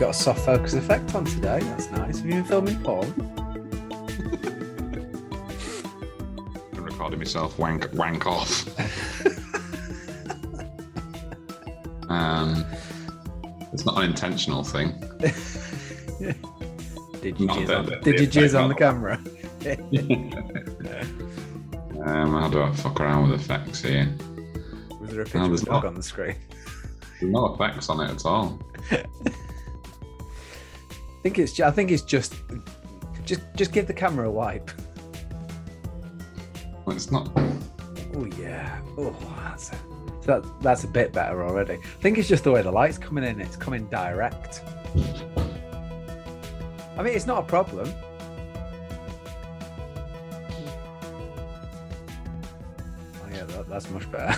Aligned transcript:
Got 0.00 0.10
a 0.10 0.14
soft 0.14 0.46
focus 0.46 0.72
effect 0.72 1.14
on 1.14 1.26
today. 1.26 1.58
That's 1.60 1.90
nice. 1.90 2.16
Have 2.20 2.26
you 2.26 2.32
been 2.32 2.44
filming 2.44 2.82
porn? 2.82 3.12
I'm 6.74 6.84
recording 6.84 7.18
myself 7.18 7.58
wank 7.58 7.92
wank 7.92 8.26
off. 8.26 8.66
um, 12.08 12.64
it's 13.74 13.84
not 13.84 13.98
an 13.98 14.04
intentional 14.04 14.64
thing. 14.64 14.92
Did 17.20 17.38
you 17.38 17.46
Not 17.46 17.58
jizz 17.58 17.66
that- 17.66 17.76
on, 17.76 17.86
that- 17.86 18.02
did 18.02 18.18
you 18.20 18.26
that- 18.26 18.40
jizz 18.40 18.58
on 18.58 18.68
the 18.70 18.74
camera? 18.74 19.20
Um, 22.02 22.32
how 22.32 22.48
do 22.48 22.62
I 22.62 22.72
fuck 22.72 22.98
around 22.98 23.30
with 23.30 23.38
effects 23.42 23.82
here? 23.82 24.08
Was 25.02 25.10
there 25.10 25.20
a 25.20 25.24
picture 25.24 25.38
of 25.42 25.52
a 25.52 25.56
dog 25.58 25.66
not. 25.66 25.84
on 25.84 25.94
the 25.94 26.02
screen? 26.02 26.34
There's 27.20 27.30
no 27.30 27.52
effects 27.52 27.90
on 27.90 28.00
it 28.00 28.10
at 28.10 28.24
all. 28.24 28.58
I 31.20 31.22
think 31.22 31.38
it's. 31.38 31.60
I 31.60 31.70
think 31.70 31.90
it's 31.90 32.02
just. 32.02 32.34
Just, 33.26 33.42
just 33.54 33.72
give 33.72 33.86
the 33.86 33.92
camera 33.92 34.26
a 34.26 34.30
wipe. 34.30 34.70
Well, 36.86 36.96
it's 36.96 37.12
not. 37.12 37.30
Oh 37.36 38.24
yeah. 38.38 38.80
Oh, 38.96 39.14
that's 39.44 39.72
a, 39.72 39.74
so 40.22 40.40
that, 40.40 40.62
that's 40.62 40.84
a 40.84 40.88
bit 40.88 41.12
better 41.12 41.44
already. 41.44 41.74
I 41.74 42.00
think 42.00 42.16
it's 42.16 42.26
just 42.26 42.44
the 42.44 42.50
way 42.50 42.62
the 42.62 42.72
light's 42.72 42.96
coming 42.96 43.22
in. 43.22 43.38
It's 43.38 43.54
coming 43.54 43.86
direct. 43.90 44.62
I 46.96 47.02
mean, 47.02 47.14
it's 47.14 47.26
not 47.26 47.44
a 47.44 47.46
problem. 47.46 47.92
Oh 53.14 53.28
yeah, 53.30 53.44
that, 53.44 53.68
that's 53.68 53.90
much 53.90 54.10
better. 54.10 54.34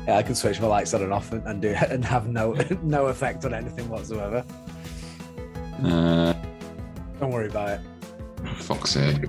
yeah, 0.06 0.16
I 0.18 0.22
can 0.22 0.34
switch 0.34 0.60
my 0.60 0.66
lights 0.66 0.94
on 0.94 1.02
and 1.02 1.12
off 1.12 1.32
and, 1.32 1.44
and 1.46 1.60
do 1.62 1.68
and 1.90 2.04
have 2.04 2.28
no 2.28 2.52
no 2.82 3.06
effect 3.06 3.44
on 3.44 3.54
anything 3.54 3.88
whatsoever. 3.88 4.44
uh, 5.84 6.32
Don't 7.20 7.30
worry 7.30 7.48
about 7.48 7.80
it. 7.80 7.80
fuck's 8.56 8.90
sake. 8.90 9.24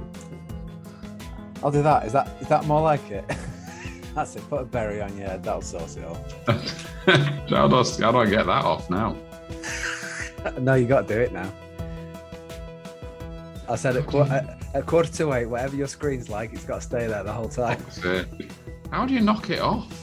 I'll 1.63 1.71
do 1.71 1.81
that. 1.81 2.05
Is 2.05 2.13
that 2.13 2.27
is 2.41 2.47
that 2.47 2.65
more 2.65 2.81
like 2.81 3.09
it? 3.09 3.25
That's 4.15 4.35
it. 4.35 4.49
Put 4.49 4.61
a 4.61 4.65
berry 4.65 5.01
on 5.01 5.15
your 5.17 5.27
head. 5.27 5.43
That'll 5.43 5.61
sort 5.61 5.95
it 5.95 6.03
all. 6.03 6.17
how, 7.05 7.67
do 7.67 7.75
I, 7.75 7.83
how 8.01 8.11
do 8.11 8.17
I 8.17 8.25
get 8.25 8.45
that 8.47 8.65
off 8.65 8.89
now? 8.89 9.15
no, 10.59 10.73
you 10.73 10.87
got 10.87 11.07
to 11.07 11.13
do 11.13 11.19
it 11.21 11.31
now. 11.31 11.51
I 13.69 13.75
said 13.75 13.95
at, 13.97 14.07
qu- 14.07 14.21
at, 14.21 14.57
at 14.73 14.85
quarter 14.87 15.11
to 15.11 15.33
eight, 15.33 15.45
whatever 15.45 15.75
your 15.75 15.87
screen's 15.87 16.29
like, 16.29 16.53
it's 16.53 16.63
got 16.63 16.75
to 16.75 16.81
stay 16.81 17.05
there 17.05 17.21
the 17.23 17.31
whole 17.33 17.49
time. 17.49 17.79
How 18.91 19.05
do 19.05 19.13
you 19.13 19.19
knock 19.21 19.49
it 19.51 19.59
off? 19.59 19.96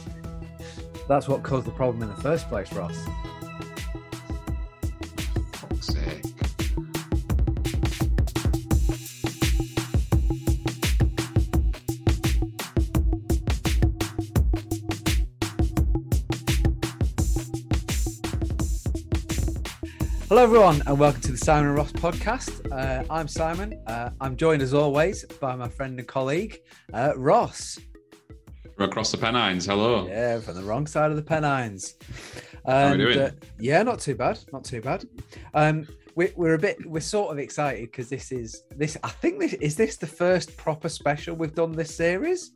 That's 1.07 1.27
what 1.27 1.43
caused 1.43 1.67
the 1.67 1.71
problem 1.71 2.01
in 2.01 2.09
the 2.09 2.21
first 2.21 2.49
place, 2.49 2.71
Ross. 2.73 2.97
Hello, 20.27 20.43
everyone, 20.43 20.81
and 20.87 20.99
welcome 20.99 21.21
to 21.21 21.31
the 21.31 21.37
Simon 21.37 21.67
and 21.67 21.77
Ross 21.77 21.91
podcast. 21.91 22.69
Uh, 22.71 23.05
I'm 23.11 23.27
Simon. 23.27 23.79
Uh, 23.85 24.09
I'm 24.19 24.35
joined, 24.35 24.63
as 24.63 24.73
always, 24.73 25.23
by 25.39 25.55
my 25.55 25.69
friend 25.69 25.99
and 25.99 26.07
colleague, 26.07 26.59
uh, 26.93 27.13
Ross. 27.15 27.77
From 28.75 28.89
across 28.89 29.11
the 29.11 29.17
Pennines, 29.17 29.65
hello. 29.65 30.05
Yeah, 30.07 30.39
from 30.39 30.55
the 30.55 30.63
wrong 30.63 30.85
side 30.85 31.09
of 31.09 31.15
the 31.15 31.23
Pennines. 31.23 31.95
How 32.65 32.87
we 32.87 32.91
And, 32.91 32.99
doing? 32.99 33.19
uh, 33.19 33.31
yeah, 33.57 33.83
not 33.83 33.99
too 33.99 34.15
bad. 34.15 34.39
Not 34.51 34.65
too 34.65 34.81
bad. 34.81 35.05
Um, 35.53 35.87
we, 36.15 36.31
we're 36.35 36.55
a 36.55 36.59
bit, 36.59 36.85
we're 36.85 36.99
sort 36.99 37.31
of 37.31 37.39
excited 37.39 37.89
because 37.91 38.09
this 38.09 38.31
is 38.33 38.63
this. 38.75 38.97
I 39.03 39.09
think 39.09 39.39
this 39.39 39.53
is 39.53 39.75
this 39.77 39.95
the 39.97 40.07
first 40.07 40.57
proper 40.57 40.89
special 40.89 41.35
we've 41.35 41.55
done 41.55 41.71
this 41.71 41.95
series. 41.95 42.51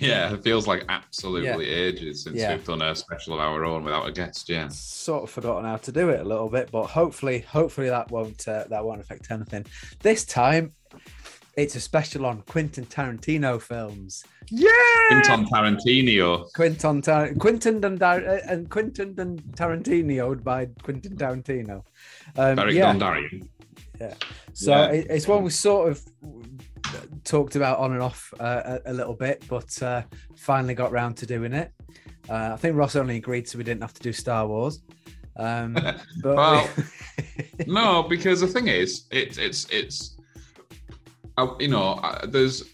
Yeah, 0.00 0.32
it 0.32 0.42
feels 0.42 0.66
like 0.66 0.84
absolutely 0.88 1.68
ages 1.68 2.24
since 2.24 2.36
Yeah. 2.38 2.54
we've 2.54 2.64
done 2.64 2.82
a 2.82 2.94
special 2.94 3.34
of 3.34 3.40
our 3.40 3.64
own 3.64 3.84
without 3.84 4.08
a 4.08 4.12
guest. 4.12 4.48
Yeah. 4.48 4.68
Sort 4.68 5.24
of 5.24 5.30
forgotten 5.30 5.64
how 5.66 5.76
to 5.76 5.92
do 5.92 6.08
it 6.08 6.20
a 6.20 6.24
little 6.24 6.48
bit, 6.48 6.70
but 6.72 6.86
hopefully, 6.86 7.40
hopefully 7.40 7.88
that 7.90 8.10
won't 8.10 8.48
uh, 8.48 8.64
that 8.70 8.84
won't 8.84 9.00
affect 9.00 9.30
anything. 9.30 9.66
This 10.00 10.24
time, 10.24 10.72
it's 11.56 11.74
a 11.76 11.80
special 11.80 12.24
on 12.26 12.42
Quentin 12.42 12.86
Tarantino 12.86 13.60
films. 13.60 14.24
Yeah, 14.50 14.70
Quinton 15.08 15.46
Tarantino. 15.46 16.52
Quentin 16.54 17.02
Tar- 17.02 17.34
Quentin 17.34 17.84
and, 17.84 17.98
Dar- 17.98 18.26
uh, 18.26 18.40
and 18.48 18.70
Quentin 18.70 19.14
and 19.18 19.42
Tarantino 19.54 20.42
by 20.42 20.66
Quentin 20.82 21.16
Tarantino. 21.16 21.82
Um, 22.36 22.58
Eric 22.58 22.74
yeah. 22.74 22.92
Dondarrion. 22.92 23.48
So 24.54 24.70
Yeah. 24.72 24.86
it, 24.88 25.06
it's 25.10 25.28
one 25.28 25.44
we 25.44 25.50
sort 25.50 25.90
of 25.90 26.02
talked 27.24 27.54
about 27.56 27.78
on 27.78 27.92
and 27.92 28.02
off 28.02 28.32
uh, 28.40 28.78
a, 28.84 28.90
a 28.90 28.92
little 28.92 29.14
bit, 29.14 29.44
but 29.48 29.80
uh, 29.82 30.02
finally 30.36 30.74
got 30.74 30.90
round 30.90 31.16
to 31.18 31.26
doing 31.26 31.52
it. 31.52 31.70
Uh, 32.28 32.50
I 32.52 32.56
think 32.56 32.76
Ross 32.76 32.96
only 32.96 33.16
agreed 33.16 33.48
so 33.48 33.58
we 33.58 33.64
didn't 33.64 33.82
have 33.82 33.94
to 33.94 34.02
do 34.02 34.12
Star 34.12 34.46
Wars. 34.46 34.80
Um, 35.36 35.74
but 36.22 36.36
Well, 36.36 36.68
no, 37.66 38.02
because 38.08 38.40
the 38.40 38.46
thing 38.48 38.68
is, 38.68 39.04
it's 39.10 39.38
it's 39.38 39.66
it's, 39.70 40.16
uh, 41.38 41.48
you 41.58 41.68
know, 41.68 41.94
uh, 42.02 42.26
there's 42.26 42.64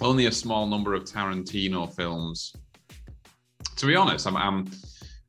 only 0.00 0.26
a 0.26 0.32
small 0.32 0.66
number 0.66 0.94
of 0.94 1.04
Tarantino 1.04 1.92
films. 1.94 2.54
To 3.76 3.86
be 3.86 3.94
honest, 3.96 4.26
I'm 4.26 4.36
I'm 4.36 4.70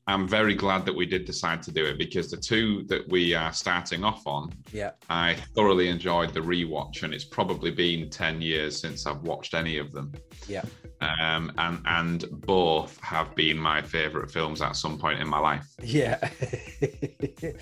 I'm 0.09 0.25
very 0.25 0.55
glad 0.55 0.85
that 0.85 0.95
we 0.95 1.05
did 1.05 1.25
decide 1.25 1.61
to 1.63 1.71
do 1.71 1.85
it 1.85 1.97
because 1.97 2.31
the 2.31 2.37
two 2.37 2.83
that 2.87 3.07
we 3.09 3.33
are 3.33 3.51
starting 3.51 4.05
off 4.05 4.25
on, 4.25 4.53
yeah, 4.71 4.91
I 5.09 5.35
thoroughly 5.53 5.89
enjoyed 5.89 6.33
the 6.33 6.39
rewatch, 6.39 7.03
and 7.03 7.13
it's 7.13 7.25
probably 7.25 7.71
been 7.71 8.09
ten 8.09 8.41
years 8.41 8.79
since 8.79 9.05
I've 9.05 9.21
watched 9.23 9.53
any 9.53 9.77
of 9.77 9.91
them. 9.91 10.13
yeah, 10.47 10.63
Um, 11.01 11.51
and 11.57 11.81
and 11.85 12.25
both 12.45 12.97
have 13.01 13.35
been 13.35 13.57
my 13.57 13.81
favorite 13.81 14.31
films 14.31 14.61
at 14.61 14.77
some 14.77 14.97
point 14.97 15.19
in 15.19 15.27
my 15.27 15.39
life. 15.39 15.67
yeah. 15.83 16.17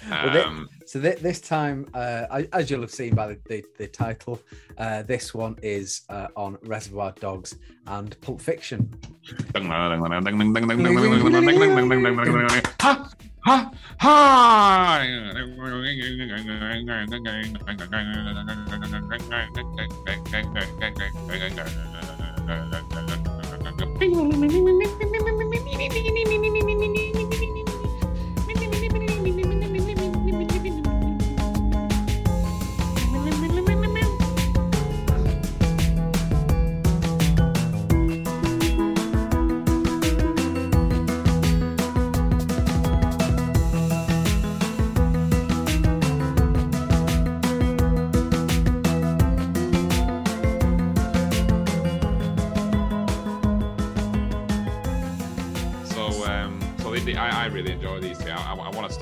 Well, 0.09 0.47
Um, 0.47 0.69
so 0.85 1.01
thi- 1.01 1.15
this 1.21 1.39
time, 1.41 1.87
uh, 1.93 2.25
I- 2.31 2.47
as 2.53 2.69
you'll 2.69 2.81
have 2.81 2.91
seen 2.91 3.15
by 3.15 3.27
the, 3.27 3.37
the, 3.49 3.63
the 3.77 3.87
title, 3.87 4.39
uh, 4.77 5.01
this 5.03 5.33
one 5.33 5.57
is 5.61 6.01
uh, 6.09 6.27
on 6.35 6.57
Reservoir 6.63 7.13
Dogs 7.19 7.55
and 7.87 8.19
Pulp 8.21 8.41
Fiction. 8.41 8.89
Ha! 13.45 13.71
Ha! 13.99 14.99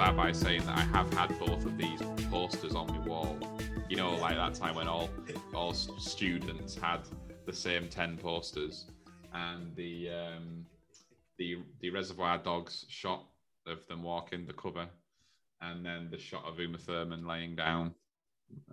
I, 0.04 0.08
I, 0.08 0.12
want 0.12 0.34
to 0.34 0.40
start 0.40 0.44
by 0.44 0.50
saying 0.50 0.66
that 0.66 0.78
I 0.78 0.82
have 0.82 1.14
had 1.14 1.40
both 1.40 1.66
of 1.66 1.78
these 1.78 2.02
posters 2.30 2.76
on 2.76 2.88
my 2.88 3.00
wall. 3.08 3.38
You 3.90 3.96
know, 3.96 4.16
like 4.16 4.36
that 4.36 4.54
time 4.54 4.76
when 4.76 4.88
all 4.88 5.10
all 5.54 5.74
students 5.74 6.76
had 6.76 7.02
the 7.46 7.54
same 7.54 7.88
ten 7.88 8.18
posters, 8.18 8.88
and 9.34 9.74
the 9.76 10.10
um, 10.10 10.66
the 11.38 11.60
the 11.80 11.90
Reservoir 11.90 12.38
Dogs 12.38 12.86
shot 12.90 13.26
of 13.66 13.88
them 13.88 14.04
walking 14.04 14.46
the 14.46 14.54
cover, 14.54 14.88
and 15.62 15.86
then 15.86 16.10
the 16.12 16.20
shot 16.20 16.44
of 16.46 16.60
Uma 16.60 16.78
Thurman 16.78 17.26
laying 17.26 17.56
down. 17.56 17.94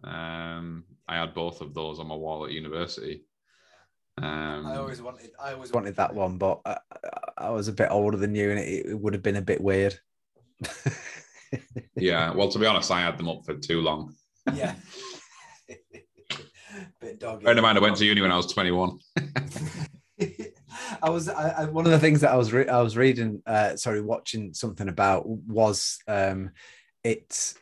Um, 0.02 0.84
I 1.06 1.16
had 1.16 1.32
both 1.32 1.60
of 1.60 1.74
those 1.74 2.00
on 2.00 2.08
my 2.08 2.16
wall 2.16 2.44
at 2.44 2.50
university. 2.50 3.22
Um, 4.18 4.66
I 4.66 4.76
always 4.76 5.00
wanted, 5.00 5.30
I 5.40 5.52
always 5.52 5.72
wanted 5.72 5.96
that 5.96 6.12
one, 6.12 6.38
but 6.38 6.60
I, 6.66 6.76
I- 6.92 7.46
I 7.46 7.50
was 7.50 7.68
a 7.68 7.72
bit 7.72 7.88
older 7.90 8.18
than 8.18 8.34
you, 8.34 8.50
and 8.50 8.58
it, 8.58 8.86
it 8.86 8.98
would 9.00 9.14
have 9.14 9.22
been 9.22 9.36
a 9.36 9.42
bit 9.42 9.62
weird. 9.62 9.98
yeah, 11.96 12.32
well, 12.32 12.48
to 12.48 12.58
be 12.58 12.66
honest, 12.66 12.90
I 12.90 13.00
had 13.00 13.18
them 13.18 13.28
up 13.28 13.44
for 13.44 13.54
too 13.54 13.80
long. 13.80 14.14
yeah. 14.54 14.74
bit 17.00 17.18
doggy. 17.18 17.44
Bear 17.44 17.56
in 17.56 17.62
mind, 17.62 17.78
I 17.78 17.80
went 17.80 17.96
to 17.96 18.04
uni 18.04 18.20
when 18.20 18.32
I 18.32 18.36
was 18.36 18.52
21. 18.52 18.98
I 21.02 21.08
was 21.08 21.28
I, 21.28 21.50
I, 21.50 21.64
one 21.66 21.86
of 21.86 21.92
the 21.92 21.98
things 21.98 22.20
that 22.20 22.30
I 22.30 22.36
was 22.36 22.52
re- 22.52 22.68
I 22.68 22.82
was 22.82 22.96
reading, 22.96 23.42
uh, 23.46 23.76
sorry, 23.76 24.00
watching 24.00 24.54
something 24.54 24.88
about 24.88 25.26
was 25.26 25.98
um, 26.06 26.50
it. 27.04 27.54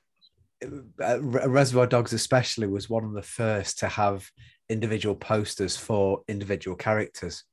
Uh, 0.61 1.21
Reservoir 1.21 1.87
Dogs, 1.87 2.13
especially, 2.13 2.67
was 2.67 2.91
one 2.91 3.05
of 3.05 3.13
the 3.13 3.23
first 3.23 3.79
to 3.79 3.89
have 3.89 4.29
individual 4.69 5.15
posters 5.15 5.77
for 5.77 6.23
individual 6.27 6.77
characters. 6.77 7.45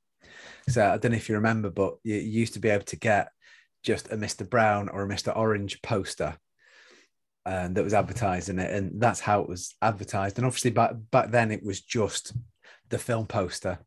So 0.67 0.83
I 0.83 0.97
don't 0.97 1.11
know 1.11 1.17
if 1.17 1.29
you 1.29 1.35
remember, 1.35 1.69
but 1.69 1.97
you, 2.03 2.15
you 2.15 2.39
used 2.39 2.53
to 2.53 2.59
be 2.59 2.69
able 2.69 2.85
to 2.85 2.95
get 2.95 3.29
just 3.85 4.11
a 4.11 4.17
Mr. 4.17 4.49
Brown 4.49 4.89
or 4.89 5.03
a 5.03 5.07
Mr. 5.07 5.35
Orange 5.35 5.81
poster 5.81 6.37
um, 7.45 7.75
that 7.75 7.83
was 7.83 7.93
advertised 7.93 8.49
in 8.49 8.59
it, 8.59 8.71
and 8.71 8.99
that's 8.99 9.19
how 9.19 9.41
it 9.41 9.47
was 9.47 9.75
advertised. 9.81 10.37
And 10.37 10.45
obviously, 10.45 10.71
back 10.71 10.91
back 11.11 11.29
then, 11.29 11.51
it 11.51 11.63
was 11.63 11.81
just 11.81 12.33
the 12.89 12.97
film 12.97 13.27
poster, 13.27 13.77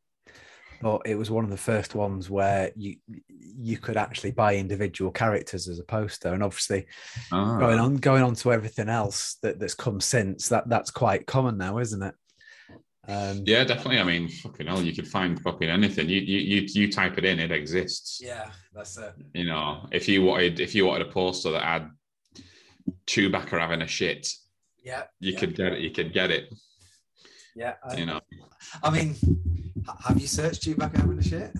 but 0.80 1.02
it 1.04 1.16
was 1.16 1.30
one 1.30 1.44
of 1.44 1.50
the 1.50 1.56
first 1.56 1.94
ones 1.94 2.30
where 2.30 2.70
you 2.76 2.96
you 3.26 3.76
could 3.76 3.96
actually 3.96 4.30
buy 4.30 4.54
individual 4.54 5.10
characters 5.10 5.68
as 5.68 5.80
a 5.80 5.84
poster. 5.84 6.32
And 6.32 6.42
obviously, 6.42 6.86
oh. 7.32 7.58
going 7.58 7.80
on 7.80 7.96
going 7.96 8.22
on 8.22 8.34
to 8.36 8.52
everything 8.52 8.88
else 8.88 9.36
that, 9.42 9.58
that's 9.58 9.74
come 9.74 10.00
since, 10.00 10.48
that 10.48 10.68
that's 10.68 10.92
quite 10.92 11.26
common 11.26 11.58
now, 11.58 11.78
isn't 11.78 12.02
it? 12.02 12.14
Um, 13.08 13.42
yeah, 13.46 13.64
definitely. 13.64 14.00
I 14.00 14.04
mean, 14.04 14.28
fucking 14.28 14.66
hell, 14.66 14.82
you 14.82 14.94
could 14.94 15.08
find 15.08 15.40
fucking 15.40 15.68
anything. 15.68 16.10
You 16.10 16.20
you 16.20 16.38
you, 16.38 16.66
you 16.74 16.92
type 16.92 17.16
it 17.16 17.24
in, 17.24 17.40
it 17.40 17.50
exists. 17.50 18.20
Yeah, 18.22 18.50
that's 18.74 18.98
it. 18.98 19.14
You 19.32 19.46
know, 19.46 19.88
if 19.90 20.06
you 20.08 20.22
wanted 20.22 20.60
if 20.60 20.74
you 20.74 20.84
wanted 20.84 21.06
a 21.06 21.10
poster 21.10 21.50
that 21.52 21.62
had 21.62 21.90
Chewbacca 23.06 23.58
having 23.58 23.80
a 23.80 23.86
shit, 23.86 24.28
yeah, 24.84 25.04
you 25.20 25.32
yeah. 25.32 25.38
could 25.38 25.56
get 25.56 25.72
it. 25.72 25.80
You 25.80 25.90
could 25.90 26.12
get 26.12 26.30
it. 26.30 26.54
Yeah, 27.56 27.74
I, 27.82 27.96
you 27.96 28.04
know. 28.04 28.20
I 28.82 28.90
mean, 28.90 29.16
have 30.06 30.20
you 30.20 30.26
searched 30.26 30.64
Chewbacca 30.64 30.98
having 30.98 31.18
a 31.18 31.22
shit? 31.22 31.52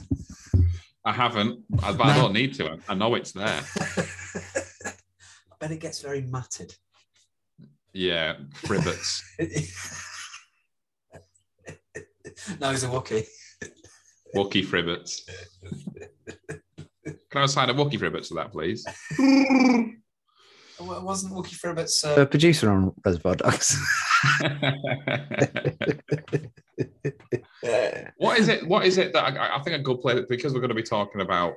I 1.07 1.13
haven't, 1.13 1.65
but 1.71 1.97
no. 1.97 2.05
I 2.05 2.17
don't 2.17 2.35
need 2.35 2.53
to. 2.55 2.79
I 2.87 2.95
know 2.95 3.15
it's 3.15 3.33
there. 3.33 3.63
I 3.97 5.55
bet 5.59 5.71
it 5.71 5.81
gets 5.81 6.03
very 6.03 6.21
matted. 6.21 6.75
Yeah, 7.95 8.35
fribbits. 8.65 9.23
no, 12.61 12.71
he's 12.71 12.85
a 12.85 12.89
Wookie. 12.89 13.27
Wookie 14.35 14.65
fribbits. 14.65 15.21
Can 17.31 17.43
I 17.43 17.45
assign 17.45 17.71
a 17.71 17.75
Wookie 17.75 17.99
fribbits 17.99 18.29
to 18.29 18.35
that, 18.35 18.53
please? 18.53 18.87
Wasn't 20.81 21.33
Wookie 21.33 21.59
Fribbits 21.59 22.05
uh, 22.05 22.23
a 22.23 22.27
producer 22.27 22.71
on 22.71 22.95
Reservoir 23.05 23.35
Dogs? 23.35 23.77
what 28.17 28.39
is 28.39 28.47
it? 28.49 28.67
What 28.67 28.87
is 28.87 28.97
it 28.99 29.13
that 29.13 29.25
I, 29.25 29.57
I, 29.57 29.63
think 29.63 29.77
a 29.77 29.83
good 29.83 30.01
place 30.01 30.25
because 30.29 30.55
we're 30.55 30.61
going 30.61 30.69
to 30.69 30.77
be 30.77 30.83
talking 30.83 31.21
about, 31.21 31.55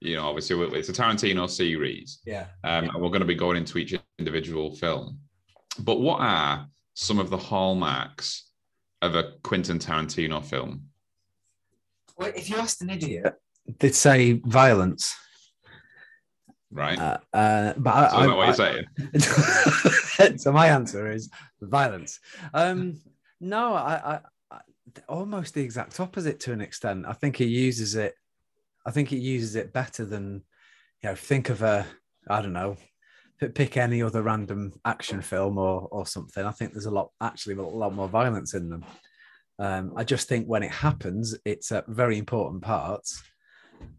you 0.00 0.16
know, 0.16 0.26
obviously 0.26 0.56
it's 0.78 0.88
a 0.88 0.92
Tarantino 0.92 1.50
series, 1.50 2.20
yeah, 2.24 2.46
um, 2.64 2.84
yeah. 2.84 2.90
and 2.94 3.02
we're 3.02 3.10
going 3.10 3.20
to 3.20 3.26
be 3.26 3.34
going 3.34 3.58
into 3.58 3.76
each 3.78 3.94
individual 4.18 4.74
film. 4.74 5.18
But 5.80 6.00
what 6.00 6.20
are 6.20 6.66
some 6.94 7.18
of 7.18 7.28
the 7.28 7.36
hallmarks 7.36 8.51
of 9.02 9.14
a 9.14 9.32
Quentin 9.42 9.78
Tarantino 9.78 10.42
film? 10.42 10.84
Well, 12.16 12.32
if 12.34 12.48
you 12.48 12.56
asked 12.56 12.80
an 12.80 12.90
idiot, 12.90 13.34
they'd 13.78 13.94
say 13.94 14.34
violence. 14.44 15.14
Right. 16.70 16.98
Uh, 16.98 17.18
uh, 17.34 17.74
but 17.76 17.94
I, 17.94 18.08
so 18.08 18.16
I, 18.16 18.34
what 18.34 18.46
you're 18.46 18.54
saying? 18.54 20.38
so 20.38 20.52
my 20.52 20.68
answer 20.68 21.10
is 21.10 21.28
violence. 21.60 22.18
Um, 22.54 22.98
no, 23.40 23.74
I, 23.74 24.20
I, 24.50 24.60
almost 25.08 25.54
the 25.54 25.62
exact 25.62 26.00
opposite 26.00 26.40
to 26.40 26.52
an 26.52 26.60
extent. 26.60 27.04
I 27.06 27.12
think 27.12 27.36
he 27.36 27.44
uses 27.44 27.94
it. 27.94 28.14
I 28.86 28.90
think 28.90 29.08
he 29.08 29.18
uses 29.18 29.54
it 29.54 29.72
better 29.72 30.04
than, 30.04 30.42
you 31.02 31.10
know, 31.10 31.14
think 31.14 31.50
of 31.50 31.62
a, 31.62 31.86
I 32.28 32.40
don't 32.40 32.52
know, 32.52 32.76
pick 33.48 33.76
any 33.76 34.02
other 34.02 34.22
random 34.22 34.72
action 34.84 35.20
film 35.20 35.58
or 35.58 35.88
or 35.90 36.06
something. 36.06 36.44
I 36.44 36.50
think 36.52 36.72
there's 36.72 36.86
a 36.86 36.90
lot, 36.90 37.10
actually, 37.20 37.54
a 37.54 37.62
lot 37.62 37.94
more 37.94 38.08
violence 38.08 38.54
in 38.54 38.68
them. 38.68 38.84
Um, 39.58 39.92
I 39.96 40.04
just 40.04 40.28
think 40.28 40.46
when 40.46 40.62
it 40.62 40.72
happens, 40.72 41.36
it's 41.44 41.70
a 41.70 41.84
very 41.88 42.18
important 42.18 42.62
part. 42.62 43.04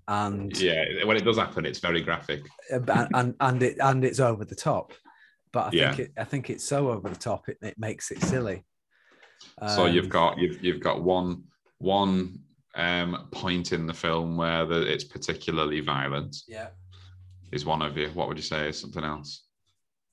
and 0.07 0.57
yeah, 0.59 0.83
when 1.05 1.17
it 1.17 1.25
does 1.25 1.37
happen, 1.37 1.65
it's 1.65 1.79
very 1.79 2.01
graphic, 2.01 2.41
and 2.69 2.89
and, 3.13 3.35
and 3.39 3.63
it 3.63 3.77
and 3.79 4.03
it's 4.03 4.19
over 4.19 4.45
the 4.45 4.55
top. 4.55 4.93
But 5.51 5.67
I 5.67 5.69
think 5.69 5.97
yeah. 5.97 6.05
it, 6.05 6.11
I 6.17 6.23
think 6.23 6.49
it's 6.49 6.63
so 6.63 6.89
over 6.89 7.07
the 7.07 7.15
top, 7.15 7.47
it, 7.47 7.57
it 7.61 7.77
makes 7.77 8.11
it 8.11 8.21
silly. 8.23 8.65
so 9.67 9.85
um, 9.85 9.93
you've 9.93 10.09
got 10.09 10.37
you've 10.37 10.63
you've 10.63 10.81
got 10.81 11.03
one 11.03 11.43
one 11.77 12.39
um, 12.75 13.27
point 13.31 13.71
in 13.71 13.85
the 13.85 13.93
film 13.93 14.35
where 14.35 14.65
the, 14.65 14.81
it's 14.81 15.03
particularly 15.03 15.79
violent. 15.79 16.35
Yeah, 16.47 16.69
is 17.53 17.65
one 17.65 17.81
of 17.81 17.97
you. 17.97 18.09
What 18.13 18.27
would 18.27 18.38
you 18.38 18.44
say 18.44 18.69
is 18.69 18.79
something 18.79 19.03
else? 19.03 19.45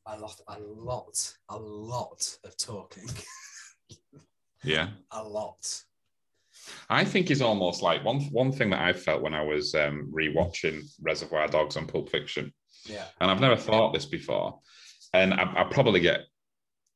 A 0.06 0.18
lot, 0.18 0.40
a 0.48 0.58
lot, 0.60 1.34
a 1.48 1.56
lot 1.56 2.38
of 2.44 2.56
talking. 2.56 3.08
yeah, 4.64 4.88
a 5.10 5.22
lot. 5.22 5.82
I 6.88 7.04
think 7.04 7.30
is 7.30 7.42
almost 7.42 7.82
like 7.82 8.04
one 8.04 8.20
one 8.32 8.52
thing 8.52 8.70
that 8.70 8.82
I 8.82 8.92
felt 8.92 9.22
when 9.22 9.34
I 9.34 9.42
was 9.42 9.74
um, 9.74 10.12
rewatching 10.12 10.82
Reservoir 11.00 11.48
Dogs 11.48 11.76
and 11.76 11.88
Pulp 11.88 12.10
Fiction. 12.10 12.52
Yeah, 12.84 13.04
and 13.20 13.30
I've 13.30 13.40
never 13.40 13.56
thought 13.56 13.92
this 13.92 14.06
before, 14.06 14.58
and 15.12 15.34
I, 15.34 15.62
will 15.62 15.70
probably 15.70 16.00
get. 16.00 16.20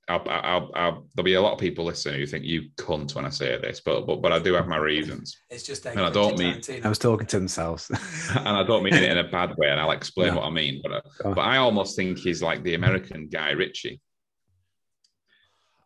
I'll, 0.06 0.23
I'll, 0.28 0.70
I'll, 0.75 1.06
there'll 1.14 1.25
be 1.25 1.34
a 1.34 1.40
lot 1.40 1.54
of 1.54 1.58
people 1.58 1.84
listening 1.84 2.20
who 2.20 2.26
think 2.26 2.44
you 2.44 2.68
cunt 2.76 3.14
when 3.14 3.25
I 3.25 3.30
say 3.30 3.58
this, 3.58 3.80
but 3.80 4.06
but 4.06 4.20
but 4.20 4.32
I 4.32 4.38
do 4.38 4.52
have 4.52 4.66
my 4.66 4.76
reasons. 4.76 5.34
It's 5.49 5.62
just 5.62 5.87
and 5.87 6.00
I 6.00 6.11
don't 6.11 6.38
mean. 6.38 6.61
I 6.82 6.88
was 6.88 6.99
talking 6.99 7.26
to 7.28 7.38
themselves, 7.38 7.90
and 8.37 8.49
I 8.49 8.62
don't 8.64 8.82
mean 8.82 8.94
it 8.94 9.02
in 9.02 9.18
a 9.18 9.25
bad 9.25 9.56
way, 9.56 9.70
and 9.70 9.80
I'll 9.80 9.92
explain 9.92 10.34
what 10.34 10.44
I 10.44 10.50
mean. 10.50 10.82
But 10.82 10.92
uh, 10.92 11.34
but 11.34 11.38
I 11.38 11.56
almost 11.56 11.96
think 11.96 12.18
he's 12.18 12.42
like 12.42 12.62
the 12.62 12.75
American 12.75 13.28
Guy 13.28 13.50
Ritchie. 13.50 14.00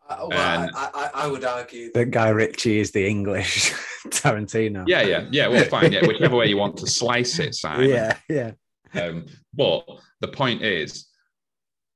Uh, 0.09 0.25
well, 0.27 0.63
and, 0.63 0.71
I, 0.75 0.89
I, 0.93 1.09
I, 1.13 1.27
would 1.27 1.45
argue 1.45 1.91
that 1.93 2.09
Guy 2.09 2.29
Ritchie 2.29 2.79
is 2.79 2.91
the 2.91 3.07
English 3.07 3.71
Tarantino. 4.07 4.83
Yeah, 4.87 5.03
yeah, 5.03 5.27
yeah. 5.31 5.47
Well, 5.47 5.63
fine. 5.65 5.93
Yeah, 5.93 6.05
whichever 6.05 6.35
way 6.35 6.47
you 6.47 6.57
want 6.57 6.77
to 6.77 6.87
slice 6.87 7.39
it, 7.39 7.53
Simon. 7.55 7.89
Yeah, 7.89 8.17
yeah. 8.27 8.51
Um, 8.95 9.27
but 9.53 9.85
the 10.19 10.27
point 10.27 10.63
is, 10.63 11.07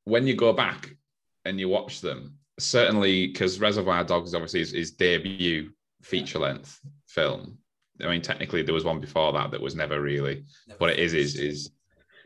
when 0.05 0.27
you 0.27 0.35
go 0.35 0.53
back 0.53 0.95
and 1.45 1.59
you 1.59 1.69
watch 1.69 2.01
them, 2.01 2.37
certainly 2.59 3.27
because 3.27 3.59
Reservoir 3.59 4.03
Dogs 4.03 4.29
is 4.29 4.35
obviously 4.35 4.59
his, 4.61 4.71
his 4.71 4.91
debut 4.91 5.71
feature 6.01 6.39
length 6.39 6.79
film. 7.07 7.57
I 8.01 8.09
mean, 8.09 8.21
technically 8.21 8.63
there 8.63 8.73
was 8.73 8.83
one 8.83 8.99
before 8.99 9.33
that 9.33 9.51
that 9.51 9.61
was 9.61 9.75
never 9.75 10.01
really. 10.01 10.45
Never 10.67 10.77
what 10.79 10.89
it 10.89 10.99
is 10.99 11.13
is 11.13 11.35
is 11.35 11.71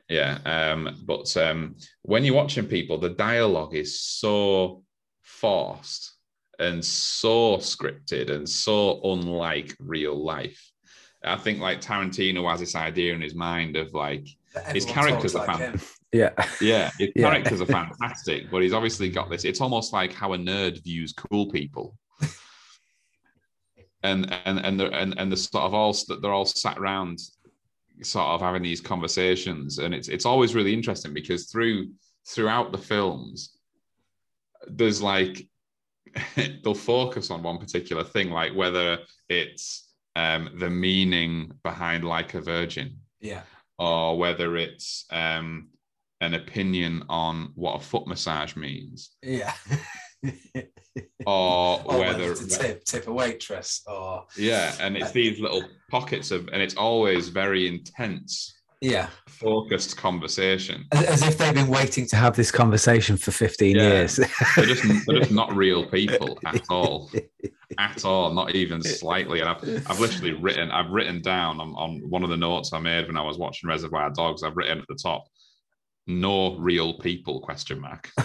yeah. 0.10 0.38
Um, 0.46 0.96
but 1.06 1.36
um, 1.38 1.76
when 2.04 2.24
you're 2.24 2.36
watching 2.36 2.66
people, 2.66 2.98
the 2.98 3.10
dialogue 3.10 3.76
is 3.76 4.00
so 4.00 4.84
forced 5.22 6.14
and 6.60 6.84
so 6.84 7.58
scripted 7.58 8.32
and 8.32 8.48
so 8.48 9.02
unlike 9.04 9.76
real 9.80 10.16
life. 10.16 10.72
I 11.24 11.36
think 11.36 11.60
like 11.60 11.82
Tarantino 11.82 12.50
has 12.50 12.60
this 12.60 12.76
idea 12.76 13.14
in 13.14 13.22
his 13.22 13.36
mind 13.36 13.76
of 13.76 13.94
like 13.94 14.28
his 14.72 14.86
characters 14.86 15.36
are 15.36 15.46
like 15.46 15.58
fan- 15.58 15.82
yeah 16.14 16.30
yeah 16.62 16.90
his 16.98 17.10
yeah. 17.16 17.30
characters 17.30 17.62
are 17.62 17.66
fantastic, 17.66 18.50
but 18.50 18.62
he's 18.62 18.74
obviously 18.74 19.10
got 19.10 19.30
this. 19.30 19.44
It's 19.46 19.62
almost 19.62 19.94
like 19.94 20.14
how 20.14 20.34
a 20.34 20.38
nerd 20.38 20.84
views 20.84 21.14
cool 21.14 21.50
people. 21.50 21.98
and 24.04 24.32
and 24.46 24.60
and 24.60 24.80
the 24.80 24.92
and, 24.92 25.18
and 25.18 25.32
the 25.32 25.38
sort 25.38 25.64
of 25.64 25.74
all 25.74 25.96
they're 26.22 26.34
all 26.34 26.46
sat 26.46 26.78
around 26.78 27.20
sort 28.04 28.28
of 28.28 28.42
having 28.42 28.62
these 28.62 28.80
conversations 28.80 29.80
and 29.80 29.92
it's 29.92 30.08
it's 30.08 30.26
always 30.26 30.54
really 30.54 30.72
interesting 30.72 31.16
because 31.16 31.50
through 31.50 31.88
throughout 32.28 32.72
the 32.72 32.78
films 32.78 33.58
there's 34.68 35.02
like 35.02 35.48
they'll 36.64 36.74
focus 36.74 37.32
on 37.32 37.44
one 37.44 37.58
particular 37.58 38.04
thing, 38.04 38.32
like 38.32 38.56
whether 38.56 39.00
it's 39.30 39.94
um, 40.16 40.50
the 40.56 40.70
meaning 40.70 41.52
behind 41.64 42.04
like 42.04 42.34
a 42.34 42.42
virgin, 42.42 42.98
yeah, 43.20 43.42
or 43.78 44.18
whether 44.18 44.58
it's 44.58 45.06
um, 45.12 45.70
an 46.22 46.34
opinion 46.34 47.04
on 47.10 47.52
what 47.56 47.76
a 47.76 47.84
foot 47.84 48.08
massage 48.08 48.56
means, 48.56 49.12
yeah, 49.22 49.54
or, 51.26 51.82
or 51.86 52.00
whether 52.00 52.34
to 52.34 52.48
tip 52.48 52.84
tip 52.86 53.08
a 53.08 53.14
waitress, 53.14 53.84
or 53.88 54.26
yeah, 54.38 54.74
and 54.80 54.98
it's 54.98 55.12
these 55.12 55.40
little 55.40 55.64
pockets 55.90 56.32
of, 56.32 56.48
and 56.50 56.62
it's 56.62 56.76
always 56.76 57.30
very 57.30 57.68
intense 57.68 58.58
yeah. 58.82 59.10
focused 59.28 59.98
conversation. 59.98 60.86
As, 60.92 61.06
as, 61.06 61.24
if 61.24 61.38
they've 61.38 61.54
been 61.54 61.68
waiting 61.68 62.06
to 62.08 62.16
have 62.16 62.36
this 62.36 62.52
conversation 62.52 63.18
for 63.18 63.32
15 63.32 63.76
yeah. 63.76 63.82
years. 63.82 64.16
They're 64.56 64.66
just 64.66 64.84
they're 65.06 65.20
just 65.20 65.32
not 65.32 65.56
real 65.56 65.86
people 65.86 66.40
at 66.46 66.62
all. 66.70 67.12
At 67.78 68.06
all. 68.06 68.34
Not 68.34 68.56
even 68.56 68.82
slightly. 68.82 69.40
And 69.40 69.50
I've, 69.50 69.90
I've 69.90 70.00
literally 70.00 70.34
written 70.34 70.72
I've 70.72 70.92
written 70.92 71.22
down 71.22 71.60
on, 71.60 71.70
on 71.76 72.02
one 72.10 72.24
of 72.24 72.30
the 72.30 72.38
notes 72.38 72.74
I 72.74 72.80
made 72.80 73.08
when 73.08 73.18
I 73.18 73.24
was 73.24 73.38
watching 73.38 73.70
Reservoir 73.70 74.10
Dogs 74.12 74.44
I've 74.44 74.58
written 74.58 74.80
at 74.80 74.88
the 74.88 74.96
top 74.96 75.26
no 76.08 76.58
real 76.58 76.98
people 77.00 77.42
question 77.42 77.80
mark 77.80 78.10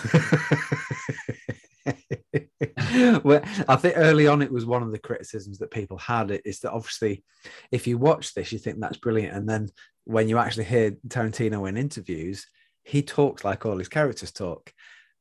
well, 3.25 3.43
I 3.69 3.77
think 3.77 3.95
early 3.97 4.27
on 4.27 4.43
it 4.43 4.53
was 4.53 4.67
one 4.67 4.83
of 4.83 4.93
the 4.93 4.99
criticisms 4.99 5.59
that 5.59 5.71
people 5.71 5.99
had 5.99 6.31
is 6.45 6.61
that 6.61 6.73
obviously, 6.73 7.25
if 7.71 7.87
you 7.87 7.99
watch 7.99 8.35
this, 8.35 8.53
you 8.53 8.59
think 8.59 8.79
that's 8.81 8.97
brilliant, 8.97 9.35
and 9.35 9.49
then 9.49 9.69
when 10.05 10.29
you 10.29 10.39
actually 10.39 10.65
hear 10.65 10.93
Tarantino 11.09 11.69
in 11.69 11.77
interviews, 11.77 12.47
he 12.85 13.03
talks 13.03 13.45
like 13.45 13.67
all 13.67 13.79
his 13.79 13.89
characters 13.89 14.33
talk. 14.33 14.73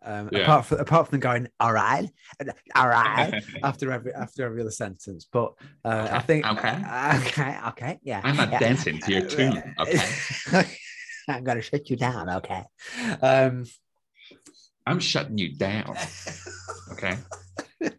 Um, 0.04 0.30
Yeah. 0.32 0.40
Apart 0.40 0.66
from 0.66 0.80
apart 0.80 1.08
from 1.10 1.20
going, 1.20 1.48
all 1.60 1.74
right, 1.74 2.10
all 2.76 2.88
right, 2.88 3.44
after 3.64 3.92
every 3.92 4.14
after 4.14 4.46
every 4.46 4.62
other 4.62 4.72
sentence, 4.72 5.28
but 5.32 5.54
uh, 5.86 6.08
I 6.12 6.20
think 6.20 6.46
okay. 6.46 6.76
okay, 7.28 7.58
okay, 7.68 8.00
yeah. 8.02 8.22
I'm 8.24 8.36
not 8.36 8.52
yeah. 8.52 8.60
dancing 8.60 9.00
to 9.00 9.12
your 9.12 9.28
tune. 9.28 9.76
Okay. 9.80 10.68
I'm 11.36 11.44
gonna 11.44 11.62
shut 11.62 11.90
you 11.90 11.98
down. 11.98 12.30
Okay. 12.30 12.64
Um, 13.22 13.66
I'm 14.86 15.00
shutting 15.00 15.38
you 15.38 15.56
down. 15.56 15.96
Okay. 16.94 17.18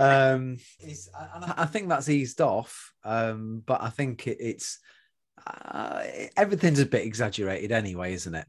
um, 0.00 0.56
it's, 0.80 1.08
I 1.14 1.54
I 1.58 1.66
think 1.66 1.88
that's 1.88 2.08
eased 2.08 2.40
off, 2.40 2.92
um, 3.04 3.62
but 3.66 3.82
I 3.82 3.90
think 3.90 4.26
it, 4.26 4.38
it's 4.40 4.78
uh, 5.46 6.02
everything's 6.36 6.80
a 6.80 6.86
bit 6.86 7.06
exaggerated 7.06 7.72
anyway, 7.72 8.12
isn't 8.14 8.34
it? 8.34 8.46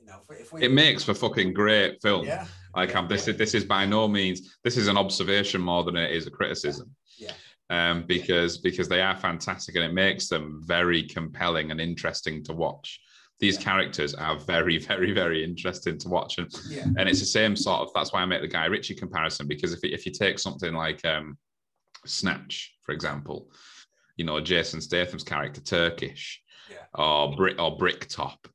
You 0.00 0.06
know, 0.06 0.20
if 0.30 0.52
we, 0.52 0.62
It 0.64 0.72
makes 0.72 1.04
for 1.04 1.14
fucking 1.14 1.54
great 1.54 2.00
film. 2.02 2.26
yeah, 2.26 2.46
Like 2.76 2.94
I'm 2.94 3.08
this 3.08 3.26
is 3.28 3.36
this 3.36 3.54
is 3.54 3.64
by 3.64 3.86
no 3.86 4.06
means 4.08 4.56
this 4.62 4.76
is 4.76 4.88
an 4.88 4.96
observation 4.96 5.60
more 5.60 5.84
than 5.84 5.96
it 5.96 6.12
is 6.12 6.26
a 6.26 6.30
criticism. 6.30 6.94
Yeah. 7.16 7.32
Um, 7.70 8.04
because 8.06 8.58
because 8.58 8.88
they 8.88 9.00
are 9.00 9.16
fantastic 9.16 9.74
and 9.74 9.84
it 9.84 9.94
makes 9.94 10.28
them 10.28 10.60
very 10.64 11.02
compelling 11.02 11.70
and 11.70 11.80
interesting 11.80 12.44
to 12.44 12.52
watch. 12.52 13.00
These 13.40 13.56
characters 13.58 14.14
are 14.14 14.38
very, 14.38 14.78
very, 14.90 15.12
very 15.12 15.42
interesting 15.42 15.98
to 15.98 16.08
watch. 16.08 16.38
And 16.38 16.50
yeah, 16.68 16.84
and 16.98 17.08
it's 17.08 17.20
the 17.20 17.26
same 17.26 17.56
sort 17.56 17.80
of 17.80 17.88
that's 17.94 18.12
why 18.12 18.20
I 18.20 18.26
make 18.26 18.42
the 18.42 18.48
Guy 18.48 18.66
Ritchie 18.66 18.94
comparison 18.96 19.48
because 19.48 19.72
if 19.72 19.80
if 19.82 20.04
you 20.04 20.12
take 20.12 20.38
something 20.38 20.74
like 20.74 21.04
um 21.06 21.38
Snatch, 22.06 22.74
for 22.82 22.92
example, 22.92 23.50
you 24.16 24.24
know, 24.24 24.40
Jason 24.40 24.80
Statham's 24.80 25.24
character, 25.24 25.60
Turkish, 25.62 26.42
Yeah. 26.70 26.84
or 26.94 27.34
Brick 27.34 27.58
or 27.58 27.76
Bricktop, 27.78 28.46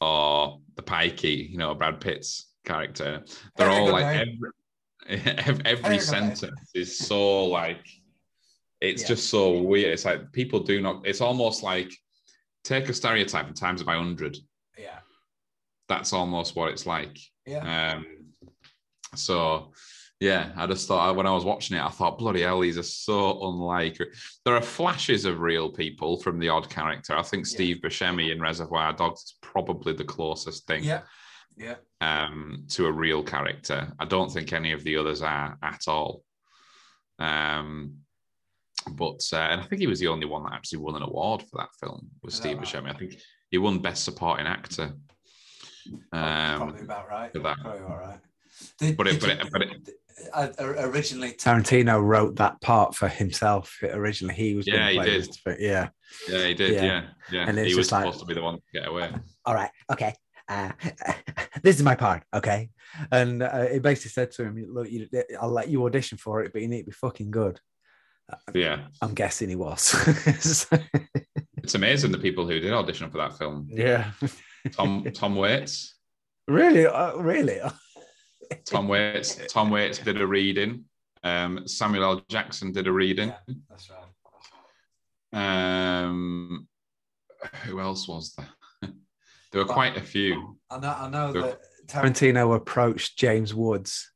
or 0.00 0.60
the 0.74 0.82
Pikey, 0.82 1.48
you 1.50 1.56
know, 1.58 1.72
Brad 1.74 2.00
Pitt's 2.00 2.52
character. 2.64 3.24
They're 3.56 3.70
all 3.70 3.90
like 3.92 4.06
every 4.06 4.50
every, 5.08 5.64
every 5.64 5.82
Very 5.82 5.98
sentence 6.00 6.70
is 6.74 6.98
so 6.98 7.44
like 7.44 7.86
it's 8.80 9.02
Yeah. 9.02 9.08
just 9.08 9.30
so 9.30 9.60
weird. 9.62 9.92
It's 9.92 10.04
like 10.04 10.32
people 10.32 10.60
do 10.60 10.80
not. 10.80 11.06
It's 11.06 11.20
almost 11.20 11.62
like 11.62 11.90
take 12.64 12.88
a 12.88 12.92
stereotype 12.94 13.46
and 13.46 13.56
times 13.56 13.80
it 13.80 13.84
by 13.86 13.96
hundred. 13.96 14.36
yeah, 14.78 14.98
That's 15.88 16.12
almost 16.12 16.56
what 16.56 16.70
it's 16.72 16.84
like. 16.86 17.18
yeah. 17.46 17.94
Um, 17.94 18.06
so 19.14 19.72
yeah, 20.20 20.52
I 20.56 20.66
just 20.66 20.88
thought 20.88 21.14
when 21.14 21.26
I 21.26 21.32
was 21.34 21.44
watching 21.44 21.76
it, 21.76 21.82
I 21.84 21.90
thought, 21.90 22.18
bloody 22.18 22.40
hell, 22.42 22.60
these 22.60 22.78
are 22.78 22.82
so 22.82 23.38
unlike. 23.48 23.98
There 24.44 24.54
are 24.56 24.62
flashes 24.62 25.26
of 25.26 25.40
real 25.40 25.70
people 25.70 26.18
from 26.20 26.38
the 26.38 26.48
odd 26.48 26.68
character. 26.70 27.14
I 27.14 27.22
think 27.22 27.44
Yeah. 27.46 27.50
Steve 27.54 27.76
Buscemi 27.82 28.32
in 28.32 28.40
Reservoir 28.40 28.94
Dogs 28.94 29.22
is 29.22 29.34
probably 29.42 29.92
the 29.92 30.04
closest 30.04 30.66
thing 30.66 30.84
Yeah, 30.84 31.02
yeah, 31.56 31.76
um, 32.00 32.64
to 32.70 32.86
a 32.86 32.92
real 32.92 33.22
character. 33.22 33.92
I 33.98 34.06
don't 34.06 34.32
think 34.32 34.52
any 34.52 34.72
of 34.72 34.82
the 34.84 34.96
others 34.96 35.20
are 35.22 35.58
at 35.62 35.82
all. 35.86 36.24
Um, 37.18 37.98
but 38.92 39.20
uh, 39.32 39.36
and 39.36 39.60
I 39.60 39.64
think 39.64 39.80
he 39.80 39.86
was 39.86 40.00
the 40.00 40.08
only 40.08 40.26
one 40.26 40.44
that 40.44 40.52
actually 40.52 40.78
won 40.78 40.96
an 40.96 41.02
award 41.02 41.42
for 41.42 41.58
that 41.58 41.68
film 41.80 42.08
was 42.22 42.34
Is 42.34 42.40
that 42.40 42.48
Steve 42.48 42.58
right? 42.58 42.66
Buscemi. 42.66 42.94
I 42.94 42.98
think 42.98 43.16
he 43.50 43.58
won 43.58 43.78
Best 43.80 44.04
Supporting 44.04 44.46
Actor. 44.46 44.94
Um, 46.12 46.56
probably 46.56 46.80
about 46.82 47.08
right. 47.08 47.32
for 47.32 47.38
that. 47.40 47.58
Probably 47.60 47.80
about 47.80 47.98
right. 48.00 48.18
Did, 48.78 48.96
But 48.96 49.06
it- 49.08 49.20
but 49.20 49.30
it- 49.30 49.52
but 49.52 49.62
it- 49.62 49.90
uh, 50.32 50.48
originally 50.58 51.32
Tarantino 51.32 52.02
wrote 52.02 52.36
that 52.36 52.58
part 52.62 52.94
for 52.94 53.06
himself. 53.06 53.76
Originally, 53.82 54.34
he 54.34 54.54
was 54.54 54.66
Yeah, 54.66 54.88
he 54.90 54.98
did. 54.98 55.06
this, 55.28 55.40
but 55.44 55.60
yeah. 55.60 55.90
Yeah, 56.28 56.46
he 56.46 56.54
did. 56.54 56.72
Yeah. 56.74 56.82
Yeah, 56.84 57.02
yeah. 57.30 57.44
And 57.48 57.58
he 57.58 57.64
was 57.74 57.88
just 57.88 57.92
like- 57.92 58.04
supposed 58.04 58.20
to 58.20 58.26
be 58.26 58.34
the 58.34 58.42
one 58.42 58.56
to 58.56 58.62
get 58.72 58.88
away. 58.88 59.10
all 59.44 59.54
right, 59.54 59.70
okay. 59.92 60.14
Uh, 60.48 60.70
this 61.62 61.76
is 61.76 61.82
my 61.82 61.94
part, 61.96 62.22
okay. 62.32 62.70
And 63.12 63.42
uh, 63.42 63.66
he 63.66 63.78
basically 63.80 64.10
said 64.10 64.30
to 64.32 64.44
him, 64.44 64.64
"Look, 64.72 64.88
you, 64.90 65.08
I'll 65.40 65.50
let 65.50 65.68
you 65.68 65.84
audition 65.84 66.16
for 66.18 66.42
it, 66.42 66.52
but 66.52 66.62
you 66.62 66.68
need 66.68 66.82
to 66.82 66.86
be 66.86 66.92
fucking 66.92 67.30
good." 67.30 67.60
Yeah, 68.54 68.86
I'm 69.00 69.14
guessing 69.14 69.48
he 69.48 69.56
was. 69.56 69.94
it's 70.26 71.74
amazing 71.74 72.12
the 72.12 72.18
people 72.18 72.46
who 72.46 72.58
did 72.58 72.72
audition 72.72 73.10
for 73.10 73.18
that 73.18 73.38
film. 73.38 73.68
yeah, 73.70 74.10
Tom 74.72 75.06
Tom 75.14 75.36
Waits, 75.36 75.96
really, 76.48 76.86
uh, 76.86 77.16
really. 77.16 77.60
Tom 78.64 78.88
Waits, 78.88 79.40
Tom 79.48 79.70
Waits 79.70 79.98
did 79.98 80.20
a 80.20 80.26
reading. 80.26 80.84
Um, 81.22 81.66
Samuel 81.66 82.04
L. 82.04 82.22
Jackson 82.28 82.72
did 82.72 82.86
a 82.86 82.92
reading. 82.92 83.32
that's 83.68 83.90
right. 83.90 86.04
Um, 86.04 86.68
who 87.64 87.80
else 87.80 88.06
was 88.06 88.34
there? 88.34 88.92
there 89.52 89.64
were 89.64 89.72
quite 89.72 89.96
a 89.96 90.02
few. 90.02 90.56
I 90.70 90.78
know, 90.78 90.94
I 90.96 91.08
know 91.08 91.32
that 91.32 91.60
Tarantino 91.86 92.54
approached 92.54 93.18
James 93.18 93.54
Woods 93.54 94.10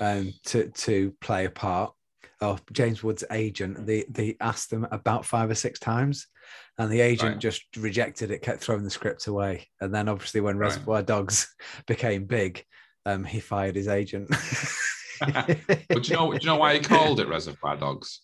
um, 0.00 0.32
to 0.46 0.70
to 0.70 1.14
play 1.20 1.44
a 1.44 1.50
part. 1.50 1.92
Oh, 2.40 2.58
James 2.72 3.02
Woods' 3.02 3.24
agent. 3.30 3.86
They 3.86 4.04
they 4.08 4.36
asked 4.40 4.70
them 4.70 4.86
about 4.90 5.24
five 5.24 5.50
or 5.50 5.54
six 5.54 5.78
times, 5.78 6.26
and 6.78 6.90
the 6.90 7.00
agent 7.00 7.32
Right. 7.34 7.40
just 7.40 7.62
rejected 7.76 8.30
it, 8.30 8.42
kept 8.42 8.60
throwing 8.60 8.84
the 8.84 8.90
script 8.90 9.26
away. 9.26 9.68
And 9.80 9.94
then 9.94 10.08
obviously 10.08 10.40
when 10.40 10.56
Right. 10.56 10.68
Reservoir 10.68 11.02
Dogs 11.02 11.54
became 11.86 12.24
big, 12.24 12.64
um, 13.06 13.24
he 13.24 13.40
fired 13.40 13.76
his 13.76 13.88
agent. 13.88 14.34
But 15.20 15.46
do 15.46 16.00
you 16.02 16.16
know? 16.16 16.32
Do 16.32 16.38
you 16.38 16.46
know 16.46 16.56
why 16.56 16.74
he 16.74 16.80
called 16.80 17.20
it 17.20 17.28
Reservoir 17.28 17.76
Dogs? 17.76 18.20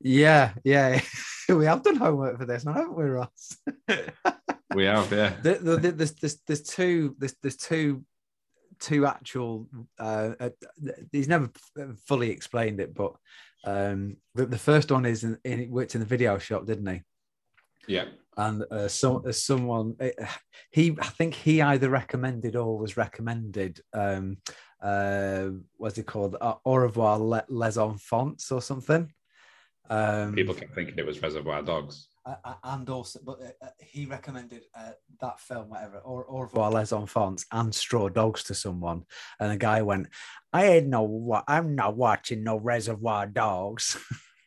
yeah, 0.00 0.54
yeah. 0.64 1.00
we 1.48 1.66
have 1.66 1.84
done 1.84 1.94
homework 1.94 2.36
for 2.36 2.46
this, 2.46 2.64
now, 2.64 2.72
haven't 2.72 2.96
we, 2.96 3.04
Ross? 3.04 3.56
We 4.74 4.84
have, 4.84 5.12
yeah. 5.12 5.34
the, 5.42 5.54
the, 5.54 5.76
the, 5.76 5.92
there's, 5.92 6.12
there's, 6.14 6.40
there's 6.46 6.62
two 6.62 7.14
there's, 7.18 7.34
there's 7.42 7.56
two 7.56 8.04
two 8.80 9.06
actual 9.06 9.68
uh, 9.98 10.32
uh 10.40 10.50
he's 11.12 11.28
never 11.28 11.50
fully 12.06 12.30
explained 12.30 12.80
it 12.80 12.92
but 12.94 13.12
um 13.64 14.16
the, 14.34 14.46
the 14.46 14.58
first 14.58 14.90
one 14.90 15.06
is 15.06 15.24
in, 15.24 15.38
in 15.44 15.70
worked 15.70 15.94
in 15.94 16.00
the 16.00 16.06
video 16.06 16.38
shop 16.38 16.66
didn't 16.66 16.86
he? 16.86 17.02
Yeah, 17.86 18.06
and 18.36 18.64
uh, 18.70 18.88
some 18.88 19.22
uh, 19.26 19.32
someone 19.32 19.96
uh, 20.00 20.08
he 20.70 20.96
i 21.00 21.06
think 21.06 21.34
he 21.34 21.60
either 21.60 21.90
recommended 21.90 22.56
or 22.56 22.78
was 22.78 22.96
recommended 22.96 23.80
um 23.92 24.38
uh 24.82 25.48
what's 25.76 25.98
it 25.98 26.06
called? 26.06 26.36
Uh, 26.40 26.54
au 26.64 26.76
revoir 26.76 27.18
Le- 27.18 27.44
les 27.48 27.78
enfants 27.78 28.50
or 28.50 28.60
something. 28.60 29.12
Um 29.90 30.34
people 30.34 30.54
kept 30.54 30.74
thinking 30.74 30.98
it 30.98 31.06
was 31.06 31.22
Reservoir 31.22 31.62
Dogs. 31.62 32.08
Uh, 32.24 32.36
uh, 32.44 32.54
and 32.64 32.88
also, 32.88 33.18
but 33.24 33.40
uh, 33.42 33.66
uh, 33.66 33.70
he 33.80 34.06
recommended 34.06 34.62
uh, 34.78 34.92
that 35.20 35.40
film, 35.40 35.70
whatever, 35.70 35.98
or 35.98 36.24
Au 36.30 36.42
Revoir 36.42 36.70
Les 36.70 36.92
Enfants 36.92 37.44
and 37.50 37.74
Straw 37.74 38.08
Dogs 38.08 38.44
to 38.44 38.54
someone, 38.54 39.02
and 39.40 39.50
the 39.50 39.56
guy 39.56 39.82
went, 39.82 40.06
"I 40.52 40.66
ain't 40.66 40.86
no, 40.86 41.02
wa- 41.02 41.42
I'm 41.48 41.74
not 41.74 41.96
watching 41.96 42.44
no 42.44 42.56
Reservoir 42.58 43.26
Dogs." 43.26 43.96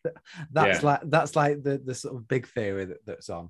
that's 0.52 0.84
Yeah. 0.84 0.88
like 0.88 1.02
that's 1.06 1.36
like 1.36 1.64
the 1.64 1.78
the 1.84 1.94
sort 1.94 2.16
of 2.16 2.28
big 2.30 2.48
theory 2.48 2.86
that, 2.86 3.06
that's 3.06 3.30
on. 3.30 3.50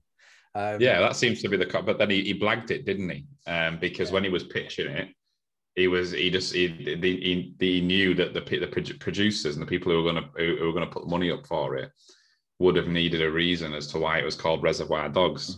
Um, 0.56 0.82
Yeah, 0.82 1.02
that 1.02 1.16
seems 1.16 1.44
to 1.44 1.50
be 1.50 1.58
the. 1.58 1.68
co- 1.68 1.84
But 1.84 2.00
then 2.00 2.10
he, 2.10 2.24
he 2.24 2.40
blagged 2.40 2.72
it, 2.72 2.84
didn't 2.86 3.10
he? 3.10 3.28
Um, 3.46 3.78
because 3.80 4.12
when 4.12 4.24
he 4.24 4.32
was 4.32 4.46
pitching 4.46 4.88
it, 4.88 5.10
he 5.76 5.88
was 5.88 6.14
he 6.14 6.32
just 6.32 6.52
he 6.52 6.68
he, 6.70 6.96
he, 6.96 7.56
he 7.60 7.82
knew 7.82 8.16
that 8.16 8.34
the 8.34 8.42
the 8.42 8.96
producers 9.00 9.56
and 9.56 9.62
the 9.62 9.70
people 9.70 9.92
who 9.92 10.02
were 10.02 10.12
going 10.12 10.24
to 10.24 10.30
who, 10.36 10.56
who 10.58 10.66
were 10.66 10.74
going 10.74 10.88
to 10.88 10.92
put 10.92 11.08
money 11.08 11.30
up 11.30 11.46
for 11.46 11.76
it 11.76 11.92
would 12.60 12.76
have 12.76 12.88
needed 12.88 13.22
a 13.22 13.32
reason 13.32 13.74
as 13.74 13.88
to 13.88 14.00
why 14.00 14.20
it 14.20 14.26
was 14.26 14.36
called 14.36 14.64
Reservoir 14.64 15.10
Dogs. 15.10 15.58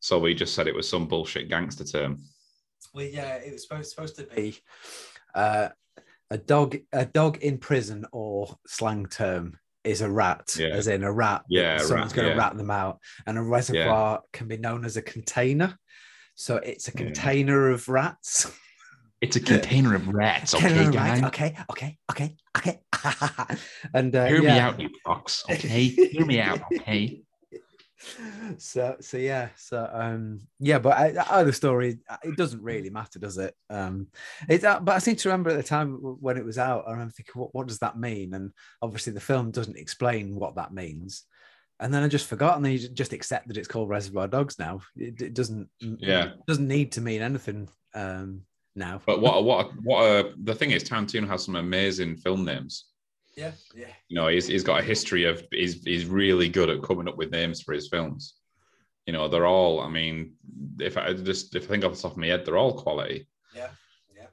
So 0.00 0.18
we 0.18 0.34
just 0.34 0.54
said 0.54 0.68
it 0.68 0.74
was 0.74 0.88
some 0.88 1.08
bullshit 1.08 1.48
gangster 1.48 1.84
term. 1.84 2.18
Well, 2.92 3.06
yeah, 3.06 3.36
it 3.36 3.52
was 3.52 3.62
supposed 3.62 3.90
supposed 3.90 4.16
to 4.16 4.24
be 4.24 4.56
uh, 5.34 5.70
a 6.30 6.38
dog 6.38 6.76
a 6.92 7.06
dog 7.06 7.38
in 7.38 7.58
prison 7.58 8.04
or 8.12 8.56
slang 8.66 9.06
term 9.06 9.58
is 9.82 10.00
a 10.00 10.10
rat, 10.10 10.56
Yeah. 10.58 10.68
as 10.68 10.86
in 10.86 11.04
a 11.04 11.12
rat. 11.12 11.42
Yeah, 11.48 11.78
someone's 11.78 12.12
going 12.12 12.28
to 12.28 12.34
yeah. 12.34 12.40
rat 12.40 12.56
them 12.56 12.70
out, 12.70 13.00
and 13.26 13.36
a 13.36 13.42
reservoir 13.42 14.22
can 14.32 14.48
be 14.48 14.56
known 14.56 14.84
as 14.84 14.96
a 14.96 15.02
container. 15.02 15.78
So 16.34 16.56
it's 16.56 16.88
a 16.88 16.92
container 16.92 17.70
of 17.70 17.88
rats. 17.88 18.50
It's 19.24 19.36
a 19.36 19.40
container 19.40 19.94
of 19.94 20.06
rats, 20.08 20.54
okay, 20.54 20.84
of 20.86 20.92
guy? 20.92 21.08
rats, 21.08 21.26
Okay, 21.28 21.56
okay, 21.70 21.98
okay, 22.10 22.36
okay. 22.58 22.80
and 23.94 24.14
uh, 24.14 24.26
Hear 24.26 24.42
me 24.42 24.48
out, 24.48 24.78
you 24.78 24.90
fox. 25.02 25.42
Okay, 25.50 25.84
hear 25.86 26.26
me 26.26 26.40
out. 26.40 26.60
Okay. 26.78 27.22
so 28.58 28.96
so 29.00 29.16
yeah 29.16 29.48
so 29.56 29.88
um 29.90 30.38
yeah 30.60 30.78
but 30.78 31.16
I, 31.26 31.42
the 31.42 31.54
story 31.54 32.00
it 32.22 32.36
doesn't 32.36 32.60
really 32.60 32.90
matter 32.90 33.18
does 33.18 33.38
it 33.38 33.54
um 33.70 34.08
it 34.46 34.62
uh, 34.62 34.78
but 34.80 34.96
i 34.96 34.98
seem 34.98 35.16
to 35.16 35.28
remember 35.30 35.48
at 35.48 35.56
the 35.56 35.62
time 35.62 35.92
when 36.20 36.36
it 36.36 36.44
was 36.44 36.58
out 36.58 36.84
i 36.86 36.90
remember 36.90 37.12
thinking 37.12 37.40
what, 37.40 37.54
what 37.54 37.66
does 37.66 37.78
that 37.78 37.98
mean 37.98 38.34
and 38.34 38.52
obviously 38.82 39.14
the 39.14 39.20
film 39.20 39.50
doesn't 39.50 39.78
explain 39.78 40.34
what 40.34 40.56
that 40.56 40.74
means 40.74 41.24
and 41.80 41.94
then 41.94 42.02
i 42.02 42.08
just 42.08 42.26
forgot 42.26 42.56
and 42.56 42.64
then 42.64 42.72
you 42.72 42.88
just 42.90 43.14
accept 43.14 43.48
that 43.48 43.56
it's 43.56 43.68
called 43.68 43.88
reservoir 43.88 44.28
dogs 44.28 44.58
now 44.58 44.80
it, 44.96 45.22
it 45.22 45.32
doesn't 45.32 45.70
Yeah. 45.80 46.24
it 46.26 46.46
doesn't 46.46 46.68
need 46.68 46.92
to 46.92 47.00
mean 47.00 47.22
anything 47.22 47.70
um 47.94 48.42
now. 48.74 49.00
But 49.06 49.20
what 49.20 49.44
what 49.44 49.70
what 49.82 50.02
uh, 50.04 50.30
the 50.42 50.54
thing 50.54 50.70
is, 50.72 50.84
Tarantino 50.84 51.28
has 51.28 51.44
some 51.44 51.56
amazing 51.56 52.16
film 52.16 52.44
names. 52.44 52.86
Yeah, 53.36 53.52
yeah. 53.74 53.86
You 54.08 54.14
know, 54.16 54.28
he's, 54.28 54.46
he's 54.46 54.62
got 54.62 54.80
a 54.80 54.84
history 54.84 55.24
of 55.24 55.42
he's 55.50 55.82
he's 55.82 56.06
really 56.06 56.48
good 56.48 56.70
at 56.70 56.82
coming 56.82 57.08
up 57.08 57.16
with 57.16 57.32
names 57.32 57.60
for 57.60 57.72
his 57.74 57.88
films. 57.88 58.34
You 59.06 59.12
know, 59.12 59.28
they're 59.28 59.46
all. 59.46 59.80
I 59.80 59.88
mean, 59.88 60.34
if 60.80 60.96
I 60.96 61.12
just 61.14 61.54
if 61.56 61.64
I 61.64 61.66
think 61.66 61.84
off 61.84 61.94
the 61.96 62.02
top 62.02 62.12
of 62.12 62.18
my 62.18 62.28
head, 62.28 62.44
they're 62.44 62.56
all 62.56 62.72
quality. 62.72 63.26
Yeah, 63.54 63.68
yeah. 64.16 64.26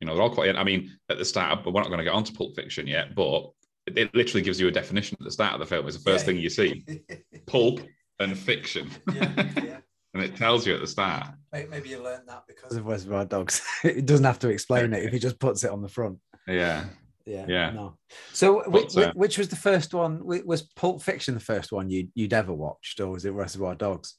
You 0.00 0.06
know, 0.06 0.14
they're 0.14 0.22
all 0.22 0.34
quality. 0.34 0.58
I 0.58 0.64
mean, 0.64 0.98
at 1.08 1.18
the 1.18 1.24
start, 1.24 1.62
but 1.64 1.72
we're 1.72 1.80
not 1.82 1.88
going 1.88 1.98
to 1.98 2.04
get 2.04 2.12
onto 2.14 2.32
Pulp 2.32 2.54
Fiction 2.56 2.86
yet. 2.86 3.14
But 3.14 3.50
it, 3.86 3.96
it 3.96 4.14
literally 4.14 4.42
gives 4.42 4.60
you 4.60 4.68
a 4.68 4.72
definition 4.72 5.16
at 5.20 5.24
the 5.24 5.30
start 5.30 5.54
of 5.54 5.60
the 5.60 5.66
film. 5.66 5.86
It's 5.86 5.96
the 5.96 6.02
first 6.10 6.24
Yeah. 6.26 6.32
thing 6.32 6.42
you 6.42 6.50
see: 6.50 6.84
pulp 7.46 7.80
and 8.20 8.36
fiction, 8.36 8.90
yeah, 9.14 9.32
yeah. 9.64 9.78
And 10.18 10.24
it 10.32 10.36
tells 10.36 10.66
you 10.66 10.74
at 10.74 10.80
the 10.80 10.86
start. 10.86 11.26
Maybe 11.52 11.88
you 11.90 12.02
learned 12.02 12.28
that 12.28 12.44
because 12.46 12.76
of 12.76 12.86
Reservoir 12.86 13.24
Dogs. 13.24 13.62
it 13.84 14.06
doesn't 14.06 14.24
have 14.24 14.38
to 14.40 14.48
explain 14.48 14.92
it 14.92 15.04
if 15.04 15.12
he 15.12 15.18
just 15.18 15.38
puts 15.38 15.64
it 15.64 15.70
on 15.70 15.82
the 15.82 15.88
front. 15.88 16.18
Yeah. 16.46 16.84
Yeah, 17.24 17.44
Yeah. 17.46 17.70
No. 17.70 17.96
So, 18.32 18.68
which, 18.70 18.94
But, 18.94 19.08
uh, 19.08 19.12
which 19.14 19.36
was 19.38 19.48
the 19.48 19.56
first 19.56 19.92
one? 19.94 20.24
Was 20.24 20.62
Pulp 20.62 21.02
Fiction 21.02 21.34
the 21.34 21.40
first 21.40 21.72
one 21.72 21.90
you 21.90 22.08
you'd 22.14 22.32
ever 22.32 22.54
watched, 22.54 23.00
or 23.00 23.10
was 23.10 23.24
it 23.26 23.30
Reservoir 23.30 23.74
Dogs? 23.74 24.14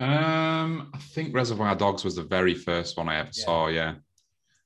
Um, 0.00 0.90
I 0.94 0.98
think 0.98 1.34
Reservoir 1.34 1.74
Dogs 1.74 2.04
was 2.04 2.16
the 2.16 2.22
very 2.24 2.54
first 2.54 2.96
one 2.96 3.08
I 3.08 3.16
ever 3.18 3.30
Yeah. 3.34 3.44
saw. 3.44 3.66
Yeah. 3.68 3.94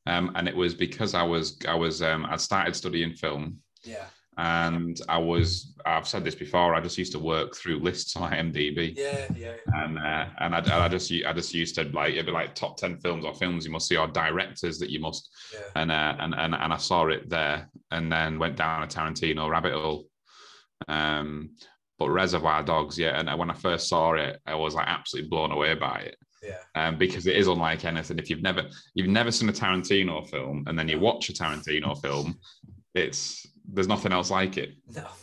Um, 0.07 0.33
and 0.35 0.49
it 0.49 0.57
was 0.57 0.75
because 0.75 1.15
I 1.15 1.23
was 1.23 1.59
I 1.69 1.75
was 1.75 2.03
um 2.03 2.25
I 2.27 2.37
started 2.37 2.75
studying 2.77 3.13
film 3.15 3.59
Yeah, 3.85 4.07
and 4.39 5.01
I 5.09 5.19
was 5.19 5.75
I've 5.85 6.07
said 6.07 6.25
this 6.25 6.37
before 6.37 6.75
I 6.75 6.81
just 6.81 6.97
used 6.97 7.13
to 7.13 7.19
work 7.19 7.57
through 7.57 7.81
lists 7.81 8.15
on 8.17 8.31
IMDb 8.31 8.97
yeah, 8.97 9.27
yeah. 9.37 9.55
and 9.75 9.99
uh, 9.99 10.27
and 10.39 10.55
I, 10.55 10.85
I 10.85 10.89
just 10.89 11.13
I 11.27 11.33
just 11.33 11.53
used 11.53 11.75
to 11.75 11.85
like 11.85 12.13
it'd 12.13 12.27
be 12.27 12.33
like 12.33 12.55
top 12.55 12.77
ten 12.77 12.99
films 12.99 13.25
or 13.25 13.35
films 13.35 13.67
you 13.67 13.73
must 13.73 13.89
see 13.89 13.97
or 13.97 14.07
directors 14.07 14.79
that 14.79 14.91
you 14.91 15.01
must 15.01 15.29
yeah. 15.53 15.61
and 15.75 15.91
uh, 15.91 16.17
and 16.21 16.35
and 16.35 16.55
and 16.55 16.73
I 16.73 16.77
saw 16.77 17.09
it 17.09 17.29
there 17.29 17.69
and 17.91 18.11
then 18.13 18.39
went 18.39 18.57
down 18.57 18.85
a 18.85 18.87
Tarantino 18.87 19.51
rabbit 19.51 19.73
hole. 19.73 20.07
Um, 20.87 21.51
but 21.99 22.11
Reservoir 22.11 22.63
Dogs, 22.63 22.97
yeah, 22.97 23.19
and 23.19 23.37
when 23.37 23.51
I 23.51 23.55
first 23.55 23.89
saw 23.89 24.13
it, 24.13 24.41
I 24.47 24.55
was 24.55 24.77
like 24.77 24.87
absolutely 24.87 25.31
blown 25.31 25.51
away 25.51 25.75
by 25.75 25.99
it 25.99 26.17
Yeah, 26.45 26.59
um, 26.77 26.97
because 26.97 27.27
it 27.27 27.37
is 27.37 27.49
unlike 27.49 27.85
anything. 27.85 28.21
If 28.21 28.31
you've 28.31 28.43
never 28.43 28.69
you've 28.95 29.09
never 29.09 29.33
seen 29.33 29.49
a 29.49 29.53
Tarantino 29.53 30.29
film 30.31 30.65
and 30.69 30.79
then 30.79 30.89
you 30.89 31.01
watch 31.01 31.29
a 31.29 31.33
Tarantino 31.33 32.01
film, 32.01 32.39
it's 32.95 33.45
there's 33.69 33.89
nothing 33.89 34.13
else 34.13 34.31
like 34.31 34.57
it. 34.57 34.71
no. 34.95 35.07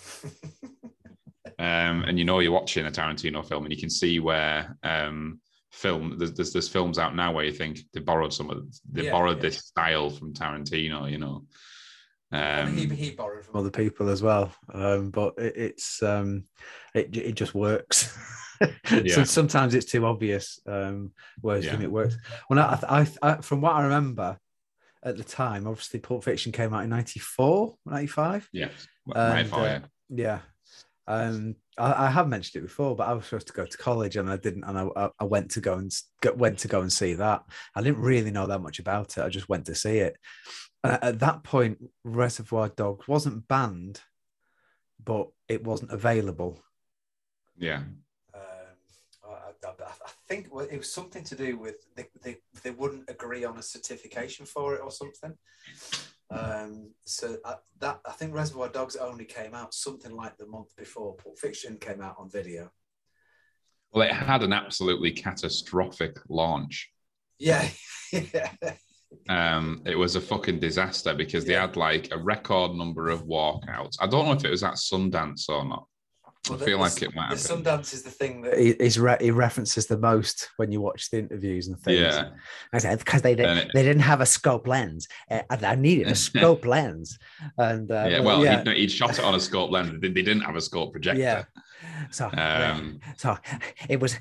Um, 1.58 2.04
and 2.04 2.20
you 2.20 2.26
know 2.26 2.40
you're 2.40 2.52
watching 2.52 2.86
a 2.86 2.92
Tarantino 2.92 3.48
film, 3.48 3.64
and 3.64 3.74
you 3.74 3.80
can 3.80 3.90
see 3.90 4.20
where 4.20 4.78
um, 4.84 5.40
film 5.72 6.16
there's, 6.18 6.34
there's 6.34 6.52
there's 6.52 6.68
films 6.68 7.00
out 7.00 7.16
now 7.16 7.32
where 7.32 7.46
you 7.46 7.54
think 7.54 7.80
they 7.94 8.02
borrowed 8.02 8.34
some 8.34 8.50
of 8.50 8.66
they 8.92 9.06
Yeah, 9.06 9.12
borrowed 9.12 9.38
yeah. 9.38 9.44
this 9.44 9.60
style 9.60 10.10
from 10.10 10.34
Tarantino, 10.34 11.10
you 11.10 11.18
know. 11.18 11.46
And 12.32 12.68
Um, 12.70 12.76
he, 12.76 12.88
he 12.94 13.12
borrowed 13.12 13.46
from 13.46 13.56
other 13.56 13.72
people 13.72 14.10
as 14.10 14.22
well, 14.22 14.54
um, 14.74 15.12
but 15.12 15.36
it, 15.38 15.56
it's 15.56 16.04
um, 16.04 16.44
it 16.94 17.16
it 17.16 17.36
just 17.36 17.56
works. 17.56 18.18
Yeah. 18.90 19.16
so 19.16 19.24
sometimes 19.26 19.76
it's 19.76 19.92
too 19.92 20.06
obvious, 20.06 20.62
um, 20.66 21.12
whereas 21.42 21.66
Yeah. 21.66 21.82
it 21.82 21.92
works. 21.92 22.16
Well, 22.50 22.58
I, 22.60 23.02
I, 23.02 23.08
I, 23.22 23.36
from 23.42 23.60
what 23.60 23.74
I 23.76 23.84
remember 23.84 24.40
at 25.06 25.18
the 25.18 25.24
time, 25.24 25.68
obviously 25.68 26.00
Pulp 26.00 26.24
Fiction 26.24 26.52
came 26.52 26.74
out 26.74 26.84
in 26.84 26.90
94, 26.90 27.76
95. 27.86 28.50
yeah, 28.52 28.70
And, 29.16 29.52
uh, 29.52 29.66
Yeah. 30.10 30.40
Um, 31.08 31.56
I, 31.78 32.08
I 32.08 32.10
have 32.10 32.28
mentioned 32.28 32.64
it 32.64 32.68
before, 32.68 32.96
but 32.96 33.08
I 33.08 33.14
was 33.14 33.26
supposed 33.26 33.46
to 33.48 33.54
go 33.54 33.66
to 33.66 33.78
college 33.78 34.16
and 34.18 34.28
I 34.30 34.38
didn't, 34.38 34.64
and 34.64 34.78
I, 34.78 35.10
I- 35.20 35.24
went 35.26 35.52
to 35.52 35.62
go 35.62 35.76
and 35.76 35.92
went 36.36 36.58
to 36.60 36.68
go 36.68 36.82
and 36.82 36.92
see 36.92 37.14
that. 37.14 37.44
I 37.76 37.82
didn't 37.84 38.02
really 38.02 38.32
know 38.32 38.48
that 38.48 38.62
much 38.64 38.80
about 38.80 39.16
it. 39.18 39.24
I 39.24 39.30
just 39.30 39.48
went 39.48 39.66
to 39.68 39.76
see 39.76 40.00
it. 40.00 40.18
And 40.84 40.94
at- 40.94 41.04
at 41.04 41.20
that 41.20 41.44
point, 41.44 41.78
Reservoir 42.04 42.70
Dogs 42.70 43.08
wasn't 43.08 43.48
banned, 43.48 44.02
but 45.04 45.28
it 45.48 45.64
wasn't 45.64 45.92
available. 45.92 46.60
yeah, 47.58 47.84
think 50.28 50.48
it 50.72 50.78
was 50.78 50.92
something 50.92 51.24
to 51.26 51.36
do 51.36 51.58
with 51.58 51.76
they, 51.96 52.08
they, 52.24 52.38
they 52.64 52.72
wouldn't 52.72 53.10
agree 53.10 53.46
on 53.46 53.58
a 53.58 53.62
certification 53.64 54.46
for 54.46 54.76
it 54.76 54.82
or 54.84 54.92
something. 54.92 55.34
Um, 56.32 56.92
so 57.06 57.38
I, 57.46 57.56
that 57.80 58.00
I 58.06 58.12
think 58.14 58.34
Reservoir 58.34 58.70
Dogs 58.70 58.96
only 58.96 59.26
came 59.26 59.54
out 59.54 59.74
something 59.74 60.12
like 60.16 60.38
the 60.38 60.48
month 60.48 60.76
before 60.76 61.16
Pulp 61.16 61.38
Fiction 61.38 61.78
came 61.78 62.02
out 62.02 62.16
on 62.18 62.30
video. 62.30 62.72
Well, 63.92 64.08
it 64.08 64.14
had 64.14 64.44
an 64.44 64.52
absolutely 64.52 65.12
catastrophic 65.12 66.18
launch. 66.30 66.90
Yeah, 67.40 67.68
yeah, 68.12 68.52
Um, 69.30 69.82
it 69.86 69.96
was 69.96 70.16
a 70.16 70.22
fucking 70.22 70.60
disaster 70.60 71.14
because 71.14 71.46
they 71.46 71.54
Yeah. 71.54 71.62
had 71.62 71.78
like 71.78 72.10
a 72.12 72.18
record 72.18 72.74
number 72.74 73.10
of 73.10 73.24
walkouts. 73.24 73.98
I 74.02 74.08
don't 74.08 74.26
know 74.26 74.34
if 74.34 74.44
it 74.44 74.50
was 74.52 74.64
at 74.64 74.74
Sundance 74.76 75.48
or 75.48 75.64
not. 75.66 75.86
Well, 76.50 76.62
I 76.62 76.66
feel 76.66 76.80
like 76.80 77.02
it 77.02 77.16
might 77.16 77.36
the 77.36 77.36
have 77.54 77.64
been. 77.64 77.74
Sundance 77.74 77.94
is 77.94 78.04
the 78.04 78.10
thing 78.12 78.42
that 78.44 78.58
he, 78.58 78.76
he's 78.80 79.00
re- 79.00 79.18
he 79.20 79.32
references 79.32 79.88
the 79.88 79.98
most 79.98 80.50
when 80.58 80.72
you 80.72 80.82
watch 80.82 81.10
the 81.12 81.20
interviews 81.20 81.68
and 81.68 81.80
things. 81.80 82.00
Yeah, 82.00 82.30
I 82.74 82.78
said 82.80 83.00
because 83.00 83.22
they 83.22 83.36
didn't 83.36 83.58
it- 83.58 83.72
they 83.74 83.84
didn't 83.84 84.02
have 84.04 84.22
a 84.22 84.26
scope 84.26 84.68
lens, 84.68 85.08
uh, 85.32 85.42
I 85.50 85.76
needed 85.76 86.08
a 86.08 86.16
scope 86.30 86.66
lens. 86.66 87.18
And 87.58 87.92
uh, 87.92 88.08
yeah. 88.10 88.20
Well, 88.20 88.44
yeah, 88.44 88.58
He'd, 88.58 88.66
no, 88.66 88.72
he'd 88.72 88.92
shot 88.92 89.18
it 89.18 89.24
on 89.26 89.36
a 89.36 89.40
scope 89.40 89.72
lens. 89.72 90.00
They 90.02 90.10
they 90.10 90.22
didn't 90.22 90.44
have 90.44 90.56
a 90.56 90.62
scope 90.62 90.92
projector. 90.92 91.20
yeah. 91.22 91.44
So. 92.12 92.30
Um, 92.38 93.00
So 93.18 93.38
it 93.90 94.00
was 94.00 94.18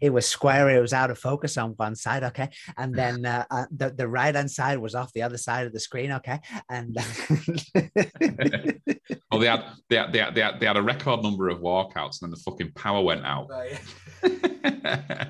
it 0.00 0.10
was 0.10 0.26
square. 0.26 0.70
It 0.70 0.80
was 0.80 0.92
out 0.92 1.10
of 1.10 1.18
focus 1.18 1.56
on 1.56 1.70
one 1.72 1.96
side, 1.96 2.22
okay, 2.24 2.48
and 2.76 2.94
then 2.94 3.24
uh, 3.24 3.44
uh, 3.50 3.66
the 3.70 3.90
the 3.90 4.08
right 4.08 4.34
hand 4.34 4.50
side 4.50 4.78
was 4.78 4.94
off 4.94 5.12
the 5.12 5.22
other 5.22 5.38
side 5.38 5.66
of 5.66 5.72
the 5.72 5.80
screen, 5.80 6.12
okay, 6.12 6.40
and 6.68 6.94
well, 9.30 9.40
they 9.40 9.46
had, 9.46 9.64
they 9.88 9.96
had 9.96 10.12
they 10.12 10.18
had 10.18 10.34
they 10.34 10.40
had 10.40 10.60
they 10.60 10.66
had 10.66 10.76
a 10.76 10.82
record 10.82 11.22
number 11.22 11.48
of 11.48 11.60
walkouts, 11.60 12.20
and 12.20 12.28
then 12.28 12.30
the 12.30 12.42
fucking 12.44 12.72
power 12.72 13.02
went 13.02 13.24
out. 13.24 13.48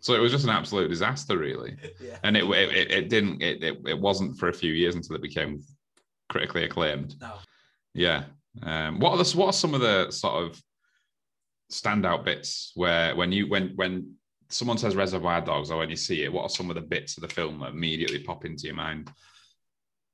so 0.00 0.14
it 0.14 0.20
was 0.20 0.32
just 0.32 0.44
an 0.44 0.50
absolute 0.50 0.88
disaster, 0.88 1.38
really. 1.38 1.76
yeah. 2.00 2.18
And 2.24 2.36
it 2.36 2.44
it, 2.44 2.90
it 2.90 3.08
didn't 3.08 3.42
it, 3.42 3.62
it 3.62 3.78
it 3.86 3.98
wasn't 3.98 4.38
for 4.38 4.48
a 4.48 4.54
few 4.54 4.72
years 4.72 4.94
until 4.94 5.16
it 5.16 5.22
became 5.22 5.62
critically 6.28 6.64
acclaimed. 6.64 7.14
No. 7.20 7.34
Yeah. 7.94 8.24
Um, 8.62 8.98
what 8.98 9.12
are 9.12 9.22
the 9.22 9.36
what 9.36 9.46
are 9.46 9.52
some 9.52 9.74
of 9.74 9.80
the 9.80 10.10
sort 10.10 10.44
of 10.44 10.60
standout 11.72 12.24
bits 12.24 12.72
where 12.74 13.16
when 13.16 13.32
you 13.32 13.48
when 13.48 13.72
when 13.76 14.14
someone 14.48 14.78
says 14.78 14.94
Reservoir 14.94 15.40
Dogs 15.40 15.70
or 15.70 15.78
when 15.78 15.90
you 15.90 15.96
see 15.96 16.22
it, 16.22 16.32
what 16.32 16.42
are 16.42 16.48
some 16.48 16.68
of 16.70 16.76
the 16.76 16.82
bits 16.82 17.16
of 17.16 17.22
the 17.22 17.28
film 17.28 17.60
that 17.60 17.70
immediately 17.70 18.18
pop 18.22 18.44
into 18.44 18.66
your 18.66 18.76
mind? 18.76 19.10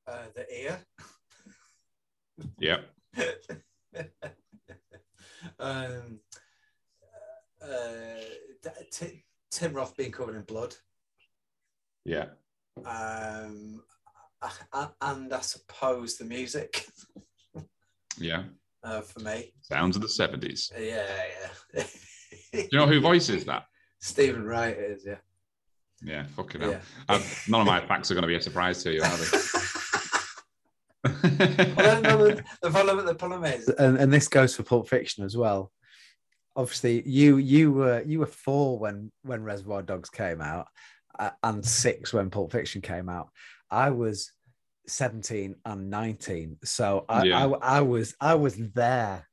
Uh, 0.07 0.27
the 0.35 0.63
ear. 0.63 0.81
Yep. 2.61 2.89
um, 5.59 6.21
uh, 7.61 7.69
T- 8.93 9.25
Tim 9.51 9.73
Roth 9.75 9.97
being 9.97 10.13
covered 10.13 10.37
in 10.37 10.43
blood. 10.43 10.75
Yeah. 12.05 12.27
Um, 12.85 13.83
a- 14.73 14.93
and 15.01 15.33
I 15.33 15.41
suppose 15.41 16.17
the 16.17 16.25
music 16.25 16.87
Yeah. 18.21 18.45
Uh, 18.89 19.03
for 19.03 19.21
me. 19.21 19.53
Sounds 19.61 19.97
of 19.97 20.03
the 20.03 20.09
70s. 20.09 20.73
Yeah, 20.79 21.05
yeah. 21.75 21.85
Do 22.53 22.69
you 22.73 22.79
know 22.79 22.87
who 22.87 23.01
voices 23.01 23.45
that? 23.45 23.65
Steven 24.01 24.45
Wright 24.45 24.79
is, 24.79 25.05
yeah. 25.07 25.17
Yeah, 26.03 26.25
fucking 26.37 26.63
hell. 26.63 26.71
Yeah. 26.71 26.81
I've, 27.09 27.45
none 27.49 27.61
of 27.61 27.67
my 27.67 27.85
facts 27.87 28.11
are 28.11 28.15
going 28.15 28.23
to 28.23 28.29
be 28.29 28.37
a 28.37 28.41
surprise 28.41 28.83
to 28.85 28.93
you, 28.93 29.03
are 29.03 29.11
well, 31.05 31.13
they? 31.21 32.01
no, 32.01 32.17
the, 32.17 32.43
the, 32.63 32.71
problem, 32.71 33.05
the 33.05 33.15
problem 33.15 33.45
is, 33.45 33.69
and, 33.69 33.99
and 33.99 34.11
this 34.11 34.27
goes 34.29 34.57
for 34.57 34.63
Pulp 34.63 34.89
Fiction 34.89 35.23
as 35.25 35.37
well. 35.37 35.71
Obviously, 36.57 37.03
you 37.07 37.37
you 37.37 37.71
were 37.73 38.03
you 38.05 38.19
were 38.19 38.27
four 38.27 38.79
when 38.79 39.13
when 39.23 39.45
Reservoir 39.45 39.83
Dogs 39.83 40.11
came 40.11 40.41
out, 40.41 40.67
uh, 41.19 41.31
and 41.43 41.65
six 41.65 42.13
when 42.13 42.31
Pulp 42.31 42.51
Fiction 42.53 42.81
came 42.81 43.09
out. 43.09 43.29
I 43.71 43.91
was 43.91 44.33
seventeen 44.89 45.57
and 45.65 45.91
nineteen, 45.91 46.57
so 46.65 47.05
I 47.09 47.25
Yeah. 47.25 47.47
I, 47.47 47.79
I 47.79 47.81
was 47.83 48.15
I 48.21 48.35
was 48.35 48.57
there. 48.57 49.27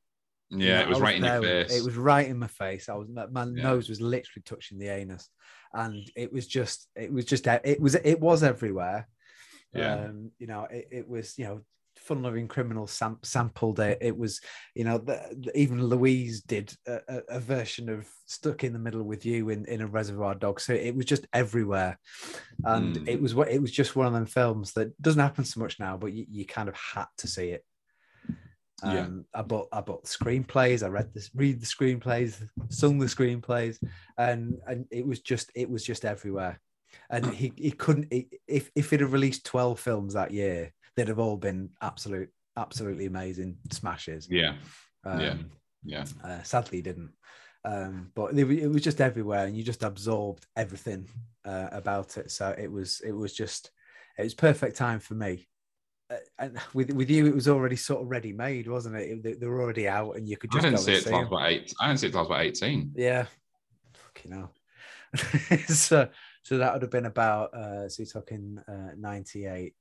yeah, 0.49 0.81
it 0.81 0.87
was 0.87 0.99
I 0.99 1.03
right 1.03 1.15
in 1.15 1.23
your 1.23 1.41
face. 1.41 1.75
It 1.75 1.83
was 1.83 1.95
right 1.95 2.27
in 2.27 2.37
my 2.37 2.47
face. 2.47 2.87
I 2.89 2.95
was 2.95 3.07
my, 3.09 3.25
my 3.27 3.43
Yeah. 3.45 3.63
nose 3.63 3.89
was 3.89 3.99
literally 4.01 4.43
touching 4.43 4.77
the 4.77 4.89
anus, 4.89 5.29
and 5.73 6.09
it 6.15 6.31
was 6.31 6.47
just 6.47 6.87
it 6.95 7.11
was 7.11 7.25
just 7.25 7.47
it 7.47 7.79
was 7.81 7.95
it 7.95 8.19
was 8.19 8.43
everywhere. 8.43 9.07
Yeah. 9.73 10.05
Um, 10.05 10.31
you 10.37 10.47
know, 10.47 10.65
it, 10.69 10.87
it 10.91 11.07
was 11.07 11.37
you 11.37 11.45
know 11.45 11.61
fun 12.05 12.21
loving 12.21 12.47
criminal 12.47 12.87
sam- 12.87 13.19
sampled 13.23 13.79
it. 13.79 13.97
It 14.01 14.17
was 14.17 14.39
you 14.75 14.83
know 14.83 14.97
the, 14.99 15.51
even 15.55 15.83
Louise 15.83 16.41
did 16.41 16.73
a, 16.87 17.21
a, 17.29 17.39
version 17.39 17.89
of 17.89 18.07
stuck 18.25 18.63
in 18.63 18.73
the 18.73 18.79
middle 18.79 19.03
with 19.03 19.25
you 19.25 19.49
in 19.49 19.65
in 19.65 19.81
a 19.81 19.87
Reservoir 19.87 20.35
Dog. 20.35 20.59
So 20.59 20.73
it 20.73 20.95
was 20.95 21.05
just 21.05 21.27
everywhere, 21.33 21.99
and 22.63 22.95
Mm. 22.95 23.07
it 23.07 23.21
was 23.21 23.33
what 23.33 23.49
it 23.49 23.61
was 23.61 23.71
just 23.71 23.95
one 23.95 24.07
of 24.07 24.13
them 24.13 24.25
films 24.25 24.73
that 24.73 24.99
doesn't 25.01 25.21
happen 25.21 25.45
so 25.45 25.59
much 25.59 25.79
now, 25.79 25.97
but 25.97 26.13
you, 26.13 26.25
you 26.29 26.45
kind 26.45 26.69
of 26.69 26.75
had 26.75 27.07
to 27.17 27.27
see 27.27 27.49
it. 27.49 27.65
Yeah. 28.83 29.01
Um, 29.01 29.25
I 29.33 29.41
bought 29.41 29.69
I 29.71 29.81
bought 29.81 30.03
the 30.03 30.09
screenplays. 30.09 30.83
I 30.83 30.89
read 30.89 31.13
this, 31.13 31.31
read 31.33 31.59
the 31.61 31.65
screenplays, 31.65 32.47
sung 32.69 32.99
the 32.99 33.05
screenplays, 33.07 33.79
and 34.17 34.59
and 34.67 34.85
it 34.91 35.05
was 35.07 35.21
just 35.21 35.51
it 35.55 35.69
was 35.69 35.83
just 35.83 36.05
everywhere. 36.05 36.59
and 37.09 37.25
he, 37.41 37.51
he 37.55 37.71
couldn't 37.71 38.11
he, 38.11 38.27
if 38.47 38.69
if 38.75 38.89
he'd 38.89 39.01
have 39.01 39.13
released 39.13 39.45
12 39.45 39.79
films 39.79 40.13
that 40.13 40.31
year 40.31 40.73
they'd 40.95 41.07
have 41.07 41.19
all 41.19 41.37
been 41.37 41.69
absolute 41.81 42.29
absolutely 42.57 43.05
amazing 43.05 43.57
smashes 43.71 44.27
Yeah, 44.29 44.55
um, 45.05 45.19
Yeah. 45.19 45.35
yeah. 45.83 46.05
uh, 46.23 46.43
sadly 46.43 46.81
didn't 46.81 47.11
um, 47.65 48.11
but 48.15 48.37
it, 48.37 48.49
it 48.51 48.67
was 48.67 48.83
just 48.83 49.01
everywhere 49.01 49.45
and 49.45 49.57
you 49.57 49.63
just 49.63 49.83
absorbed 49.83 50.45
everything 50.55 51.07
uh, 51.45 51.67
about 51.71 52.17
it 52.17 52.31
so 52.31 52.53
it 52.57 52.71
was 52.71 53.01
it 53.01 53.11
was 53.11 53.33
just 53.33 53.71
it 54.17 54.23
was 54.23 54.33
perfect 54.33 54.77
time 54.77 54.99
for 54.99 55.15
me 55.15 55.47
uh, 56.11 56.17
and 56.37 56.57
with 56.73 56.91
with 56.93 57.09
you 57.09 57.25
it 57.25 57.33
was 57.35 57.47
already 57.47 57.75
sort 57.75 58.01
of 58.01 58.07
ready 58.09 58.31
made 58.31 58.67
wasn't 58.67 58.95
it? 58.95 59.23
They, 59.23 59.33
they 59.33 59.47
were 59.47 59.61
already 59.61 59.87
out 59.87 60.15
and 60.15 60.29
you 60.29 60.37
could 60.37 60.51
I 60.53 60.53
just 60.59 60.63
didn't 60.63 60.77
go 60.77 60.81
see 60.83 60.93
it 60.93 61.03
till 61.03 61.15
I 61.15 61.19
was 61.19 61.27
about 61.27 61.49
eight. 61.49 61.73
I 61.81 61.87
didn't 61.87 61.99
see 61.99 62.07
it 62.07 62.11
till 62.11 62.19
I 62.19 62.21
was 62.21 62.29
about 62.29 62.41
eighteen. 62.45 62.91
Yeah. 62.95 63.25
Fucking 63.95 64.31
hell. 64.31 64.53
so 65.67 66.07
so 66.43 66.57
that 66.59 66.73
would 66.73 66.83
have 66.83 66.91
been 66.91 67.07
about 67.07 67.53
uh 67.55 67.89
so 67.89 68.03
you're 68.03 68.07
talking 68.11 68.59
uh 68.67 68.91
98. 68.97 69.73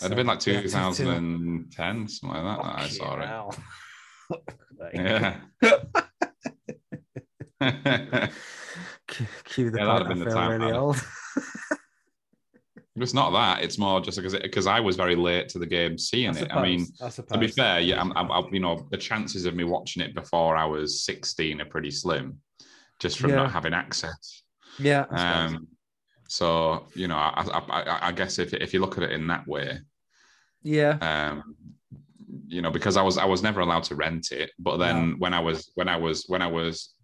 It'd 0.00 0.10
have 0.10 0.16
been 0.16 0.26
like 0.26 0.42
So, 0.42 0.50
yeah, 0.50 0.60
2010, 0.60 2.08
something 2.08 2.38
like 2.38 2.44
that. 2.58 2.62
that 2.64 2.78
I 2.82 2.88
saw 2.88 3.48
it. 3.50 3.58
Yeah. 4.94 5.36
Cue- 9.44 9.70
the 9.70 9.78
Yeah, 9.78 9.84
that'd 9.86 10.06
have 10.06 10.08
been 10.08 10.18
the 10.18 10.30
time, 10.34 10.60
really 10.60 10.72
old. 10.72 10.96
it's 12.96 13.14
not 13.14 13.30
that. 13.30 13.62
It's 13.62 13.78
more 13.78 14.00
just 14.00 14.18
because 14.18 14.34
because 14.36 14.66
I 14.66 14.80
was 14.80 14.96
very 14.96 15.16
late 15.16 15.48
to 15.50 15.58
the 15.58 15.66
game 15.66 15.96
seeing 15.96 16.36
it. 16.36 16.50
I 16.52 16.62
mean, 16.62 16.86
I 17.02 17.08
to 17.08 17.38
be 17.38 17.48
fair, 17.48 17.80
yeah, 17.80 18.00
I'm, 18.00 18.12
I'm, 18.16 18.30
I'm- 18.30 18.52
you 18.52 18.60
know, 18.60 18.86
the 18.90 18.96
chances 18.98 19.46
of 19.46 19.54
me 19.54 19.64
watching 19.64 20.02
it 20.02 20.14
before 20.14 20.56
I 20.56 20.64
was 20.66 21.02
16 21.04 21.60
are 21.60 21.64
pretty 21.64 21.90
slim, 21.90 22.38
just 23.00 23.18
from 23.18 23.30
Yeah. 23.30 23.36
not 23.36 23.52
having 23.52 23.72
access. 23.74 24.42
Yeah. 24.78 25.04
Suppose. 25.04 25.20
Um, 25.54 25.68
so 26.28 26.86
you 26.94 27.08
know, 27.08 27.16
I, 27.16 27.44
I, 27.52 27.98
I, 28.08 28.12
guess 28.12 28.38
if 28.38 28.52
if 28.54 28.72
you 28.74 28.80
look 28.80 28.96
at 28.98 29.04
it 29.04 29.12
in 29.12 29.26
that 29.28 29.46
way, 29.46 29.78
yeah. 30.62 30.98
um, 31.00 31.56
you 32.46 32.62
know, 32.62 32.70
because 32.70 32.96
I 32.96 33.02
was 33.02 33.18
I 33.18 33.24
was 33.24 33.42
never 33.42 33.60
allowed 33.60 33.84
to 33.84 33.94
rent 33.94 34.32
it, 34.32 34.50
but 34.58 34.78
then 34.78 35.18
when 35.18 35.34
I 35.34 35.40
was 35.40 35.70
when 35.74 35.88
I 35.88 35.96
was 35.96 36.24
when 36.28 36.42
I 36.42 36.46
was 36.46 36.94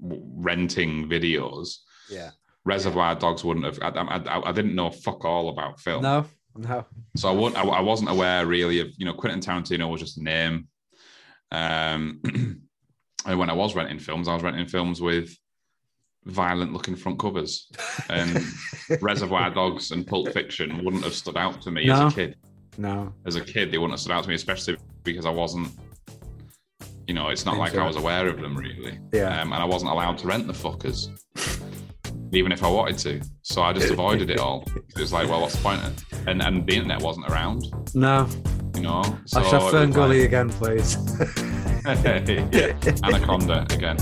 renting 0.00 1.08
videos, 1.08 1.76
Yeah. 2.10 2.30
Reservoir 2.64 3.14
Dogs 3.14 3.44
wouldn't 3.44 3.64
have. 3.64 3.78
I, 3.82 3.88
I, 3.88 4.48
I 4.48 4.52
didn't 4.52 4.74
know 4.74 4.90
fuck 4.90 5.24
all 5.24 5.48
about 5.48 5.80
film. 5.80 6.02
No. 6.02 6.26
No. 6.56 6.84
So 7.16 7.28
I 7.28 7.32
wouldn't. 7.32 7.56
I, 7.56 7.62
I 7.62 7.80
wasn't 7.80 8.10
aware 8.10 8.44
really 8.46 8.80
of 8.80 8.88
you 8.96 9.06
know 9.06 9.14
Quentin 9.14 9.40
Tarantino 9.40 9.90
was 9.90 10.00
just 10.00 10.18
a 10.18 10.22
name. 10.22 10.68
Um, 11.52 12.20
and 13.26 13.38
when 13.38 13.50
I 13.50 13.54
was 13.54 13.74
renting 13.74 13.98
films, 13.98 14.28
I 14.28 14.34
was 14.34 14.42
renting 14.42 14.66
films 14.66 15.00
with 15.00 15.34
violent 16.26 16.72
looking 16.72 16.96
front 16.96 17.18
covers, 17.18 17.68
and 18.08 18.44
Reservoir 19.00 19.50
Dogs 19.50 19.90
and 19.90 20.06
Pulp 20.06 20.32
Fiction 20.32 20.84
wouldn't 20.84 21.04
have 21.04 21.14
stood 21.14 21.36
out 21.36 21.60
to 21.62 21.70
me 21.70 21.86
No. 21.86 22.06
as 22.06 22.12
a 22.12 22.16
kid. 22.16 22.36
No. 22.78 23.12
As 23.26 23.36
a 23.36 23.40
kid, 23.40 23.70
they 23.72 23.78
wouldn't 23.78 23.92
have 23.94 24.00
stood 24.00 24.12
out 24.12 24.22
to 24.24 24.28
me, 24.28 24.34
especially 24.34 24.76
because 25.02 25.26
I 25.26 25.30
wasn't. 25.30 25.68
You 27.06 27.14
know, 27.14 27.28
it's 27.30 27.44
not 27.44 27.56
like 27.56 27.72
Into 27.72 27.82
I 27.82 27.86
was 27.88 27.96
aware 27.96 28.28
of 28.28 28.40
them 28.40 28.56
really, 28.56 28.98
Yeah. 29.12 29.40
um, 29.42 29.52
and 29.52 29.60
I 29.60 29.64
wasn't 29.64 29.90
allowed 29.90 30.18
to 30.18 30.28
rent 30.28 30.46
the 30.46 30.52
fuckers, 30.52 31.08
even 32.32 32.52
if 32.52 32.62
I 32.62 32.68
wanted 32.68 32.98
to. 32.98 33.20
So 33.42 33.62
I 33.62 33.72
just 33.72 33.90
avoided 33.90 34.30
it 34.30 34.38
all. 34.38 34.64
It 34.94 35.00
was 35.00 35.12
like, 35.12 35.28
well, 35.28 35.40
what's 35.40 35.56
the 35.56 35.62
point? 35.62 35.80
And 36.28 36.40
and 36.42 36.64
the 36.66 36.74
internet 36.76 37.02
wasn't 37.02 37.26
around. 37.28 37.64
No. 37.94 38.28
you 38.76 38.82
know. 38.82 39.02
So 39.26 39.40
I 39.40 39.50
shall 39.50 39.66
it 39.68 39.70
Fern 39.72 39.88
was 39.88 39.96
Gully 39.96 40.22
again, 40.24 40.50
please. 40.50 40.96
yeah, 41.84 42.76
Anaconda 43.02 43.66
again. 43.70 43.96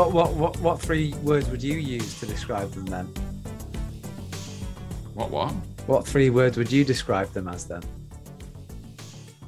so 0.09 0.14
what 0.14 0.33
what 0.35 0.59
what 0.61 0.81
three 0.81 1.12
words 1.23 1.51
would 1.51 1.62
you 1.62 1.75
use 1.79 2.18
to 2.21 2.27
describe 2.27 2.71
them 2.73 2.87
then? 2.87 3.05
What? 5.14 5.31
What? 5.31 5.53
What 5.87 6.07
three 6.07 6.31
words 6.31 6.57
would 6.57 6.73
you 6.73 6.85
describe 6.85 7.31
them 7.33 7.49
as 7.49 7.66
then? 7.66 7.83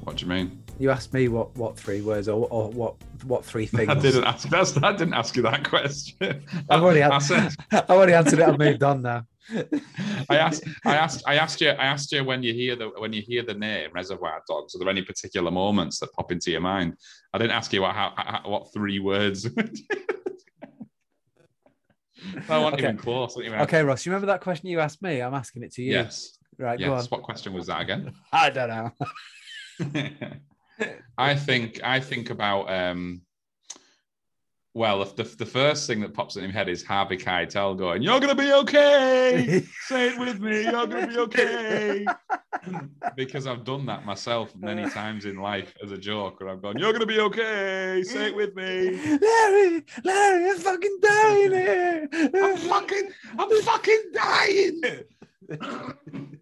What 0.03 0.17
do 0.17 0.25
you 0.25 0.29
mean? 0.29 0.63
You 0.79 0.91
asked 0.91 1.13
me 1.13 1.29
what 1.29 1.55
what 1.55 1.77
three 1.79 2.01
words 2.01 2.27
or, 2.27 2.47
or 2.51 2.69
what 2.69 2.95
what 3.23 3.43
three 3.43 3.65
things. 3.75 3.89
I 3.89 3.95
didn't 3.95 4.23
ask. 4.23 4.49
That's, 4.49 4.77
I 4.77 4.91
didn't 4.91 5.15
ask 5.15 5.35
you 5.35 5.41
that 5.43 5.67
question. 5.67 6.43
I've 6.69 6.83
already 6.83 6.99
had, 7.01 7.17
said- 7.19 7.55
I've 7.71 7.89
already 7.89 8.13
answered 8.13 8.39
it. 8.39 8.47
I've 8.47 8.59
moved 8.59 8.83
on 8.83 9.01
now. 9.01 9.25
I 10.29 10.37
asked, 10.37 10.63
I 10.85 10.95
asked, 10.95 11.23
I 11.25 11.35
asked 11.35 11.59
you, 11.59 11.69
I 11.69 11.85
asked 11.85 12.11
you 12.11 12.23
when 12.23 12.43
you 12.43 12.53
hear 12.53 12.75
the 12.75 12.89
when 12.99 13.11
you 13.11 13.23
hear 13.23 13.43
the 13.43 13.55
name 13.55 13.89
Reservoir 13.93 14.43
Dogs. 14.47 14.75
Are 14.75 14.79
there 14.79 14.89
any 14.89 15.01
particular 15.01 15.49
moments 15.49 15.99
that 15.99 16.13
pop 16.13 16.31
into 16.31 16.51
your 16.51 16.61
mind? 16.61 16.95
I 17.33 17.39
didn't 17.39 17.51
ask 17.51 17.73
you 17.73 17.81
what 17.81 17.95
how, 17.95 18.13
how, 18.15 18.41
what 18.45 18.71
three 18.73 18.99
words. 18.99 19.49
I 22.49 22.57
wasn't 22.59 22.73
Okay. 22.75 22.83
even 22.83 22.97
close. 22.97 23.37
even- 23.37 23.59
Okay, 23.61 23.83
Ross, 23.83 24.05
you 24.05 24.11
remember 24.11 24.27
that 24.27 24.41
question 24.41 24.67
you 24.67 24.79
asked 24.79 25.01
me? 25.01 25.21
I'm 25.21 25.33
asking 25.33 25.63
it 25.63 25.71
to 25.73 25.81
you. 25.81 25.91
Yes. 25.93 26.37
Right, 26.57 26.79
go 26.79 26.93
on. 26.93 26.99
Yes. 26.99 27.11
What 27.11 27.23
question 27.23 27.53
was 27.53 27.67
that 27.67 27.81
again? 27.81 28.13
I 28.31 28.49
don't 28.49 28.69
know. 28.69 28.91
I 31.17 31.35
think 31.35 31.79
I 31.83 31.99
think 31.99 32.29
about 32.29 32.69
um 32.71 33.21
well 34.73 35.01
if 35.01 35.15
the, 35.15 35.23
the 35.23 35.45
first 35.45 35.87
thing 35.87 35.99
that 36.01 36.13
pops 36.13 36.35
in 36.35 36.43
my 36.43 36.51
head 36.51 36.69
is 36.69 36.83
Harvey 36.83 37.17
Keitel 37.17 37.77
going, 37.77 38.01
You're 38.01 38.19
gonna 38.19 38.35
be 38.35 38.51
okay. 38.53 39.63
Say 39.83 40.09
it 40.09 40.19
with 40.19 40.39
me, 40.39 40.63
you're 40.63 40.87
gonna 40.87 41.07
be 41.07 41.17
okay. 41.17 42.05
because 43.15 43.47
I've 43.47 43.63
done 43.63 43.85
that 43.87 44.05
myself 44.05 44.55
many 44.55 44.89
times 44.89 45.25
in 45.25 45.37
life 45.37 45.73
as 45.83 45.91
a 45.91 45.97
joke, 45.97 46.39
where 46.39 46.49
I've 46.49 46.61
gone, 46.61 46.77
You're 46.77 46.93
gonna 46.93 47.05
be 47.05 47.19
okay, 47.19 48.03
say 48.05 48.27
it 48.27 48.35
with 48.35 48.55
me. 48.55 48.91
Larry, 49.17 49.85
Larry, 50.03 50.49
I'm 50.49 50.57
fucking 50.57 50.97
dying 51.01 51.51
here. 51.51 52.09
I'm 52.13 52.57
fucking 52.57 53.09
I'm 53.37 53.61
fucking 53.61 54.03
dying. 54.13 54.81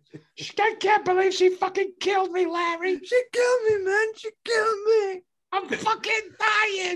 I 0.59 0.75
can't 0.79 1.05
believe 1.05 1.33
she 1.33 1.49
fucking 1.49 1.93
killed 1.99 2.31
me, 2.31 2.45
Larry. 2.45 2.99
She 3.03 3.21
killed 3.33 3.61
me, 3.67 3.85
man. 3.85 4.07
She 4.15 4.29
killed 4.45 4.77
me. 4.85 5.21
I'm 5.51 5.67
fucking 5.67 6.29
dying. 6.39 6.95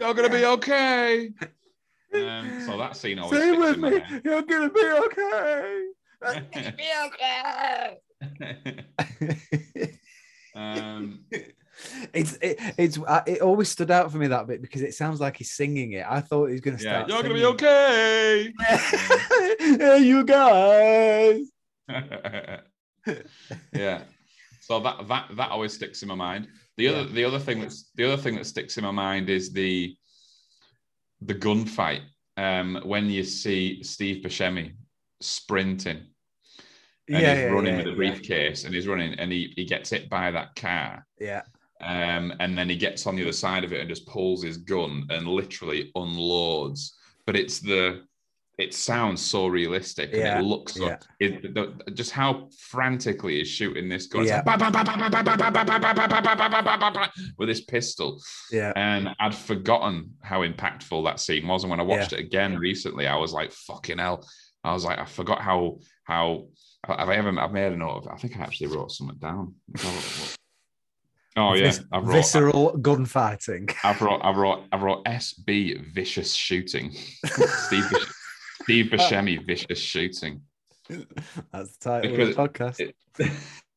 You're 0.00 0.14
gonna 0.14 0.28
be 0.28 0.44
okay. 0.44 1.30
Um, 2.14 2.62
so 2.66 2.76
that 2.76 2.96
scene 2.96 3.18
always 3.18 3.40
Say 3.40 3.48
sticks 3.48 3.60
with 3.60 3.74
in 3.74 3.80
my 3.80 3.90
me. 3.90 4.00
head. 4.00 4.22
You're 4.24 4.42
gonna 4.42 4.70
be 4.70 4.84
okay. 4.84 5.86
um, 10.54 11.20
it's 12.12 12.38
it, 12.42 12.58
it's 12.76 12.98
uh, 12.98 13.22
it 13.26 13.40
always 13.40 13.68
stood 13.68 13.90
out 13.90 14.12
for 14.12 14.18
me 14.18 14.26
that 14.28 14.46
bit 14.46 14.60
because 14.62 14.82
it 14.82 14.94
sounds 14.94 15.20
like 15.20 15.36
he's 15.36 15.52
singing 15.52 15.92
it. 15.92 16.04
I 16.08 16.20
thought 16.20 16.46
he 16.46 16.52
was 16.52 16.60
gonna 16.60 16.78
yeah, 16.80 17.06
you're 17.06 17.22
gonna 17.22 17.34
be 17.34 17.44
okay. 17.46 18.52
hey, 19.58 19.98
you 19.98 20.24
guys. 20.24 21.50
yeah. 23.72 24.02
So 24.62 24.78
that 24.78 25.08
that 25.08 25.36
that 25.36 25.50
always 25.50 25.72
sticks 25.72 26.02
in 26.02 26.08
my 26.08 26.14
mind. 26.14 26.46
The 26.76 26.86
other 26.86 27.04
the 27.04 27.24
other 27.24 27.40
thing 27.40 27.60
that's 27.60 27.90
the 27.96 28.04
other 28.04 28.22
thing 28.22 28.36
that 28.36 28.46
sticks 28.46 28.78
in 28.78 28.84
my 28.84 28.92
mind 28.92 29.28
is 29.28 29.52
the 29.52 29.96
the 31.20 31.34
gunfight. 31.34 32.02
Um, 32.36 32.80
when 32.84 33.10
you 33.10 33.24
see 33.24 33.82
Steve 33.82 34.24
Buscemi 34.24 34.72
sprinting 35.20 36.06
and 37.12 37.22
Yeah, 37.22 37.34
he's 37.34 37.44
yeah, 37.44 37.50
running 37.50 37.72
yeah, 37.72 37.76
with 37.78 37.86
a 37.88 37.90
yeah. 37.90 37.96
briefcase 37.96 38.64
and 38.64 38.74
he's 38.74 38.86
running 38.86 39.14
and 39.18 39.30
he, 39.30 39.52
he 39.56 39.64
gets 39.64 39.90
hit 39.90 40.08
by 40.08 40.30
that 40.30 40.54
car 40.54 41.04
Yeah, 41.20 41.42
um, 41.80 42.32
and 42.40 42.56
then 42.56 42.68
he 42.70 42.76
gets 42.76 43.06
on 43.06 43.16
the 43.16 43.22
other 43.22 43.32
side 43.32 43.64
of 43.64 43.72
it 43.72 43.80
and 43.80 43.88
just 43.88 44.06
pulls 44.06 44.42
his 44.42 44.56
gun 44.56 45.06
and 45.10 45.26
literally 45.28 45.90
unloads. 45.94 46.96
But 47.26 47.36
it's 47.36 47.60
the 47.60 48.04
it 48.58 48.74
sounds 48.74 49.20
so 49.20 49.46
realistic 49.46 50.10
yeah. 50.12 50.36
and 50.36 50.44
it 50.44 50.48
looks 50.48 50.74
so, 50.74 50.96
it, 51.20 51.54
the, 51.54 51.74
just 51.94 52.10
how 52.10 52.48
frantically 52.58 53.38
he's 53.38 53.48
shooting 53.48 53.88
this 53.88 54.06
guy 54.06 54.22
with 57.38 57.48
his 57.48 57.62
pistol 57.62 58.20
yeah 58.50 58.72
and 58.76 59.08
i'd 59.20 59.34
forgotten 59.34 60.12
how 60.22 60.42
impactful 60.42 61.02
that 61.04 61.18
scene 61.18 61.46
was 61.48 61.64
and 61.64 61.70
when 61.70 61.80
i 61.80 61.82
watched 61.82 62.12
it 62.12 62.20
again 62.20 62.56
recently 62.56 63.06
i 63.06 63.16
was 63.16 63.32
like 63.32 63.50
fucking 63.52 63.98
hell 63.98 64.26
i 64.64 64.72
was 64.72 64.84
like 64.84 64.98
i 64.98 65.04
forgot 65.04 65.40
how 65.40 65.78
how 66.04 66.46
have 66.86 67.08
i 67.08 67.14
ever 67.14 67.36
i've 67.40 67.52
made 67.52 67.72
a 67.72 67.76
note 67.76 68.04
of 68.04 68.08
i 68.08 68.16
think 68.16 68.38
i 68.38 68.42
actually 68.42 68.66
wrote 68.66 68.90
something 68.90 69.18
down 69.18 69.54
Oh 71.34 71.54
yeah, 71.54 71.72
i 71.90 71.98
wrote, 71.98 72.12
visceral 72.12 72.76
gunfighting. 72.76 73.70
I 73.82 73.96
wrote, 73.98 74.20
I 74.20 74.32
wrote, 74.32 74.64
I 74.70 74.76
wrote 74.76 75.02
SB 75.06 75.82
vicious 75.94 76.34
shooting. 76.34 76.92
Steve, 76.92 77.90
Steve 78.62 78.86
Buscemi 78.86 79.44
vicious 79.44 79.78
shooting. 79.78 80.42
That's 80.88 81.76
the 81.76 81.78
title 81.80 82.10
Because 82.10 82.28
of 82.30 82.36
the 82.36 82.42
podcast. 82.48 82.80
it- 82.80 82.96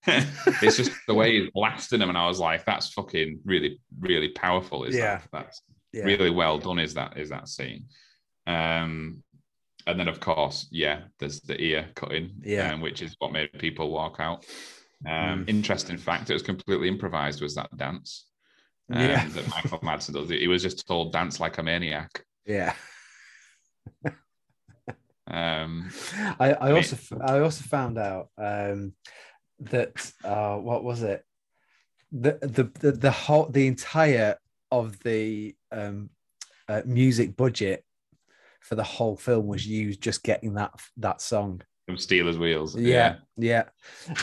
it's 0.62 0.78
just 0.78 0.91
the 1.08 1.13
way 1.15 1.39
he's 1.41 1.50
blasting 1.52 2.00
him, 2.00 2.10
and 2.10 2.17
I 2.17 2.28
was 2.28 2.39
like, 2.39 2.63
"That's 2.63 2.89
fucking 2.93 3.39
really, 3.43 3.80
really 4.00 4.30
powerful." 4.30 4.84
Is 4.84 4.95
Yeah. 4.95 5.17
that? 5.17 5.28
That's 5.32 5.62
yeah. 5.93 6.04
really 6.04 6.30
well 6.30 6.60
done. 6.60 6.78
Is 6.78 6.93
that? 6.93 7.17
Is 7.17 7.30
that 7.30 7.48
scene? 7.48 7.86
Um, 8.45 9.24
and 9.88 10.00
then 10.00 10.08
of 10.08 10.19
course, 10.19 10.67
yeah, 10.71 11.06
there's 11.19 11.41
the 11.41 11.60
ear 11.60 11.89
cutting, 11.95 12.36
Yeah. 12.43 12.74
um, 12.74 12.82
which 12.82 13.02
is 13.02 13.15
what 13.17 13.32
made 13.32 13.52
people 13.58 13.89
walk 13.89 14.17
out. 14.19 14.45
Um, 15.08 15.45
Mm. 15.45 15.50
Interesting 15.50 15.98
fact: 15.98 16.30
it 16.30 16.34
was 16.34 16.43
completely 16.43 16.88
improvised. 16.88 17.41
Was 17.41 17.56
that 17.56 17.76
dance? 17.76 18.28
Um, 18.93 19.02
Yeah. 19.02 19.28
that 19.28 19.48
Michael 19.50 19.80
Madsen 19.80 20.13
does. 20.13 20.30
He 20.30 20.48
was 20.48 20.62
just 20.62 20.86
told 20.88 21.13
dance 21.13 21.39
like 21.39 21.58
a 21.58 21.63
maniac. 21.63 22.24
Yeah. 22.45 22.76
Um, 25.28 25.90
I, 26.40 26.54
I 26.54 26.72
also 26.72 26.98
I 27.22 27.40
also 27.40 27.64
found 27.64 27.98
out 27.98 28.30
um, 28.38 28.94
that 29.60 30.12
uh, 30.24 30.58
what 30.58 30.84
was 30.84 31.02
it 31.02 31.24
the, 32.12 32.38
the 32.42 32.72
the 32.80 32.92
the 32.92 33.12
whole 33.12 33.50
the 33.50 33.68
entire 33.68 34.38
of 34.72 35.00
the 35.00 35.56
um, 35.72 36.10
uh, 36.68 36.82
music 36.86 37.36
budget 37.36 37.84
for 38.62 38.76
the 38.76 38.84
whole 38.84 39.16
film 39.16 39.48
was 39.48 39.66
used 39.66 40.02
just 40.02 40.24
getting 40.24 40.54
that 40.56 40.72
that 40.98 41.22
song. 41.22 41.62
from 41.88 41.98
Stealers 41.98 42.38
Wheels. 42.38 42.76
Yeah, 42.78 43.18
yeah, 43.38 43.66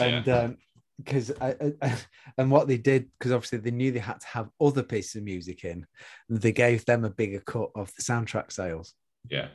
and 0.00 0.28
um, 0.28 0.56
because 0.98 1.32
I, 1.40 1.74
I, 1.80 1.98
and 2.38 2.50
what 2.50 2.68
they 2.68 2.78
did 2.78 3.08
because 3.18 3.32
obviously 3.32 3.58
they 3.58 3.70
knew 3.70 3.90
they 3.90 3.98
had 3.98 4.20
to 4.20 4.26
have 4.26 4.48
other 4.60 4.82
pieces 4.82 5.16
of 5.16 5.24
music 5.24 5.64
in, 5.64 5.86
they 6.28 6.52
gave 6.52 6.84
them 6.84 7.04
a 7.04 7.10
bigger 7.10 7.40
cut 7.40 7.70
of 7.74 7.92
the 7.96 8.02
soundtrack 8.02 8.52
sales. 8.52 8.94
yeah. 9.28 9.48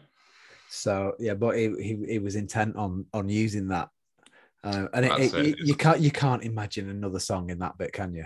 So 0.70 1.14
yeah, 1.20 1.34
but 1.34 1.58
he 1.58 1.74
he, 1.82 1.98
he 2.08 2.20
was 2.20 2.36
intent 2.36 2.76
on 2.76 3.06
on 3.14 3.30
using 3.30 3.70
that, 3.70 3.90
uh, 4.64 4.88
and 4.94 5.06
it, 5.06 5.12
it, 5.20 5.34
it. 5.34 5.60
you 5.60 5.76
can't 5.76 6.00
you 6.00 6.12
can't 6.12 6.44
imagine 6.44 6.90
another 6.90 7.20
song 7.20 7.50
in 7.50 7.60
that 7.60 7.78
bit, 7.78 7.94
can 7.94 8.14
you? 8.14 8.26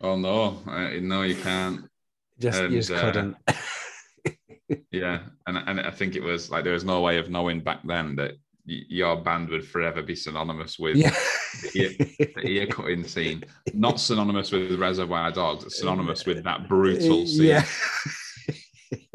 Oh 0.00 0.16
no, 0.16 0.62
uh, 0.68 0.90
no, 1.00 1.22
you 1.22 1.36
can't. 1.36 1.88
Just 2.38 2.60
And, 2.60 2.72
you 2.72 2.80
just 2.80 2.92
uh, 2.92 3.00
couldn't. 3.00 3.36
Yeah, 4.90 5.20
and 5.46 5.58
and 5.66 5.80
I 5.80 5.90
think 5.90 6.16
it 6.16 6.22
was 6.22 6.50
like 6.50 6.64
there 6.64 6.72
was 6.72 6.84
no 6.84 7.00
way 7.00 7.18
of 7.18 7.30
knowing 7.30 7.60
back 7.60 7.80
then 7.84 8.16
that 8.16 8.32
y- 8.66 8.82
your 8.88 9.16
band 9.16 9.48
would 9.50 9.66
forever 9.66 10.02
be 10.02 10.16
synonymous 10.16 10.78
with 10.78 10.96
yeah, 10.96 11.14
the 11.74 12.28
ear 12.44 12.66
cutting 12.70 13.04
scene, 13.04 13.44
not 13.72 14.00
synonymous 14.00 14.50
with 14.50 14.78
Reservoir 14.78 15.30
Dogs, 15.30 15.76
synonymous 15.76 16.26
with 16.26 16.42
that 16.44 16.68
brutal 16.68 17.26
scene. 17.26 17.46
yeah. 17.46 17.64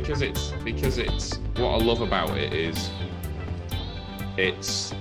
because 0.00 0.22
it's 0.22 0.50
because 0.64 0.96
it's 0.98 1.36
what 1.56 1.68
I 1.68 1.76
love 1.76 2.00
about 2.00 2.30
it 2.38 2.52
is 2.54 2.90
it's 4.38 4.94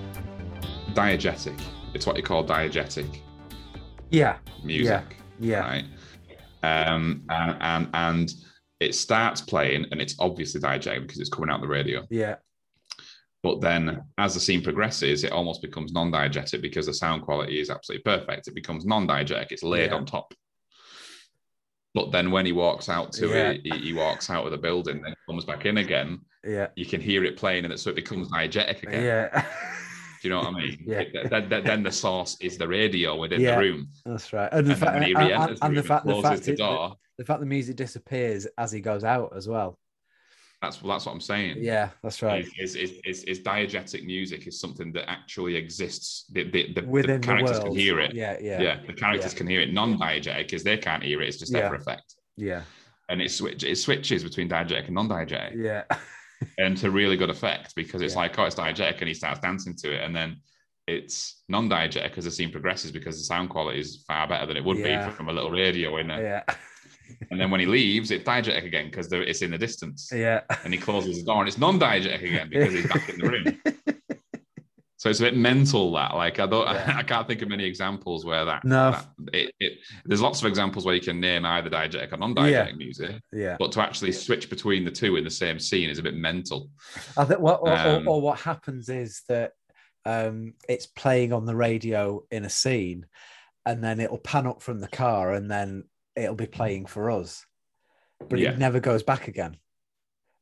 diegetic. 0.93 1.59
It's 1.93 2.05
what 2.05 2.17
you 2.17 2.23
call 2.23 2.43
diegetic 2.45 3.19
Yeah, 4.09 4.37
music, 4.63 5.15
yeah, 5.39 5.59
right? 5.61 5.85
Um, 6.63 7.23
and, 7.29 7.57
and 7.61 7.89
and 7.93 8.33
it 8.81 8.93
starts 8.93 9.39
playing, 9.41 9.85
and 9.91 10.01
it's 10.01 10.15
obviously 10.19 10.59
diegetic 10.59 11.01
because 11.03 11.19
it's 11.19 11.29
coming 11.29 11.49
out 11.49 11.61
the 11.61 11.67
radio. 11.67 12.05
yeah, 12.09 12.35
But 13.41 13.61
then, 13.61 14.03
as 14.17 14.33
the 14.33 14.39
scene 14.41 14.61
progresses, 14.61 15.23
it 15.23 15.31
almost 15.31 15.61
becomes 15.61 15.93
non-diegetic 15.93 16.61
because 16.61 16.85
the 16.87 16.93
sound 16.93 17.21
quality 17.23 17.59
is 17.61 17.69
absolutely 17.69 18.03
perfect. 18.03 18.47
It 18.49 18.55
becomes 18.55 18.85
non-diegetic; 18.85 19.47
it's 19.51 19.63
layered 19.63 19.91
Yeah. 19.91 19.97
on 19.97 20.05
top. 20.05 20.33
But 21.93 22.11
then, 22.11 22.29
when 22.31 22.45
he 22.45 22.51
walks 22.51 22.87
out 22.89 23.11
to 23.13 23.27
Yeah. 23.29 23.51
it, 23.51 23.61
he, 23.63 23.69
he 23.79 23.93
walks 23.93 24.29
out 24.29 24.45
of 24.45 24.51
the 24.51 24.57
building, 24.57 25.01
then 25.01 25.13
comes 25.27 25.45
back 25.45 25.65
in 25.65 25.77
again. 25.77 26.19
yeah, 26.45 26.67
You 26.75 26.85
can 26.85 27.01
hear 27.01 27.23
it 27.23 27.35
playing, 27.37 27.63
and 27.65 27.73
it, 27.73 27.79
so 27.79 27.89
it 27.89 27.95
becomes 27.95 28.29
diegetic 28.29 28.83
again. 28.83 29.03
yeah. 29.03 29.45
Do 30.21 30.27
you 30.27 30.29
know 30.33 30.39
what 30.41 30.47
I 30.47 30.51
mean? 30.59 30.77
Yeah. 30.85 30.99
It- 31.13 31.63
then, 31.65 31.81
the 31.83 31.91
source 31.91 32.37
is 32.41 32.57
the 32.57 32.67
radio 32.67 33.15
within 33.17 33.41
Yeah. 33.41 33.55
the 33.55 33.61
room, 33.61 33.87
That's 34.05 34.31
right. 34.33 34.49
And 34.51 34.67
the 34.67 34.71
and 34.71 34.79
fact, 34.79 35.03
he 35.05 35.13
and, 35.13 35.21
and, 35.23 35.57
the 35.57 35.65
and 35.65 35.77
the 35.77 35.81
room, 35.81 35.87
fact, 35.87 36.05
the 36.05 36.11
closes 36.13 36.29
fact, 36.29 36.45
the 36.45 36.55
door. 36.57 36.95
the 37.17 37.25
fact 37.25 37.39
the 37.39 37.45
music 37.45 37.75
disappears 37.75 38.45
as 38.57 38.71
he 38.71 38.81
goes 38.81 39.03
out 39.03 39.33
as 39.35 39.47
well. 39.47 39.77
That's 40.61 40.77
that's 40.77 41.05
what 41.05 41.13
I'm 41.13 41.21
saying. 41.21 41.57
Yeah, 41.59 41.89
that's 42.03 42.21
right. 42.21 42.45
Is, 42.59 42.75
is, 42.75 42.99
is, 43.05 43.23
is 43.23 43.39
diegetic 43.39 44.05
music 44.05 44.45
is 44.45 44.59
something 44.59 44.91
that 44.91 45.09
actually 45.09 45.55
exists. 45.55 46.25
The, 46.33 46.43
the, 46.49 46.73
the, 46.73 46.81
Within 46.85 47.21
the 47.21 47.27
the 47.27 47.33
characters 47.33 47.51
world. 47.59 47.65
can 47.67 47.75
hear 47.75 47.99
it. 48.01 48.13
Yeah, 48.13 48.37
yeah, 48.41 48.61
Yeah, 48.61 48.79
the 48.85 48.93
characters 48.93 49.31
Yeah. 49.33 49.37
can 49.37 49.47
hear 49.47 49.61
it. 49.61 49.71
Non-diegetic 49.71 50.51
is 50.51 50.63
they 50.63 50.77
can't 50.77 51.01
hear 51.01 51.21
it. 51.21 51.29
It's 51.29 51.37
just 51.37 51.53
there 51.53 51.63
Yeah. 51.63 51.69
for 51.69 51.75
effect. 51.75 52.15
yeah, 52.35 52.63
And 53.07 53.21
it 53.21 53.31
switch 53.31 53.63
it 53.63 53.77
switches 53.77 54.21
between 54.23 54.49
diegetic 54.49 54.87
and 54.87 54.95
non-diegetic, 54.95 55.55
yeah, 55.55 55.83
and 56.57 56.75
to 56.77 56.91
really 56.91 57.15
good 57.15 57.29
effect 57.29 57.73
because 57.75 58.01
it's 58.01 58.15
Yeah. 58.15 58.19
like 58.21 58.37
oh 58.37 58.43
it's 58.43 58.55
diegetic 58.55 58.99
and 58.99 59.07
he 59.07 59.13
starts 59.13 59.39
dancing 59.39 59.75
to 59.77 59.93
it, 59.95 60.01
and 60.03 60.13
then 60.13 60.41
it's 60.87 61.43
non-diegetic 61.47 62.17
as 62.17 62.25
the 62.25 62.31
scene 62.31 62.51
progresses 62.51 62.91
because 62.91 63.17
the 63.17 63.23
sound 63.23 63.49
quality 63.49 63.79
is 63.79 64.03
far 64.07 64.27
better 64.27 64.45
than 64.45 64.57
it 64.57 64.63
would 64.65 64.77
Yeah. 64.77 65.07
be 65.07 65.13
from 65.13 65.29
a 65.29 65.31
little 65.33 65.51
radio 65.51 65.95
in 65.97 66.07
there. 66.07 66.21
yeah, 66.21 66.55
And 67.31 67.39
then 67.39 67.51
when 67.51 67.59
he 67.59 67.65
leaves, 67.65 68.11
it's 68.11 68.23
diegetic 68.23 68.65
again 68.65 68.85
because 68.89 69.11
it's 69.11 69.41
in 69.41 69.51
the 69.51 69.57
distance. 69.57 70.09
yeah. 70.13 70.41
And 70.63 70.73
he 70.73 70.79
closes 70.79 71.17
the 71.19 71.23
door 71.23 71.39
and 71.39 71.47
it's 71.47 71.57
non-diegetic 71.57 72.23
again 72.23 72.49
because 72.51 72.73
he's 72.73 72.87
back 72.87 73.09
in 73.09 73.19
the 73.19 73.29
room. 73.29 73.61
So 74.97 75.09
it's 75.09 75.21
a 75.21 75.23
bit 75.23 75.37
mental 75.37 75.93
that, 75.93 76.13
like, 76.15 76.39
I 76.41 76.45
don't, 76.45 76.65
Yeah. 76.67 76.93
I 76.97 77.03
can't 77.03 77.25
think 77.25 77.41
of 77.41 77.47
many 77.47 77.63
examples 77.63 78.25
where 78.25 78.43
that. 78.43 78.65
No. 78.65 78.91
that- 78.91 79.07
it, 79.31 79.53
it, 79.61 79.79
there's 80.03 80.19
lots 80.21 80.41
of 80.41 80.47
examples 80.47 80.85
where 80.85 80.93
you 80.93 80.99
can 80.99 81.21
name 81.21 81.45
either 81.45 81.69
diegetic 81.69 82.11
or 82.11 82.17
non-diegetic 82.17 82.71
Yeah. 82.71 82.75
music, 82.75 83.21
yeah. 83.31 83.55
but 83.57 83.71
to 83.73 83.81
actually 83.81 84.11
switch 84.11 84.49
between 84.49 84.83
the 84.83 84.91
two 84.91 85.15
in 85.15 85.23
the 85.23 85.29
same 85.29 85.57
scene 85.57 85.89
is 85.89 85.99
a 85.99 86.03
bit 86.03 86.15
mental. 86.15 86.69
I 87.17 87.23
think 87.23 87.39
what 87.39 87.61
or, 87.61 87.69
Um, 87.71 88.07
or, 88.09 88.15
or 88.15 88.21
what 88.21 88.39
happens 88.39 88.89
is 88.89 89.21
that 89.29 89.53
um, 90.05 90.55
it's 90.67 90.87
playing 90.87 91.31
on 91.31 91.45
the 91.45 91.55
radio 91.55 92.23
in 92.29 92.43
a 92.43 92.49
scene, 92.49 93.05
and 93.65 93.81
then 93.81 94.01
it'll 94.01 94.17
pan 94.17 94.47
up 94.47 94.61
from 94.61 94.79
the 94.81 94.87
car, 94.89 95.31
and 95.33 95.49
then 95.49 95.85
it'll 96.23 96.35
be 96.35 96.45
playing 96.47 96.85
for 96.85 97.09
us, 97.11 97.45
but 98.29 98.39
Yeah. 98.39 98.51
it 98.51 98.57
never 98.59 98.79
goes 98.79 99.03
back 99.03 99.27
again. 99.27 99.57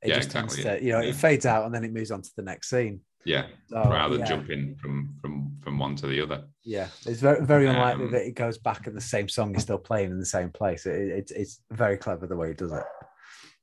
It 0.01 0.09
Yeah, 0.09 0.15
just 0.17 0.31
tends 0.31 0.55
to, 0.55 0.81
you 0.83 0.91
know, 0.91 1.01
yeah. 1.01 1.09
it 1.09 1.15
fades 1.15 1.45
out, 1.45 1.65
and 1.65 1.73
then 1.73 1.83
it 1.83 1.91
moves 1.93 2.11
on 2.11 2.21
to 2.21 2.29
the 2.35 2.43
next 2.43 2.69
scene. 2.69 3.01
Yeah, 3.25 3.47
So, 3.67 3.83
rather 3.83 4.17
than 4.17 4.25
jumping 4.27 4.75
from 4.75 5.15
from 5.19 5.57
from 5.61 5.79
one 5.79 5.95
to 5.97 6.07
the 6.07 6.21
other. 6.21 6.45
Yeah, 6.63 6.87
it's 7.05 7.19
very 7.19 7.43
very 7.45 7.67
unlikely 7.67 8.05
Um, 8.05 8.11
that 8.11 8.25
it 8.25 8.35
goes 8.35 8.57
back 8.57 8.87
and 8.87 8.95
the 8.95 9.01
same 9.01 9.27
song 9.27 9.53
is 9.55 9.63
still 9.63 9.79
playing 9.79 10.11
in 10.11 10.19
the 10.19 10.25
same 10.25 10.49
place. 10.49 10.85
It, 10.85 11.09
it's 11.09 11.31
it's 11.31 11.61
very 11.71 11.97
clever 11.97 12.25
the 12.27 12.37
way 12.37 12.51
it 12.51 12.57
does 12.57 12.71
it. 12.71 12.83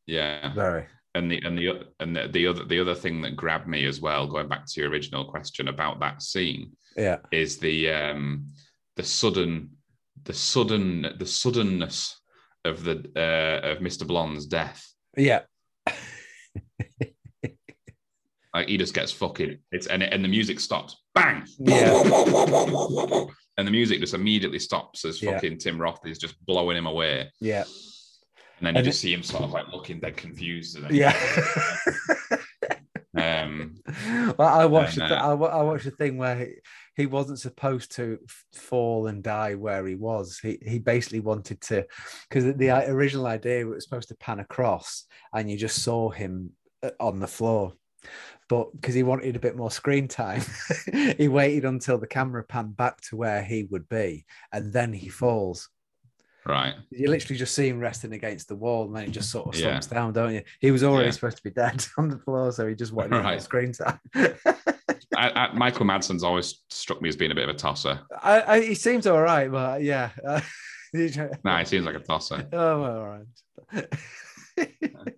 Yeah, 0.07 0.53
Very. 0.53 0.85
and 1.15 1.31
the 1.31 1.41
and 1.47 1.57
the 1.57 1.87
and 2.01 2.15
the, 2.15 2.29
the 2.29 2.47
other 2.47 2.65
the 2.65 2.79
other 2.81 2.95
thing 2.95 3.23
that 3.23 3.37
grabbed 3.37 3.67
me 3.67 3.87
as 3.87 4.01
well, 4.03 4.27
going 4.27 4.49
back 4.49 4.67
to 4.67 4.81
your 4.81 4.91
original 4.91 5.25
question 5.25 5.69
about 5.69 5.99
that 6.01 6.21
scene, 6.21 6.77
Yeah. 6.97 7.19
is 7.31 7.59
the 7.59 7.91
um 7.91 8.53
the 8.97 9.03
sudden 9.05 9.74
the 10.25 10.33
sudden 10.35 11.07
the 11.19 11.27
suddenness 11.27 12.19
of 12.65 12.83
the 12.85 12.97
uh 13.17 13.61
of 13.73 13.79
Mr. 13.79 14.07
Blonde's 14.07 14.47
death. 14.47 14.87
Yeah. 15.17 15.43
Like 18.55 18.69
he 18.69 18.77
just 18.79 18.95
gets 18.95 19.11
fucking 19.11 19.59
it's 19.73 19.89
and 19.89 20.01
and 20.03 20.25
the 20.25 20.29
music 20.29 20.61
stops. 20.61 21.03
Bang! 21.15 21.45
Yeah. 21.59 22.03
And 23.57 23.69
the 23.69 23.71
music 23.71 24.01
just 24.01 24.15
immediately 24.15 24.59
stops 24.59 25.05
as 25.05 25.23
Yeah. 25.23 25.35
fucking 25.35 25.59
Tim 25.59 25.81
Roth 25.81 26.05
is 26.07 26.19
just 26.19 26.35
blowing 26.45 26.77
him 26.77 26.87
away. 26.87 27.31
Yeah. 27.41 27.63
And 28.59 28.67
then 28.67 28.75
you 28.75 28.79
And 28.79 28.85
just 28.85 29.01
see 29.01 29.13
him 29.13 29.23
sort 29.23 29.45
of 29.45 29.53
like 29.53 29.69
looking 29.73 30.01
dead 30.01 30.17
confused. 30.17 30.77
And 30.77 30.91
Yeah. 30.93 31.15
Um, 33.17 33.77
well, 34.37 34.49
I 34.49 34.67
watched. 34.67 34.99
And, 34.99 35.09
th- 35.09 35.21
uh, 35.21 35.37
I, 35.41 35.59
I 35.61 35.63
watched 35.63 35.87
a 35.87 35.93
thing 35.93 36.17
where 36.19 36.49
he, 36.97 37.07
wasn't 37.07 37.39
supposed 37.39 37.95
to 37.97 38.19
fall 38.55 39.07
and 39.07 39.23
die 39.23 39.55
where 39.55 39.87
he 39.87 39.95
was. 39.95 40.39
He 40.39 40.59
he 40.63 40.79
basically 40.79 41.21
wanted 41.21 41.61
to, 41.63 41.87
because 42.29 42.45
the 42.57 42.71
original 42.91 43.27
idea 43.27 43.67
was 43.67 43.85
supposed 43.85 44.09
to 44.09 44.17
pan 44.17 44.41
across, 44.41 45.07
and 45.33 45.51
you 45.51 45.57
just 45.57 45.83
saw 45.83 46.11
him 46.11 46.51
uh, 46.83 46.91
on 47.01 47.21
the 47.21 47.27
floor. 47.27 47.73
But 48.49 48.73
because 48.73 48.95
he 48.95 49.03
wanted 49.03 49.37
a 49.37 49.41
bit 49.41 49.57
more 49.57 49.71
screen 49.71 50.07
time, 50.09 50.43
he 51.17 51.29
waited 51.29 51.65
until 51.65 51.97
the 51.99 52.07
camera 52.07 52.45
panned 52.45 52.77
back 52.77 53.01
to 53.03 53.17
where 53.17 53.43
he 53.43 53.65
would 53.71 53.89
be, 53.89 54.27
and 54.53 54.73
then 54.73 54.93
he 54.93 55.09
falls. 55.09 55.69
right. 56.47 56.75
You 56.91 57.09
literally 57.09 57.39
just 57.39 57.55
see 57.55 57.69
him 57.69 57.81
resting 57.81 58.13
against 58.13 58.49
the 58.49 58.55
wall, 58.55 58.85
and 58.85 58.95
then 58.95 59.07
he 59.07 59.11
just 59.11 59.31
sort 59.31 59.49
of 59.49 59.55
Yeah. 59.59 59.81
slumps 59.81 59.87
down, 59.87 60.13
don't 60.13 60.35
you? 60.35 60.43
He 60.61 60.71
was 60.71 60.85
already 60.85 61.07
Yeah. 61.07 61.13
supposed 61.13 61.39
to 61.39 61.43
be 61.43 61.51
dead 61.51 61.85
on 61.99 62.09
the 62.09 62.19
floor, 62.19 62.53
so 62.53 62.69
he 62.69 62.75
just 62.75 62.93
wanted 62.93 63.13
more 63.13 63.23
Right. 63.23 63.43
screen 63.43 63.73
time. 63.73 63.99
I, 65.17 65.31
I, 65.31 65.53
Michael 65.53 65.87
Madsen's 65.87 66.23
always 66.23 66.63
struck 66.71 67.01
me 67.03 67.09
as 67.09 67.17
being 67.17 67.31
a 67.31 67.35
bit 67.35 67.49
of 67.49 67.55
a 67.55 67.59
tosser. 67.59 68.01
I, 68.23 68.43
I, 68.43 68.61
he 68.61 68.75
seems 68.75 69.07
all 69.07 69.21
right, 69.21 69.51
but 69.51 69.83
yeah. 69.83 70.11
Uh, 70.27 70.41
Nah, 71.45 71.59
he 71.59 71.65
seems 71.65 71.85
like 71.85 71.97
a 71.97 72.01
tosser. 72.01 72.47
oh, 72.53 72.81
well, 72.81 72.99
all 72.99 73.07
right. 73.73 73.87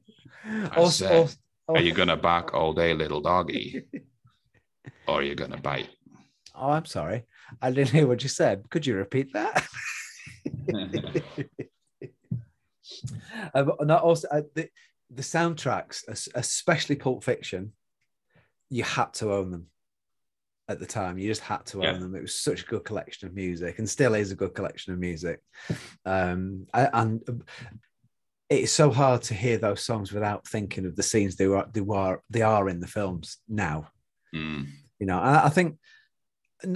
Also, 0.76 1.04
said, 1.06 1.16
also- 1.16 1.36
Are 1.68 1.80
you 1.82 1.92
gonna 1.92 2.16
bark 2.16 2.54
all 2.54 2.72
day, 2.72 2.94
little 2.94 3.20
doggy, 3.20 3.82
or 5.08 5.16
are 5.16 5.22
you 5.22 5.34
gonna 5.34 5.56
bite? 5.58 5.88
oh, 6.54 6.70
I'm 6.70 6.86
sorry. 6.86 7.24
I 7.60 7.70
didn't 7.70 7.90
hear 7.90 8.06
what 8.06 8.22
you 8.22 8.28
said. 8.28 8.70
Could 8.70 8.86
you 8.86 8.94
repeat 8.94 9.32
that? 9.34 9.66
Uh, 13.54 13.62
but 13.64 13.86
not 13.86 14.02
also 14.02 14.28
uh, 14.28 14.42
the, 14.54 14.68
the 15.10 15.22
soundtracks, 15.22 16.02
especially 16.34 16.96
Pulp 16.96 17.22
Fiction, 17.22 17.72
you 18.70 18.84
had 18.84 19.12
to 19.14 19.32
own 19.32 19.50
them 19.50 19.66
at 20.68 20.80
the 20.80 20.86
time. 20.86 21.18
You 21.18 21.28
just 21.28 21.42
had 21.42 21.64
to 21.66 21.78
own 21.78 21.82
Yeah. 21.84 21.98
them. 21.98 22.14
It 22.14 22.22
was 22.22 22.34
such 22.34 22.62
a 22.62 22.66
good 22.66 22.84
collection 22.84 23.28
of 23.28 23.34
music, 23.34 23.78
and 23.78 23.88
still 23.88 24.14
is 24.14 24.32
a 24.32 24.36
good 24.36 24.54
collection 24.54 24.92
of 24.92 24.98
music. 24.98 25.40
Um, 26.04 26.66
and 26.74 27.42
it's 28.48 28.72
so 28.72 28.90
hard 28.90 29.22
to 29.22 29.34
hear 29.34 29.58
those 29.58 29.82
songs 29.82 30.12
without 30.12 30.46
thinking 30.46 30.86
of 30.86 30.94
the 30.96 31.02
scenes 31.02 31.36
they 31.36 31.48
were 31.48 31.66
they 31.72 31.80
were 31.80 32.22
they 32.30 32.42
are 32.42 32.68
in 32.68 32.80
the 32.80 32.86
films 32.86 33.38
now. 33.48 33.88
Mm. 34.34 34.66
You 34.98 35.06
know, 35.06 35.18
I, 35.18 35.46
I 35.46 35.48
think 35.48 35.78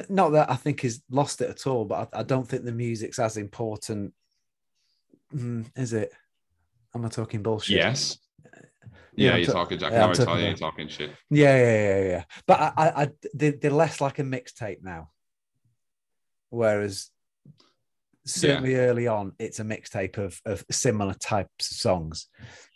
not 0.08 0.30
that 0.30 0.50
I 0.50 0.56
think 0.56 0.80
he's 0.80 1.02
lost 1.10 1.40
it 1.40 1.50
at 1.50 1.66
all, 1.66 1.84
but 1.84 2.10
I, 2.12 2.20
I 2.20 2.22
don't 2.22 2.46
think 2.46 2.64
the 2.64 2.72
music's 2.72 3.18
as 3.18 3.36
important. 3.36 4.12
Mm, 5.34 5.66
is 5.76 5.92
it? 5.92 6.12
Am 6.94 7.04
I 7.04 7.08
talking 7.08 7.42
bullshit? 7.42 7.76
Yes. 7.76 8.18
Yeah, 9.16 9.30
Yeah, 9.32 9.36
you're 9.38 9.46
ta- 9.46 9.52
talking 9.52 9.78
Jack. 9.78 9.92
yeah, 9.92 9.98
Yeah, 9.98 10.06
I'm 10.06 10.14
talking 10.14 10.40
you, 10.42 10.46
you're 10.48 10.56
talking 10.56 10.88
shit. 10.88 11.10
Yeah, 11.30 11.56
yeah, 11.56 11.82
yeah, 12.00 12.08
yeah. 12.08 12.24
But 12.46 12.60
I, 12.60 12.72
I, 12.76 13.02
I 13.02 13.08
they, 13.34 13.50
they're 13.50 13.70
less 13.70 14.00
like 14.00 14.18
a 14.18 14.22
mixtape 14.22 14.82
now. 14.82 15.10
Whereas 16.50 17.10
certainly 18.26 18.74
early 18.76 19.06
on, 19.06 19.32
it's 19.38 19.60
a 19.60 19.64
mixtape 19.64 20.18
of 20.18 20.40
of 20.44 20.64
similar 20.70 21.14
types 21.14 21.70
of 21.70 21.76
songs. 21.76 22.26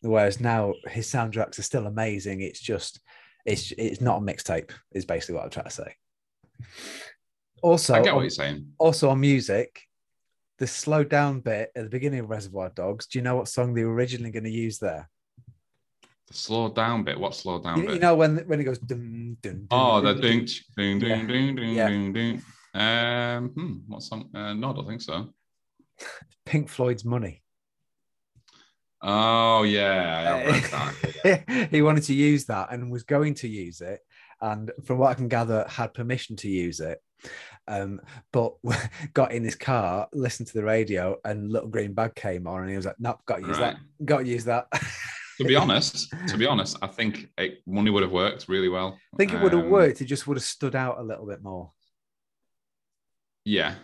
Whereas 0.02 0.40
now 0.40 0.74
his 0.88 1.06
soundtracks 1.10 1.58
are 1.58 1.62
still 1.62 1.86
amazing. 1.86 2.40
It's 2.40 2.60
just 2.60 3.00
it's 3.46 3.72
it's 3.78 4.00
not 4.00 4.18
a 4.18 4.24
mixtape. 4.24 4.70
Is 4.92 5.04
basically 5.04 5.36
what 5.36 5.44
I'm 5.44 5.50
trying 5.50 5.66
to 5.66 5.70
say. 5.70 5.94
Also, 7.62 7.94
I 7.94 8.02
get 8.02 8.12
what 8.12 8.18
on- 8.18 8.24
you're 8.24 8.30
saying. 8.30 8.66
also 8.78 9.08
on 9.10 9.20
music, 9.20 9.80
the 10.58 10.66
slow 10.66 11.02
down 11.02 11.40
bit 11.40 11.70
at 11.74 11.84
the 11.84 11.90
beginning 11.90 12.20
of 12.20 12.30
Reservoir 12.30 12.70
Dogs. 12.70 13.06
Do 13.06 13.18
you 13.18 13.22
know 13.22 13.36
what 13.36 13.48
song 13.48 13.74
they 13.74 13.84
were 13.84 13.94
originally 13.94 14.30
going 14.30 14.44
to 14.44 14.50
use 14.50 14.78
there? 14.78 15.08
Slow 16.34 16.68
down 16.72 17.04
bit. 17.04 17.18
What 17.18 17.34
slow 17.34 17.60
down 17.60 17.78
You, 17.78 17.84
bit? 17.84 17.94
you 17.94 18.00
know 18.00 18.16
when 18.16 18.38
when 18.48 18.60
it 18.60 18.64
goes 18.64 18.78
dun, 18.78 19.36
dun, 19.40 19.66
dun, 19.66 19.68
oh, 19.70 20.00
the 20.00 20.14
ding, 20.14 20.46
ding, 20.76 20.98
ding, 20.98 21.26
ding, 21.28 21.54
ding, 21.56 21.74
Yeah. 21.74 21.88
ding, 21.88 22.12
ding. 22.12 22.42
Um, 22.74 23.48
hmm, 23.50 23.72
what 23.86 24.02
song? 24.02 24.30
Uh, 24.34 24.52
no, 24.52 24.70
I 24.70 24.72
don't 24.74 24.88
think 24.88 25.00
so. 25.00 25.32
Pink 26.44 26.68
Floyd's 26.68 27.04
Money. 27.04 27.42
Oh 29.00 29.62
yeah, 29.62 30.60
that. 31.22 31.68
he 31.70 31.82
wanted 31.82 32.02
to 32.04 32.14
use 32.14 32.46
that 32.46 32.72
and 32.72 32.90
was 32.90 33.04
going 33.04 33.34
to 33.34 33.48
use 33.48 33.80
it, 33.80 34.00
and 34.40 34.72
from 34.84 34.98
what 34.98 35.10
I 35.10 35.14
can 35.14 35.28
gather, 35.28 35.64
had 35.68 35.94
permission 35.94 36.34
to 36.36 36.48
use 36.48 36.80
it. 36.80 36.98
Um, 37.68 38.00
but 38.32 38.54
got 39.14 39.30
in 39.32 39.44
his 39.44 39.54
car, 39.54 40.08
listened 40.12 40.48
to 40.48 40.54
the 40.54 40.64
radio, 40.64 41.16
and 41.24 41.52
Little 41.52 41.68
Green 41.68 41.92
Bag 41.92 42.14
came 42.16 42.46
on, 42.48 42.62
and 42.62 42.70
he 42.70 42.76
was 42.76 42.86
like, 42.86 42.98
"Nope, 42.98 43.20
got 43.24 43.40
to 43.40 43.46
use 43.46 43.58
Right. 43.58 43.76
that. 43.76 44.04
Got 44.06 44.18
to 44.20 44.26
use 44.26 44.44
that." 44.46 44.66
To 45.38 45.44
be 45.44 45.56
honest, 45.56 46.12
to 46.28 46.36
be 46.36 46.46
honest, 46.46 46.76
I 46.82 46.86
think 46.86 47.28
it, 47.38 47.62
money 47.66 47.90
would 47.90 48.02
have 48.02 48.12
worked 48.12 48.46
really 48.48 48.68
well. 48.68 48.98
I 49.14 49.16
think 49.16 49.32
it 49.32 49.40
would 49.42 49.52
have 49.52 49.64
Um, 49.64 49.70
worked. 49.70 50.00
It 50.00 50.06
just 50.06 50.26
would 50.26 50.36
have 50.36 50.44
stood 50.44 50.74
out 50.76 50.98
a 50.98 51.02
little 51.02 51.26
bit 51.26 51.42
more. 51.42 51.72
Yeah, 53.44 53.74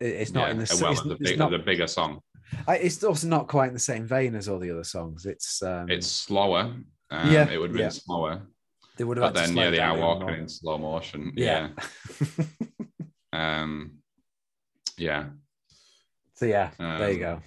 It- 0.00 0.06
It's 0.22 0.32
not 0.32 0.46
yeah. 0.46 0.50
in 0.52 0.58
the. 0.58 0.78
well, 0.80 0.92
it's, 0.92 1.02
the, 1.02 1.16
it's 1.20 1.38
not- 1.38 1.50
the 1.50 1.58
bigger 1.58 1.86
song. 1.86 2.20
I- 2.66 2.78
it's 2.78 3.02
also 3.04 3.26
not 3.28 3.48
quite 3.48 3.68
in 3.68 3.74
the 3.74 3.78
same 3.80 4.06
vein 4.06 4.34
as 4.34 4.48
all 4.48 4.58
the 4.58 4.70
other 4.70 4.84
songs. 4.84 5.26
It's 5.26 5.62
um, 5.62 5.90
It's 5.90 6.06
slower. 6.06 6.74
Um, 7.10 7.32
Yeah, 7.32 7.48
it 7.50 7.58
would 7.58 7.70
have 7.70 7.78
yeah. 7.78 7.86
been 7.86 7.90
slower. 7.92 8.46
they 8.96 9.04
would 9.04 9.16
have 9.16 9.32
But 9.32 9.40
then, 9.46 9.56
yeah, 9.56 9.70
they 9.70 9.76
down 9.78 9.98
are 9.98 10.00
walking 10.00 10.34
in 10.40 10.48
slow 10.48 10.78
motion. 10.78 11.32
Yeah. 11.36 11.70
Yeah. 12.18 12.44
Um, 13.32 14.02
yeah. 14.98 15.28
so 16.34 16.46
yeah, 16.46 16.70
there 16.78 17.12
you 17.12 17.26
Um, 17.26 17.38
go. 17.38 17.42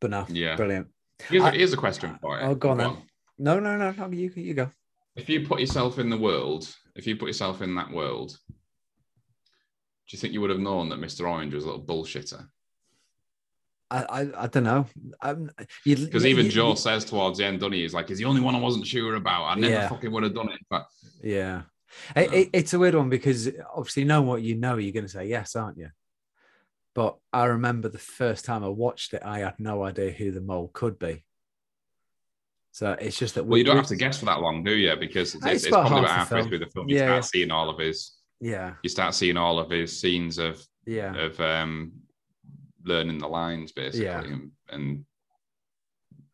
But 0.00 0.10
no, 0.10 0.26
Yeah. 0.28 0.56
brilliant. 0.56 0.88
Here's, 1.22 1.42
I- 1.42 1.52
here's 1.52 1.72
a 1.72 1.76
question 1.76 2.18
for 2.20 2.38
you. 2.38 2.46
Oh, 2.46 2.54
go 2.54 2.70
on 2.70 2.78
then. 2.78 2.96
No, 3.38 3.58
no, 3.60 3.76
no, 3.76 3.90
no. 3.92 4.10
You 4.10 4.30
you 4.36 4.54
go. 4.54 4.70
If 5.16 5.28
you 5.28 5.46
put 5.46 5.60
yourself 5.60 5.98
in 5.98 6.10
the 6.10 6.18
world, 6.18 6.68
if 6.96 7.06
you 7.06 7.16
put 7.16 7.26
yourself 7.26 7.62
in 7.62 7.74
that 7.76 7.90
world, 7.90 8.36
do 8.48 8.54
you 10.16 10.18
think 10.18 10.32
you 10.32 10.40
would 10.40 10.50
have 10.50 10.58
known 10.60 10.88
that 10.90 11.00
Mr. 11.00 11.28
Orange 11.28 11.54
was 11.54 11.64
a 11.64 11.66
little 11.68 11.84
bullshitter? 11.84 12.46
I 13.90 14.02
I, 14.02 14.44
I 14.44 14.46
don't 14.48 14.64
know. 14.64 14.86
Because 15.84 16.04
Because 16.04 16.26
even 16.26 16.50
Joe 16.50 16.74
says 16.74 17.04
towards 17.04 17.38
the 17.38 17.46
end, 17.46 17.60
doesn't 17.60 17.72
he? 17.72 17.82
He's 17.82 17.94
like, 17.94 18.08
he's 18.08 18.18
the 18.18 18.24
only 18.24 18.40
one 18.40 18.54
I 18.54 18.60
wasn't 18.60 18.86
sure 18.86 19.14
about. 19.14 19.44
I 19.44 19.54
never 19.56 19.72
Yeah. 19.72 19.88
fucking 19.88 20.10
would 20.12 20.22
have 20.24 20.34
done 20.34 20.50
it. 20.50 20.60
But 20.68 20.86
Yeah. 21.22 21.62
It, 22.16 22.32
it- 22.32 22.50
it's 22.52 22.74
a 22.74 22.78
weird 22.78 22.94
one 22.96 23.08
because 23.08 23.48
obviously, 23.74 24.04
knowing 24.04 24.26
what 24.26 24.42
you 24.42 24.56
know, 24.56 24.76
you're 24.78 24.92
going 24.92 25.04
to 25.06 25.10
say 25.12 25.26
yes, 25.28 25.54
aren't 25.54 25.78
you? 25.78 25.90
But 26.94 27.16
I 27.32 27.46
remember 27.46 27.88
the 27.88 27.98
first 27.98 28.44
time 28.44 28.62
I 28.62 28.68
watched 28.68 29.14
it, 29.14 29.22
I 29.24 29.40
had 29.40 29.58
no 29.58 29.82
idea 29.82 30.12
who 30.12 30.30
the 30.30 30.40
mole 30.40 30.70
could 30.72 30.98
be. 30.98 31.24
So 32.70 32.92
it's 33.00 33.18
just 33.18 33.34
that 33.36 33.46
well, 33.46 33.58
you 33.58 33.64
don't 33.64 33.76
have 33.76 33.86
to 33.88 33.96
guess 33.96 34.18
for 34.18 34.26
that 34.26 34.40
long, 34.40 34.64
do 34.64 34.72
you? 34.72 34.94
Because 34.96 35.34
it's, 35.34 35.44
It's 35.46 35.64
it's, 35.64 35.70
probably 35.70 35.98
about 36.00 36.10
halfway 36.10 36.38
film. 36.38 36.48
through 36.48 36.58
the 36.60 36.66
film. 36.66 36.88
You 36.88 36.96
Yeah, 36.96 37.02
start 37.06 37.16
yeah. 37.16 37.20
seeing 37.22 37.50
all 37.50 37.70
of 37.70 37.78
his. 37.78 38.12
Yeah, 38.40 38.74
You 38.82 38.90
start 38.90 39.14
seeing 39.14 39.36
all 39.36 39.58
of 39.58 39.70
his 39.70 39.98
scenes 39.98 40.38
of 40.38 40.64
yeah, 40.86 41.14
of 41.16 41.38
um, 41.40 41.92
learning 42.84 43.18
the 43.18 43.28
lines 43.28 43.72
basically 43.72 44.06
Yeah. 44.06 44.20
and, 44.22 44.50
and 44.70 45.04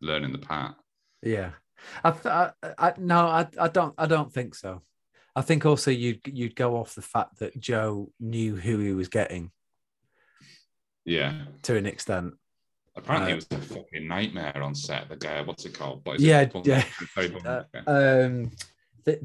learning 0.00 0.32
the 0.32 0.38
part. 0.38 0.74
yeah. 1.22 1.50
I, 2.04 2.11
th- 2.11 2.26
I, 2.26 2.50
I 2.76 2.92
no, 2.98 3.26
I, 3.26 3.46
I 3.58 3.68
don't, 3.68 3.94
I 3.96 4.04
don't 4.06 4.30
think 4.32 4.54
so. 4.54 4.82
I 5.34 5.40
think 5.40 5.64
also 5.64 5.90
you'd 5.90 6.20
you'd 6.26 6.54
go 6.56 6.76
off 6.76 6.94
the 6.94 7.00
fact 7.02 7.38
that 7.38 7.58
Joe 7.58 8.11
knew 8.20 8.56
who 8.56 8.78
he 8.80 8.92
was 8.92 9.08
getting 9.08 9.50
Yeah. 11.05 11.42
to 11.62 11.76
an 11.76 11.86
extent. 11.86 12.34
Apparently, 12.96 13.32
Uh, 13.32 13.36
it 13.36 13.36
was 13.36 13.46
a 13.53 13.59
fucking 13.74 14.07
nightmare 14.09 14.61
on 14.62 14.74
set. 14.74 15.09
The 15.09 15.16
guy, 15.16 15.40
what's 15.42 15.64
it 15.64 15.74
called? 15.74 16.05
What 16.05 16.20
Yeah, 16.20 16.40
it? 16.42 16.66
Yeah. 16.66 16.84
Uh, 17.46 17.62
um, 17.86 18.51
th- 19.05 19.20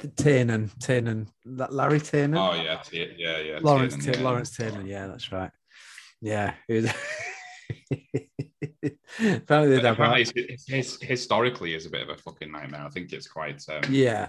th- 0.00 0.14
Tiernan, 0.16 0.70
Tiernan, 0.80 1.28
La- 1.44 1.68
Larry 1.70 2.00
Tiernan. 2.00 2.36
oh 2.38 2.54
yeah, 2.54 2.82
T- 2.84 3.14
yeah, 3.16 3.38
yeah. 3.38 3.58
Lawrence 3.62 3.94
Tiernan, 3.94 4.12
Tier- 4.12 4.20
yeah. 4.22 4.28
Lawrence 4.28 4.56
Tiernan, 4.56 4.86
yeah, 4.86 5.06
that's 5.06 5.32
right. 5.32 5.50
Yeah, 6.20 6.54
apparently, 6.68 6.88
they'd 9.20 9.46
But 9.46 9.84
have 9.84 9.84
apparently, 9.94 10.24
that. 10.24 10.36
it's, 10.50 10.64
it's, 10.68 11.02
historically, 11.02 11.74
is 11.74 11.86
a 11.86 11.90
bit 11.90 12.02
of 12.02 12.08
a 12.10 12.16
fucking 12.16 12.50
nightmare. 12.50 12.82
I 12.82 12.90
think 12.90 13.12
it's 13.12 13.28
quite. 13.28 13.62
Um, 13.68 13.82
Yeah, 13.88 14.28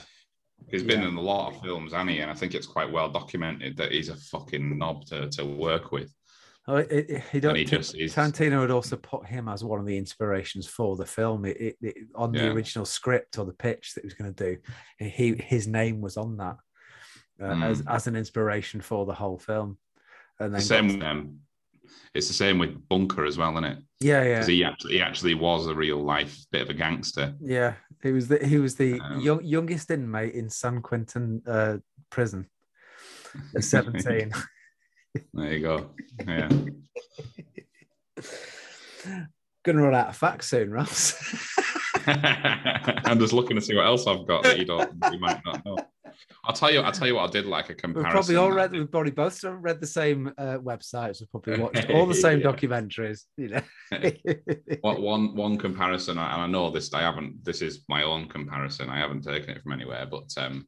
He's 0.70 0.82
been 0.84 1.02
Yeah. 1.02 1.10
in 1.10 1.16
a 1.18 1.22
lot 1.22 1.54
of 1.54 1.62
films, 1.62 1.94
Annie, 1.94 2.20
and 2.20 2.32
I 2.32 2.34
think 2.34 2.56
it's 2.56 2.66
quite 2.66 2.92
well 2.92 3.10
documented 3.10 3.78
that 3.78 3.92
he's 3.92 4.10
a 4.10 4.16
fucking 4.16 4.78
knob 4.78 5.06
to, 5.06 5.30
to 5.30 5.46
work 5.46 5.92
with. 5.92 6.12
Oh, 6.68 6.76
it, 6.78 6.92
it, 6.92 7.24
he 7.32 7.40
don't. 7.40 7.56
he 7.56 7.66
just 7.66 7.96
Tarantino 7.96 8.62
had 8.62 8.72
also 8.72 8.96
put 8.98 9.26
him 9.26 9.48
as 9.48 9.64
one 9.64 9.80
of 9.80 9.86
the 9.86 9.98
inspirations 9.98 10.68
for 10.68 10.96
the 10.96 11.06
film. 11.06 11.46
It, 11.46 11.78
it, 11.82 11.96
on 12.16 12.32
the 12.32 12.52
original 12.52 12.86
script 12.86 13.38
or 13.38 13.46
the 13.46 13.54
pitch 13.54 13.94
that 13.96 14.02
he 14.02 14.08
was 14.08 14.14
going 14.14 14.34
to 14.34 14.46
do, 14.56 14.58
he 15.00 15.36
his 15.40 15.68
name 15.68 16.02
was 16.02 16.18
on 16.18 16.38
that 16.38 16.58
uh, 17.42 17.46
as 17.64 17.82
Mm. 17.82 17.96
as 17.96 18.08
an 18.08 18.16
inspiration 18.16 18.82
for 18.82 19.06
the 19.06 19.14
whole 19.14 19.38
film. 19.38 19.78
And 20.40 20.54
The 20.54 20.62
same. 20.62 20.88
With, 20.88 21.04
um, 21.04 21.40
it's 22.14 22.28
the 22.28 22.34
same 22.34 22.60
with 22.60 22.88
Bunker 22.90 23.26
as 23.26 23.38
well, 23.38 23.52
isn't 23.54 23.64
it? 23.64 23.78
yeah, 24.02 24.24
yeah, 24.24 24.34
Because 24.36 24.48
he 24.48 24.64
actually 24.64 24.94
he 24.94 25.02
actually 25.02 25.34
was 25.36 25.68
a 25.68 25.74
real 25.76 26.04
life 26.04 26.38
bit 26.52 26.62
of 26.64 26.70
a 26.70 26.74
gangster. 26.74 27.34
Yeah, 27.40 27.76
he 28.04 28.12
was 28.12 28.28
the 28.28 28.46
he 28.46 28.58
was 28.58 28.76
the 28.76 29.00
Um, 29.00 29.22
young, 29.22 29.44
youngest 29.44 29.90
inmate 29.92 30.34
in 30.34 30.50
San 30.50 30.82
Quentin 30.82 31.42
uh, 31.48 31.78
prison 32.10 32.50
at 33.56 33.64
seventeen. 33.76 34.32
There 35.34 35.54
you 35.54 35.60
go. 35.60 35.90
Yeah. 36.28 36.50
Gonna 39.64 39.82
run 39.84 39.96
out 39.96 40.10
of 40.10 40.18
facts 40.18 40.48
soon, 40.50 40.72
Ross. 40.72 41.14
I'm 42.08 43.20
just 43.20 43.34
looking 43.34 43.56
to 43.58 43.62
see 43.62 43.76
what 43.76 43.86
else 43.86 44.08
I've 44.08 44.26
got 44.28 44.44
that 44.44 44.58
you 44.58 44.66
don't, 44.66 44.94
you 45.12 45.20
might 45.20 45.42
not 45.46 45.66
know. 45.66 45.78
I'll 46.46 46.54
tell 46.54 46.72
you. 46.72 46.80
I'll 46.80 46.92
tell 46.92 47.08
you 47.08 47.16
what 47.16 47.30
I 47.30 47.32
did 47.32 47.46
like 47.46 47.70
a 47.70 47.76
comparison. 47.76 48.06
We've 48.06 48.12
probably 48.12 48.36
all 48.38 48.52
read. 48.52 48.72
We've 48.72 48.90
probably 48.90 49.12
both 49.12 49.44
read 49.44 49.82
the 49.82 49.88
same 49.88 50.32
uh, 50.38 50.58
websites. 50.60 51.20
We've 51.20 51.30
probably 51.30 51.60
watched 51.60 51.90
all 51.92 52.06
the 52.06 52.16
same 52.16 52.40
Yeah. 52.40 52.48
documentaries. 52.48 53.24
You 53.36 53.50
know. 53.50 53.62
What 54.82 55.02
one 55.02 55.36
one 55.36 55.58
comparison, 55.58 56.18
and 56.18 56.42
I 56.42 56.48
know 56.48 56.72
this. 56.72 56.94
I 56.94 57.02
haven't. 57.02 57.44
This 57.44 57.62
is 57.62 57.84
my 57.90 58.04
own 58.04 58.30
comparison. 58.30 58.90
I 58.90 58.98
haven't 59.00 59.24
taken 59.24 59.50
it 59.52 59.62
from 59.62 59.74
anywhere, 59.74 60.08
but 60.10 60.30
um, 60.38 60.68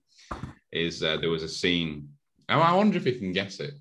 is 0.71 1.01
uh, 1.01 1.17
there 1.17 1.29
was 1.29 1.43
a 1.43 1.49
scene. 1.49 2.09
Oh, 2.49 2.59
I 2.59 2.73
wonder 2.75 2.97
if 2.97 3.05
you 3.05 3.13
can 3.13 3.31
guess 3.31 3.59
it. 3.59 3.75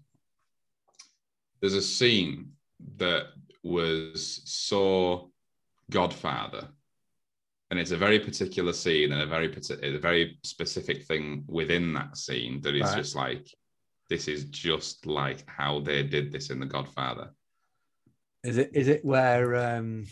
There's 1.61 1.75
a 1.75 1.83
scene 1.83 2.53
that 2.97 3.27
was 3.63 4.41
so 4.45 5.33
Godfather, 5.91 6.69
and 7.71 7.79
it's 7.81 7.91
a 7.91 7.97
very 7.97 8.21
particular 8.21 8.73
scene 8.73 9.13
and 9.13 9.23
a 9.23 9.27
very 9.27 9.53
a 9.83 9.99
very 9.99 10.39
specific 10.45 11.05
thing 11.05 11.45
within 11.49 11.93
that 11.95 12.17
scene 12.17 12.61
that 12.63 12.75
is 12.75 12.83
Right. 12.83 12.97
just 12.97 13.17
like 13.17 13.47
this 14.09 14.29
is 14.29 14.45
just 14.45 15.07
like 15.07 15.45
how 15.49 15.81
they 15.81 16.03
did 16.03 16.33
this 16.33 16.51
in 16.51 16.61
The 16.61 16.67
Godfather. 16.67 17.31
Is 18.45 18.57
it? 18.57 18.71
Is 18.73 18.89
it 18.89 19.05
where 19.05 19.57
um, 19.57 20.07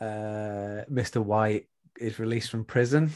uh, 0.00 0.84
Mr. 0.90 1.24
White 1.24 1.66
is 1.98 2.18
released 2.18 2.50
from 2.50 2.64
prison? 2.64 3.10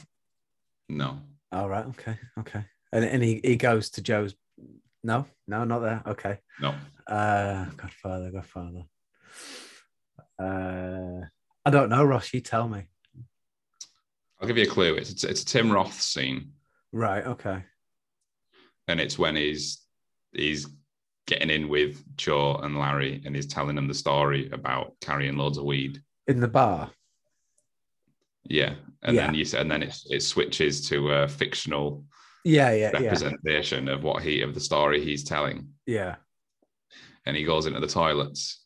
No, 0.89 1.21
All 1.53 1.69
right. 1.69 1.87
Okay. 1.87 2.17
Okay. 2.39 2.65
And 2.93 3.05
and 3.05 3.23
he, 3.23 3.41
he 3.45 3.57
goes 3.57 3.91
to 3.91 4.03
Joe's. 4.03 4.35
No. 5.03 5.27
No. 5.47 5.65
Not 5.65 5.79
there. 5.81 6.03
Okay. 6.07 6.39
no. 6.61 6.75
Uh, 7.07 7.65
Godfather. 7.77 8.31
Godfather. 8.31 8.83
Uh, 10.39 11.27
I 11.65 11.71
don't 11.71 11.91
know, 11.91 12.05
Ross. 12.05 12.33
You 12.33 12.41
tell 12.41 12.69
me. 12.69 12.85
I'll 14.41 14.49
give 14.49 14.57
you 14.57 14.65
a 14.65 14.67
clue. 14.67 14.95
It's 14.95 15.23
it's 15.25 15.43
a 15.43 15.47
Tim 15.47 15.71
Roth 15.71 16.01
scene, 16.01 16.53
Right. 16.93 17.25
Okay. 17.27 17.63
and 18.89 18.99
it's 19.01 19.19
when 19.19 19.37
he's 19.37 19.83
he's 20.33 20.67
getting 21.27 21.51
in 21.51 21.69
with 21.69 22.03
Joe 22.17 22.57
and 22.57 22.79
Larry, 22.79 23.21
and 23.27 23.37
he's 23.37 23.47
telling 23.47 23.77
them 23.77 23.87
the 23.87 23.95
story 23.95 24.49
about 24.51 24.95
carrying 25.03 25.37
loads 25.37 25.59
of 25.59 25.65
weed. 25.65 26.03
In 26.27 26.41
the 26.41 26.49
bar. 26.49 26.91
Yeah, 28.45 28.75
and 29.03 29.15
Yeah. 29.15 29.27
then 29.27 29.35
you 29.35 29.45
and 29.59 29.71
then 29.71 29.83
it 29.83 29.97
it 30.09 30.23
switches 30.23 30.89
to 30.89 31.11
a 31.11 31.29
fictional 31.29 32.05
Yeah. 32.45 32.73
Yeah. 32.73 32.91
Yeah. 32.95 33.01
representation 33.11 33.89
of 33.89 34.03
what 34.03 34.23
he 34.23 34.43
of 34.43 34.55
the 34.55 34.61
story 34.61 35.05
he's 35.05 35.25
telling, 35.25 35.69
Yeah. 35.87 36.17
and 37.27 37.37
he 37.37 37.45
goes 37.45 37.67
into 37.67 37.81
the 37.81 37.87
toilets, 37.87 38.65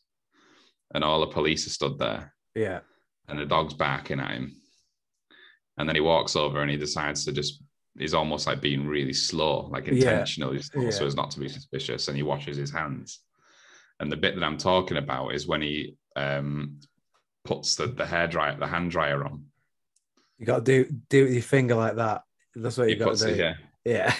and 0.93 1.03
all 1.03 1.19
the 1.21 1.27
police 1.33 1.67
are 1.67 1.71
stood 1.71 1.97
there, 1.99 2.33
Yeah. 2.55 2.79
and 3.27 3.39
the 3.39 3.45
dog's 3.45 3.73
barking 3.73 4.19
at 4.19 4.31
him, 4.31 4.55
and 5.77 5.87
then 5.89 5.95
he 5.95 6.01
walks 6.01 6.35
over 6.35 6.61
and 6.61 6.71
he 6.71 6.77
decides 6.77 7.25
to 7.25 7.31
just. 7.31 7.61
He's 7.97 8.13
almost 8.13 8.45
like 8.45 8.59
being 8.59 8.85
really 8.85 9.13
slow, 9.13 9.69
like 9.71 9.87
Yeah. 9.87 9.93
intentionally 9.93 10.61
slow, 10.61 10.81
Yeah. 10.83 10.89
so 10.89 11.05
as 11.05 11.15
not 11.15 11.31
to 11.31 11.39
be 11.39 11.47
suspicious, 11.47 12.09
and 12.09 12.17
he 12.17 12.23
washes 12.23 12.57
his 12.57 12.69
hands. 12.69 13.21
And 14.01 14.11
the 14.11 14.17
bit 14.17 14.35
that 14.35 14.43
I'm 14.43 14.57
talking 14.57 14.97
about 14.97 15.29
is 15.29 15.47
when 15.47 15.61
he 15.61 15.95
um, 16.17 16.81
puts 17.45 17.75
the 17.75 17.87
the 17.87 18.05
hair 18.05 18.27
dryer, 18.27 18.57
the 18.59 18.67
hand 18.67 18.91
dryer 18.91 19.23
on. 19.23 19.45
You 20.37 20.45
got 20.45 20.65
to 20.65 20.83
do 20.83 20.91
do 21.09 21.21
it 21.21 21.23
with 21.23 21.33
your 21.35 21.41
finger 21.43 21.75
like 21.75 21.95
that. 21.95 22.23
That's 22.53 22.77
what 22.77 22.89
you 22.89 22.97
got 22.97 23.15
to 23.15 23.29
it, 23.29 23.35
do. 23.35 23.39
yeah, 23.41 23.53
Yeah. 23.85 24.13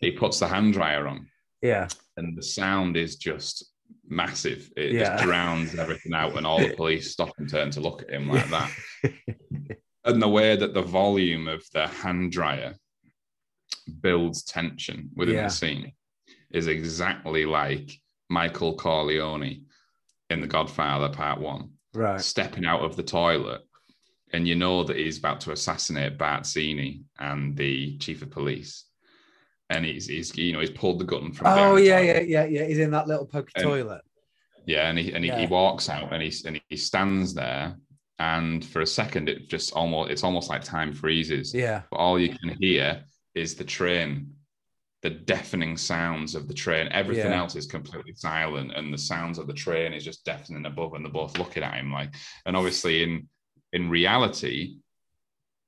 he 0.00 0.12
puts 0.12 0.38
the 0.40 0.48
hand 0.48 0.72
dryer 0.72 1.06
on, 1.06 1.26
yeah. 1.60 1.88
and 2.16 2.36
the 2.36 2.42
sound 2.42 2.96
is 2.96 3.16
just 3.16 3.64
massive. 4.08 4.70
It 4.76 4.92
Yeah. 4.92 5.14
just 5.16 5.24
drowns 5.24 5.74
everything 5.74 6.14
out, 6.14 6.36
and 6.36 6.46
all 6.46 6.58
the 6.60 6.74
police 6.74 7.10
stop 7.12 7.32
and 7.38 7.48
turn 7.48 7.70
to 7.72 7.80
look 7.80 8.02
at 8.02 8.10
him 8.10 8.28
like 8.28 8.48
that. 8.50 8.70
and 10.04 10.20
the 10.22 10.28
way 10.28 10.56
that 10.56 10.74
the 10.74 10.82
volume 10.82 11.48
of 11.48 11.64
the 11.72 11.86
hand 11.86 12.32
dryer 12.32 12.74
builds 14.00 14.42
tension 14.44 15.10
within 15.16 15.36
Yeah. 15.36 15.44
the 15.44 15.50
scene 15.50 15.92
is 16.52 16.66
exactly 16.66 17.44
like 17.46 17.90
Michael 18.28 18.76
Corleone 18.76 19.66
in 20.30 20.40
The 20.40 20.46
Godfather 20.46 21.08
Part 21.08 21.40
One, 21.40 21.72
Right. 21.94 22.20
stepping 22.20 22.64
out 22.64 22.80
of 22.84 22.96
the 22.96 23.02
toilet, 23.02 23.62
and 24.32 24.46
you 24.48 24.54
know 24.54 24.82
that 24.84 24.96
he's 24.96 25.18
about 25.18 25.40
to 25.42 25.52
assassinate 25.52 26.18
Barzini 26.18 27.02
and 27.18 27.56
the 27.56 27.96
chief 27.98 28.22
of 28.22 28.30
police, 28.30 28.84
and 29.70 29.84
he's 29.84 30.06
he's 30.06 30.36
you 30.36 30.52
know 30.52 30.60
he's 30.60 30.70
pulled 30.70 30.98
the 30.98 31.04
gun 31.04 31.32
from. 31.32 31.46
Oh 31.48 31.76
yeah, 31.76 32.00
yeah, 32.00 32.20
yeah, 32.20 32.44
yeah. 32.44 32.64
He's 32.64 32.78
in 32.78 32.90
that 32.92 33.08
little 33.08 33.26
pokey 33.26 33.52
And- 33.56 33.64
toilet. 33.64 34.02
Yeah, 34.64 34.88
and 34.88 34.96
he 34.98 35.12
and 35.12 35.24
he, 35.24 35.30
he 35.32 35.46
walks 35.46 35.88
out 35.88 36.12
and 36.12 36.22
he 36.22 36.32
and 36.46 36.60
he 36.68 36.76
stands 36.76 37.34
there, 37.34 37.76
and 38.20 38.64
for 38.64 38.80
a 38.80 38.86
second 38.86 39.28
it 39.28 39.48
just 39.50 39.72
almost 39.72 40.10
it's 40.12 40.22
almost 40.22 40.48
like 40.48 40.62
time 40.62 40.92
freezes. 40.92 41.52
Yeah. 41.52 41.82
But 41.90 41.96
all 41.96 42.16
you 42.18 42.28
can 42.38 42.56
hear 42.60 43.02
is 43.34 43.56
the 43.56 43.64
train, 43.64 44.34
the 45.02 45.10
deafening 45.10 45.76
sounds 45.76 46.36
of 46.36 46.46
the 46.46 46.54
train. 46.54 46.86
Everything 46.92 47.32
Yeah. 47.32 47.38
else 47.38 47.56
is 47.56 47.66
completely 47.66 48.14
silent, 48.14 48.70
and 48.76 48.94
the 48.94 48.98
sounds 48.98 49.36
of 49.38 49.48
the 49.48 49.52
train 49.52 49.92
is 49.92 50.04
just 50.04 50.24
deafening 50.24 50.64
above, 50.64 50.94
and 50.94 51.04
they're 51.04 51.12
both 51.12 51.38
looking 51.38 51.64
at 51.64 51.74
him 51.74 51.90
like. 51.92 52.14
And 52.46 52.56
obviously, 52.56 53.02
in 53.02 53.28
in 53.72 53.88
reality, 53.90 54.76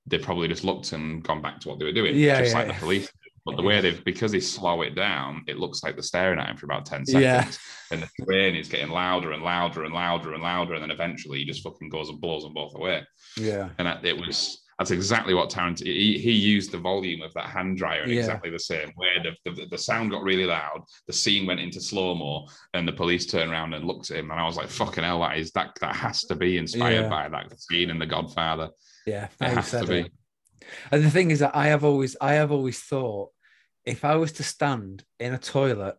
they 0.07 0.19
probably 0.19 0.49
just 0.49 0.65
looked 0.65 0.93
and 0.93 1.23
gone 1.23 1.41
back 1.43 1.61
to 1.61 1.69
what 1.69 1.79
they 1.79 1.85
were 1.85 1.93
doing, 1.93 2.17
Yeah, 2.17 2.41
just 2.41 2.53
yeah, 2.53 2.59
like 2.59 2.69
yeah. 2.69 2.75
the 2.75 2.81
police. 2.81 3.11
But 3.47 3.57
the 3.57 3.63
way 3.63 3.79
they've 3.83 4.03
because 4.07 4.33
they 4.33 4.41
slow 4.41 4.81
it 4.81 4.95
down, 4.95 5.45
it 5.47 5.59
looks 5.59 5.83
like 5.83 5.97
they're 5.97 6.03
staring 6.03 6.39
at 6.39 6.49
him 6.49 6.57
for 6.57 6.65
about 6.65 6.87
ten 6.87 7.05
seconds 7.05 7.23
Yeah. 7.23 7.47
and 7.91 8.03
the 8.03 8.25
train 8.25 8.55
is 8.57 8.69
getting 8.69 8.89
louder 8.89 9.33
and 9.33 9.43
louder 9.43 9.85
and 9.85 9.93
louder 9.93 10.33
and 10.33 10.43
louder, 10.43 10.73
and 10.75 10.83
then 10.83 10.91
eventually 10.91 11.41
he 11.41 11.45
just 11.45 11.63
fucking 11.63 11.91
goes 11.91 12.09
and 12.09 12.21
blows 12.23 12.43
them 12.45 12.55
both 12.55 12.75
away. 12.75 13.03
Yeah. 13.37 13.69
And 13.77 13.87
that, 13.87 14.03
it 14.05 14.17
was 14.17 14.63
that's 14.79 14.91
exactly 14.91 15.35
what 15.35 15.51
Tarantino 15.51 15.85
he, 15.87 16.19
he 16.19 16.33
used 16.33 16.73
the 16.73 16.79
volume 16.79 17.23
of 17.23 17.33
that 17.35 17.47
hand 17.47 17.77
dryer 17.77 18.03
in 18.05 18.11
Yeah. 18.11 18.21
exactly 18.21 18.51
the 18.51 18.59
same 18.59 18.93
way. 18.97 19.09
The, 19.45 19.53
the, 19.53 19.67
the 19.67 19.79
sound 19.79 20.11
got 20.11 20.23
really 20.23 20.47
loud, 20.47 20.83
the 21.07 21.13
scene 21.13 21.47
went 21.47 21.61
into 21.61 21.81
slow 21.81 22.15
mo, 22.15 22.49
and 22.75 22.87
the 22.87 22.93
police 22.93 23.27
turned 23.27 23.51
around 23.51 23.75
and 23.75 23.85
looked 23.87 24.11
at 24.11 24.19
him, 24.19 24.31
and 24.31 24.41
I 24.41 24.45
was 24.47 24.57
like, 24.57 24.69
"Fucking 24.69 25.05
hell, 25.05 25.21
that 25.21 25.39
is 25.39 25.53
that 25.53 25.71
that 25.81 25.95
has 25.97 26.23
to 26.23 26.35
be 26.35 26.59
inspired 26.59 27.03
Yeah. 27.03 27.09
by 27.09 27.29
that 27.29 27.61
scene 27.61 27.91
in 27.91 27.99
The 27.99 28.07
Godfather. 28.07 28.71
Yeah. 29.07 29.29
It 29.41 29.49
has 29.49 29.71
to 29.71 29.87
be." 29.87 29.99
it. 30.01 30.13
And 30.91 31.05
the 31.05 31.11
thing 31.11 31.31
is 31.31 31.41
that 31.41 31.55
I 31.55 31.67
have 31.67 31.85
always, 31.85 32.17
I 32.21 32.35
have 32.35 32.51
always 32.51 32.81
thought, 32.81 33.31
if 33.85 34.05
I 34.05 34.17
was 34.17 34.33
to 34.33 34.43
stand 34.43 35.05
in 35.21 35.35
a 35.35 35.39
toilet 35.39 35.97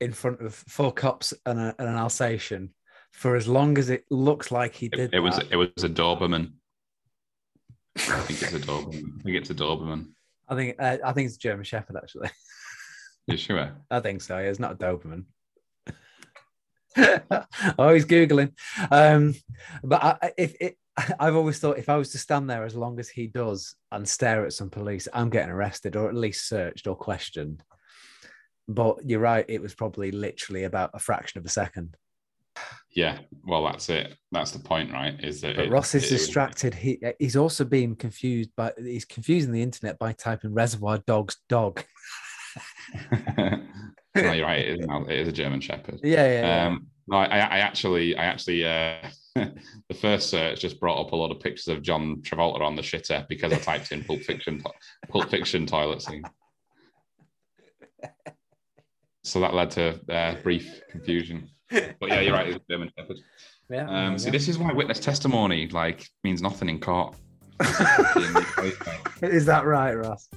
in 0.00 0.12
front 0.12 0.40
of 0.40 0.54
four 0.54 0.92
cops 0.92 1.34
and, 1.44 1.58
a, 1.58 1.74
and 1.78 1.88
an 1.88 1.96
Alsatian 1.96 2.72
for 3.12 3.34
as 3.34 3.48
long 3.48 3.76
as 3.76 3.90
it 3.90 4.04
looks 4.08 4.52
like 4.52 4.74
he 4.76 4.88
did, 4.88 5.12
It, 5.12 5.16
it 5.16 5.20
was 5.20 5.38
it 5.50 5.56
was 5.56 5.84
a 5.84 5.88
Doberman. 5.88 6.52
I 8.08 8.20
think 8.22 8.42
it's 8.42 8.52
a 8.52 8.58
Doberman. 8.58 9.18
I 9.18 9.22
think 9.22 9.36
it's 9.36 9.50
a 9.50 9.54
Doberman. 9.54 10.08
I 10.48 10.54
think, 10.54 10.76
uh, 10.78 10.98
I 11.04 11.12
think 11.12 11.26
it's 11.26 11.36
a 11.36 11.40
German 11.40 11.64
Shepherd 11.64 11.96
actually. 11.96 12.30
You 13.26 13.36
sure? 13.36 13.72
I 13.90 14.00
think 14.00 14.22
so. 14.22 14.38
Yeah, 14.38 14.48
it's 14.48 14.58
not 14.58 14.72
a 14.72 14.76
Doberman. 14.76 15.24
oh, 17.78 17.94
he's 17.94 18.06
googling. 18.06 18.52
Um, 18.90 19.34
but 19.84 20.02
I- 20.02 20.32
if 20.36 20.54
it, 20.60 20.76
I've 21.20 21.36
always 21.36 21.58
thought 21.58 21.78
if 21.78 21.88
I 21.88 21.96
was 21.96 22.10
to 22.12 22.18
stand 22.18 22.50
there 22.50 22.64
as 22.64 22.74
long 22.74 22.98
as 22.98 23.08
he 23.08 23.26
does 23.26 23.76
and 23.92 24.08
stare 24.08 24.44
at 24.44 24.52
some 24.52 24.70
police, 24.70 25.06
I'm 25.12 25.30
getting 25.30 25.50
arrested 25.50 25.96
or 25.96 26.08
at 26.08 26.14
least 26.14 26.48
searched 26.48 26.86
or 26.86 26.96
questioned. 26.96 27.62
But 28.66 29.04
you're 29.04 29.20
right; 29.20 29.44
it 29.48 29.60
was 29.62 29.74
probably 29.74 30.10
literally 30.12 30.64
about 30.64 30.90
a 30.94 30.98
fraction 30.98 31.38
of 31.38 31.46
a 31.46 31.50
second. 31.50 31.96
Yeah. 32.94 33.18
Well, 33.44 33.64
that's 33.64 33.88
it. 33.88 34.16
That's 34.32 34.50
the 34.50 34.58
point, 34.58 34.92
right? 34.92 35.14
Is 35.22 35.40
that 35.42 35.56
But 35.56 35.66
it- 35.66 35.70
Ross 35.70 35.94
is 35.94 36.04
it 36.06 36.08
distracted. 36.16 36.74
He 36.74 37.00
he's 37.18 37.36
also 37.36 37.64
being 37.64 37.94
confused 37.94 38.50
by 38.56 38.72
he's 38.76 39.04
confusing 39.04 39.52
the 39.52 39.62
internet 39.62 39.98
by 39.98 40.12
typing 40.12 40.52
"Reservoir 40.52 40.98
Dogs 41.06 41.36
dog." 41.48 41.84
no, 43.08 43.60
you're 44.16 44.44
right. 44.44 44.58
It 44.66 44.80
is, 44.80 44.86
now- 44.86 45.04
it 45.04 45.20
is 45.20 45.28
a 45.28 45.32
German 45.32 45.60
Shepherd. 45.60 46.00
Yeah, 46.02 46.26
yeah, 46.26 46.40
yeah. 46.40 46.66
Um, 46.66 46.86
no, 47.06 47.16
I, 47.18 47.24
I 47.26 47.58
actually, 47.58 48.16
I 48.16 48.24
actually, 48.24 48.64
uh, 48.64 48.96
the 49.34 49.94
first 50.00 50.30
search 50.30 50.60
just 50.60 50.78
brought 50.78 51.00
up 51.04 51.12
a 51.12 51.16
lot 51.16 51.30
of 51.32 51.40
pictures 51.40 51.68
of 51.68 51.82
John 51.82 52.22
Travolta 52.22 52.60
on 52.60 52.76
the 52.76 52.82
shitter 52.82 53.26
because 53.28 53.52
I 53.52 53.56
typed 53.58 53.90
in 53.92 54.04
Pulp 54.04 54.20
Fiction, 54.22 54.62
Pulp 55.08 55.28
Fiction 55.28 55.66
toilet 55.66 56.02
scene. 56.02 56.22
So 59.22 59.40
that 59.40 59.54
led 59.54 59.70
to 59.72 60.00
uh, 60.12 60.36
brief 60.42 60.80
confusion. 60.90 61.50
But 61.70 62.08
yeah, 62.08 62.20
you're 62.20 62.32
right. 62.34 62.48
It's 62.48 62.56
a 62.56 62.72
German 62.72 62.90
Shepherd. 62.98 63.18
yeah. 63.70 63.88
Um, 63.88 64.18
see, 64.18 64.30
this 64.30 64.48
is 64.48 64.58
why 64.58 64.72
witness 64.72 64.98
testimony 65.00 65.68
like 65.68 66.08
means 66.24 66.42
nothing 66.42 66.68
in 66.68 66.80
court. 66.80 67.14
is 69.22 69.44
that 69.46 69.62
right, 69.66 69.92
Ross? 69.94 70.28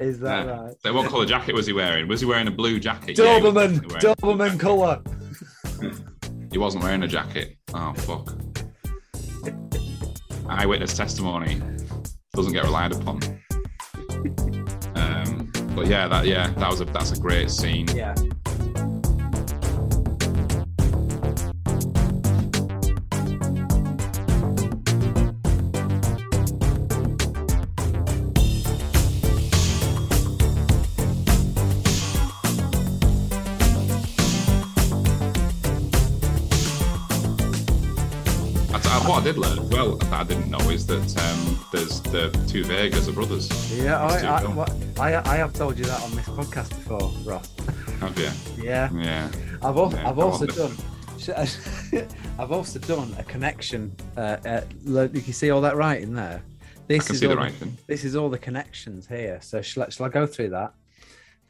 Is 0.00 0.18
that 0.20 0.46
Yeah. 0.46 0.52
right? 0.62 0.74
So 0.82 0.92
what 0.94 1.10
colour 1.10 1.26
jacket 1.26 1.54
was 1.54 1.66
he 1.66 1.72
wearing? 1.72 2.08
Was 2.08 2.20
he 2.20 2.26
wearing 2.26 2.48
a 2.48 2.50
blue 2.50 2.80
jacket? 2.80 3.18
Yeah, 3.18 3.38
he 3.38 3.40
Doberman, 3.44 3.74
definitely 3.82 3.88
wearing 3.88 4.06
a 4.06 4.16
blue 4.16 4.34
Doberman 4.34 4.60
colour. 4.60 5.02
He 6.50 6.58
wasn't 6.58 6.82
wearing 6.84 7.02
a 7.02 7.08
jacket. 7.08 7.56
Oh 7.74 7.92
fuck. 7.94 8.34
Eyewitness 10.48 10.96
testimony 10.96 11.60
doesn't 12.34 12.52
get 12.52 12.64
relied 12.64 12.92
upon. 12.92 13.20
Um, 14.96 15.52
but 15.76 15.86
yeah, 15.86 16.08
that 16.08 16.26
yeah, 16.26 16.48
that 16.54 16.68
was 16.70 16.80
a 16.80 16.86
that's 16.86 17.12
a 17.12 17.20
great 17.20 17.50
scene. 17.50 17.86
Yeah. 17.94 18.14
What 39.20 39.28
I 39.28 39.32
did 39.32 39.38
learn 39.38 39.58
as 39.58 39.70
well 39.70 39.96
that 39.96 40.12
I 40.12 40.24
didn't 40.24 40.50
know 40.50 40.70
is 40.70 40.86
that 40.86 40.96
um, 41.18 41.66
there's 41.72 42.00
the 42.00 42.30
two 42.48 42.64
Vegas 42.64 43.06
are 43.06 43.12
brothers. 43.12 43.50
Yeah, 43.76 44.00
I, 44.00 44.20
I, 44.20 44.44
what, 44.46 44.72
I, 44.98 45.16
I 45.30 45.36
have 45.36 45.52
told 45.52 45.76
you 45.78 45.84
that 45.84 46.00
on 46.02 46.12
this 46.12 46.26
podcast 46.26 46.70
before, 46.70 47.12
Ross. 47.30 47.54
Have 48.00 48.18
you? 48.18 48.30
Yeah, 48.64 48.90
Yeah. 48.94 49.30
I've, 49.62 49.76
al- 49.76 49.92
Yeah, 49.92 50.08
I've 50.08 50.18
also 50.18 50.46
done. 50.46 50.74
I've 52.38 52.50
also 52.50 52.78
done 52.78 53.14
a 53.18 53.24
connection. 53.24 53.94
Uh, 54.16 54.38
uh, 54.46 54.60
look, 54.84 55.14
you 55.14 55.20
can 55.20 55.34
see 55.34 55.50
all 55.50 55.60
that 55.60 55.76
writing 55.76 56.14
there. 56.14 56.42
This 56.88 57.10
is 57.10 57.18
see 57.20 57.26
all 57.26 57.34
the 57.34 57.42
writing. 57.42 57.76
This 57.86 58.04
is 58.04 58.16
all 58.16 58.30
the 58.30 58.38
connections 58.38 59.06
here. 59.06 59.38
So 59.42 59.60
shall, 59.60 59.82
I- 59.82 59.88
shall 59.90 60.06
I 60.06 60.08
go 60.08 60.26
through 60.26 60.50
that? 60.50 60.72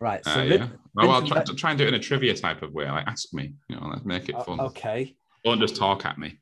Right. 0.00 0.24
So 0.24 0.32
Uh, 0.32 0.44
Vin- 0.46 0.60
yeah. 0.62 0.68
Well, 0.94 1.10
I'll 1.12 1.22
try, 1.22 1.44
try 1.44 1.70
and 1.70 1.78
do 1.78 1.84
it 1.84 1.88
in 1.88 1.94
a 1.94 2.00
trivia 2.00 2.34
type 2.34 2.62
of 2.62 2.72
way. 2.72 2.90
Like, 2.90 3.06
ask 3.06 3.32
me. 3.32 3.54
You 3.68 3.76
know, 3.76 3.86
let's 3.92 4.04
make 4.04 4.28
it 4.28 4.34
fun. 4.44 4.58
okay. 4.60 5.14
Don't 5.44 5.60
just 5.60 5.76
talk 5.76 6.04
at 6.04 6.18
me. 6.18 6.40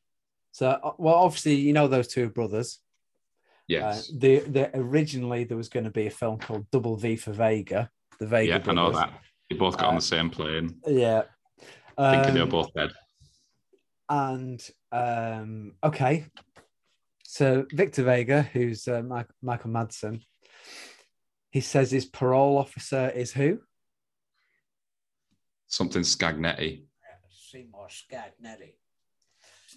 So 0.52 0.68
uh, 0.68 0.92
well, 0.98 1.14
obviously 1.16 1.54
you 1.54 1.72
know 1.72 1.88
those 1.88 2.08
two 2.08 2.28
brothers. 2.30 2.78
Yes. 3.68 4.08
Uh, 4.08 4.12
the, 4.18 4.38
the 4.40 4.76
originally 4.78 5.44
there 5.44 5.56
was 5.56 5.68
going 5.68 5.84
to 5.84 5.90
be 5.90 6.06
a 6.06 6.10
film 6.10 6.38
called 6.38 6.70
Double 6.70 6.96
V 6.96 7.16
for 7.16 7.32
Vega. 7.32 7.90
The 8.18 8.26
Vega. 8.26 8.48
yeah, 8.52 8.62
I 8.66 8.72
know 8.72 8.90
that. 8.92 9.12
They 9.50 9.56
both 9.56 9.76
got 9.76 9.88
on 9.88 9.94
Uh, 9.94 9.98
the 9.98 10.04
same 10.04 10.30
plane, 10.30 10.80
Yeah. 10.86 11.22
thinking 11.98 12.34
they 12.34 12.40
were 12.40 12.44
Um, 12.44 12.48
both 12.50 12.72
dead. 12.74 12.90
and 14.08 14.70
um, 14.90 15.74
okay, 15.84 16.24
so 17.24 17.66
Victor 17.72 18.02
Vega, 18.04 18.42
who's 18.42 18.88
uh, 18.88 19.02
Mike, 19.02 19.28
Michael 19.42 19.70
Madsen, 19.70 20.22
he 21.50 21.60
says 21.60 21.90
his 21.90 22.06
parole 22.06 22.56
officer 22.58 23.10
is 23.10 23.32
who? 23.32 23.60
Something 25.66 26.02
Scagnetti. 26.02 26.84
Seymour 27.30 27.88
Scagnetti. 27.88 28.72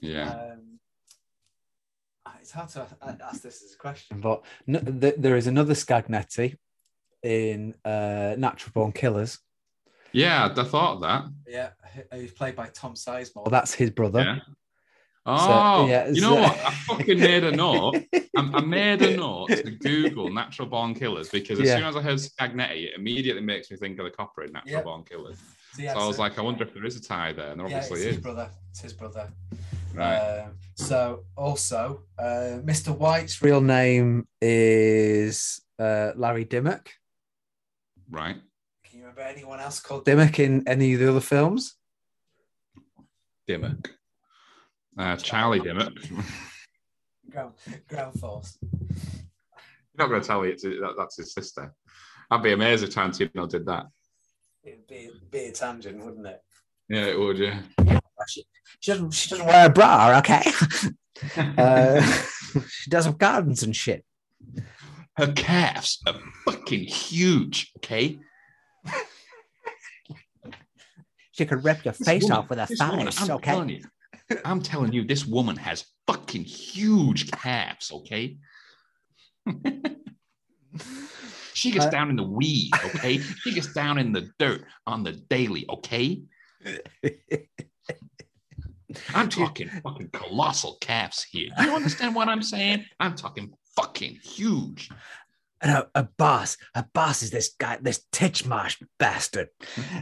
Yeah. 0.02 0.30
Um, 0.30 0.80
it's 2.40 2.52
hard 2.52 2.70
to 2.70 2.88
ask 3.24 3.42
this 3.44 3.64
as 3.64 3.74
a 3.74 3.78
question, 3.78 4.20
but 4.20 4.44
n- 4.68 5.00
th- 5.00 5.16
there 5.18 5.36
is 5.36 5.48
another 5.48 5.74
Scagnetti 5.74 6.56
in 7.24 7.76
uh, 7.86 8.36
Natural 8.38 8.72
Born 8.74 8.92
Killers. 8.92 9.38
yeah, 10.12 10.50
I 10.56 10.64
thought 10.64 10.96
of 10.96 11.02
that. 11.02 11.26
Yeah, 11.48 11.70
he's 12.14 12.32
played 12.32 12.56
by 12.56 12.68
Tom 12.70 12.96
Sizemore. 12.96 13.50
That's 13.52 13.74
his 13.76 13.92
brother. 13.92 14.22
Yeah. 14.22 14.40
Oh, 15.24 15.86
yeah, 15.88 16.08
you 16.10 16.20
know 16.20 16.34
so- 16.36 16.42
what? 16.42 16.58
I 16.66 16.72
fucking 16.72 17.20
made 17.20 17.44
a 17.44 17.52
note. 17.52 17.96
I, 18.14 18.20
I 18.36 18.62
made 18.62 19.04
a 19.04 19.16
note 19.18 19.50
to 19.50 19.70
Google 19.72 20.32
natural 20.34 20.68
born 20.68 20.96
killers 20.96 21.30
because 21.30 21.60
as 21.60 21.68
Yeah. 21.68 21.76
soon 21.78 21.86
as 21.86 21.96
I 21.96 22.02
heard 22.02 22.18
Scagnetti, 22.18 22.86
it 22.88 22.94
immediately 22.96 23.44
makes 23.44 23.70
me 23.70 23.78
think 23.78 24.00
of 24.00 24.06
the 24.06 24.12
copper 24.12 24.44
in 24.44 24.52
natural 24.52 24.72
Yeah. 24.74 24.82
born 24.82 25.04
killers. 25.04 25.38
So, 25.78 25.84
So 25.84 26.00
I 26.00 26.08
was 26.08 26.18
like, 26.18 26.40
I 26.40 26.42
wonder 26.42 26.64
if 26.64 26.74
there 26.74 26.86
is 26.86 26.96
a 26.98 27.02
tie 27.02 27.34
there, 27.34 27.52
and 27.52 27.60
there 27.60 27.68
yeah, 27.70 27.76
obviously 27.78 28.00
it's 28.00 28.08
is. 28.08 28.16
his 28.16 28.24
brother. 28.24 28.50
It's 28.72 28.82
his 28.82 28.94
brother. 28.94 29.30
Right. 29.94 30.18
Um, 30.18 30.54
so 30.76 31.26
also, 31.36 32.04
uh, 32.18 32.60
Mr. 32.64 32.96
White's 32.98 33.42
real 33.42 33.62
name 33.62 34.28
is 34.42 35.62
uh, 35.80 36.12
Larry 36.16 36.46
Dimmock. 36.46 36.90
right. 38.10 38.38
Can 38.84 39.00
you 39.00 39.06
remember 39.06 39.22
anyone 39.22 39.60
else 39.60 39.80
called 39.80 40.06
Dimmock 40.06 40.40
in 40.40 40.68
any 40.68 40.94
of 40.94 41.00
the 41.00 41.10
other 41.10 41.22
films? 41.22 41.76
Dimmock. 43.48 43.92
Uh, 44.98 45.16
Charlie 45.18 45.60
Dimmock. 45.60 45.94
Ground, 47.32 47.54
ground 47.88 48.20
Force. 48.20 48.58
You're 48.62 48.90
not 49.98 50.10
going 50.10 50.22
to 50.22 50.28
tell 50.28 50.42
me 50.42 50.50
it's 50.50 50.64
that, 50.64 50.96
that's 50.98 51.16
his 51.16 51.34
sister. 51.34 51.74
I'd 52.30 52.44
be 52.44 52.52
amazed 52.52 52.84
if 52.84 52.90
Tarantino 52.94 53.48
did 53.48 53.66
that. 53.68 53.86
It'd 54.66 54.86
be, 54.86 55.10
be 55.32 55.46
a 55.46 55.52
tangent, 55.54 56.04
wouldn't 56.04 56.28
it? 56.28 56.42
Yeah, 56.90 57.06
it 57.06 57.18
would. 57.18 57.38
Yeah. 57.38 57.62
She, 58.28 58.46
she 58.80 58.92
doesn't. 58.92 59.12
She 59.14 59.30
doesn't 59.30 59.46
wear 59.46 59.66
a 59.68 59.70
bra. 59.70 60.18
Okay. 60.20 60.42
uh, 61.58 62.02
she 62.70 62.90
does 62.90 63.06
have 63.06 63.18
gardens 63.18 63.64
and 63.64 63.76
shit. 63.76 64.04
Her 65.18 65.32
calves 65.34 66.02
are 66.08 66.16
fucking 66.46 66.84
huge, 66.86 67.72
okay? 67.78 68.20
She 71.34 71.46
could 71.46 71.64
rip 71.64 71.84
your 71.86 71.94
This 71.94 72.08
face 72.08 72.24
woman- 72.24 72.38
off 72.38 72.50
with 72.50 72.60
her 72.60 72.66
this 72.68 72.80
woman. 72.80 73.08
I'm 73.20 73.32
okay. 73.32 73.52
telling 73.52 73.70
you, 73.70 73.84
I'm 74.46 74.62
telling 74.62 74.94
you, 74.94 75.04
this 75.06 75.26
woman 75.26 75.56
has 75.58 75.86
fucking 76.08 76.44
huge 76.44 77.30
calves, 77.32 77.92
okay? 77.92 78.38
she 81.54 81.72
gets 81.72 81.86
Uh, 81.86 81.90
down 81.90 82.10
in 82.10 82.16
the 82.16 82.24
weeds, 82.24 82.78
okay? 82.86 83.18
she 83.20 83.54
gets 83.54 83.74
down 83.74 83.98
in 83.98 84.12
the 84.14 84.30
dirt 84.40 84.66
on 84.88 85.04
the 85.04 85.12
daily, 85.14 85.66
okay? 85.70 86.22
I'm 89.14 89.30
talking 89.30 89.70
fucking 89.70 90.10
colossal 90.10 90.78
calves 90.82 91.24
here. 91.24 91.50
Do 91.58 91.66
you 91.66 91.76
understand 91.76 92.16
what 92.16 92.28
I'm 92.28 92.44
saying? 92.44 92.86
I'm 93.00 93.16
talking 93.16 93.54
fucking 93.76 94.20
huge. 94.22 94.90
and 95.62 95.72
a, 95.72 95.88
a 95.96 96.04
boss, 96.18 96.58
a 96.76 96.84
boss 96.94 97.22
is 97.22 97.32
this 97.32 97.50
guy, 97.58 97.78
this 97.82 98.04
Titchmarsh 98.12 98.84
bastard, 98.98 99.50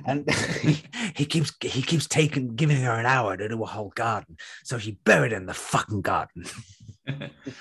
and 0.06 0.30
he, 0.62 0.82
he 1.16 1.26
keeps 1.26 1.52
he 1.62 1.82
keeps 1.82 2.08
taking 2.08 2.56
giving 2.56 2.78
her 2.82 2.94
an 2.94 3.06
hour 3.06 3.36
to 3.36 3.50
do 3.50 3.62
a 3.62 3.66
whole 3.66 3.92
garden, 3.96 4.38
so 4.64 4.78
she 4.78 4.98
buried 5.04 5.34
in 5.34 5.46
the 5.46 5.54
fucking 5.54 6.02
garden. 6.02 6.46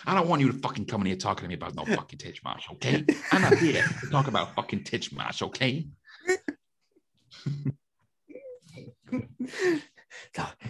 I 0.06 0.14
don't 0.14 0.28
want 0.28 0.42
you 0.42 0.52
to 0.52 0.58
fucking 0.58 0.86
come 0.86 1.00
in 1.02 1.08
here 1.08 1.16
talking 1.16 1.42
to 1.42 1.48
me 1.48 1.54
about 1.54 1.74
no 1.74 1.84
fucking 1.84 2.18
Titchmarsh, 2.18 2.70
okay? 2.74 3.04
I'm 3.32 3.42
not 3.42 3.56
here 3.58 3.82
to 4.00 4.10
talk 4.10 4.28
about 4.28 4.54
fucking 4.54 4.84
Titchmarsh, 4.84 5.42
okay? 5.42 5.86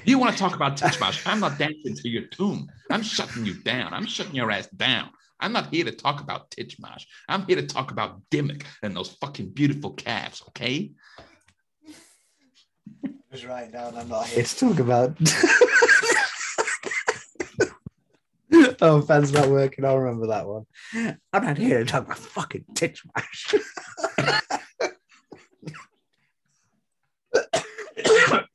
You 0.04 0.18
want 0.18 0.32
to 0.32 0.38
talk 0.38 0.54
about 0.54 0.76
Titchmarsh? 0.76 1.26
I'm 1.26 1.40
not 1.40 1.58
dancing 1.58 1.94
to 1.94 2.08
your 2.08 2.24
tune. 2.26 2.68
I'm 2.90 3.02
shutting 3.02 3.44
you 3.44 3.54
down. 3.62 3.92
I'm 3.92 4.06
shutting 4.06 4.34
your 4.34 4.50
ass 4.50 4.66
down. 4.68 5.10
I'm 5.40 5.52
not 5.52 5.72
here 5.72 5.84
to 5.84 5.92
talk 5.92 6.20
about 6.20 6.50
Titchmarsh. 6.50 7.04
I'm 7.28 7.46
here 7.46 7.56
to 7.56 7.66
talk 7.66 7.90
about 7.90 8.20
Dimmock 8.30 8.64
and 8.82 8.96
those 8.96 9.10
fucking 9.20 9.50
beautiful 9.50 9.92
calves, 9.92 10.42
okay? 10.48 10.92
Just 13.30 13.44
right 13.44 13.70
down, 13.70 13.96
I'm 13.96 14.08
not 14.08 14.26
here 14.26 14.42
to 14.42 14.56
talk 14.56 14.78
about. 14.78 15.16
oh, 18.80 19.02
fan's 19.02 19.32
not 19.32 19.48
working. 19.48 19.84
I'll 19.84 19.98
remember 19.98 20.28
that 20.28 20.46
one. 20.46 20.64
I'm 21.32 21.44
not 21.44 21.58
here 21.58 21.80
to 21.80 21.84
talk 21.84 22.06
about 22.06 22.18
fucking 22.18 22.64
Titchmarsh. 22.72 23.60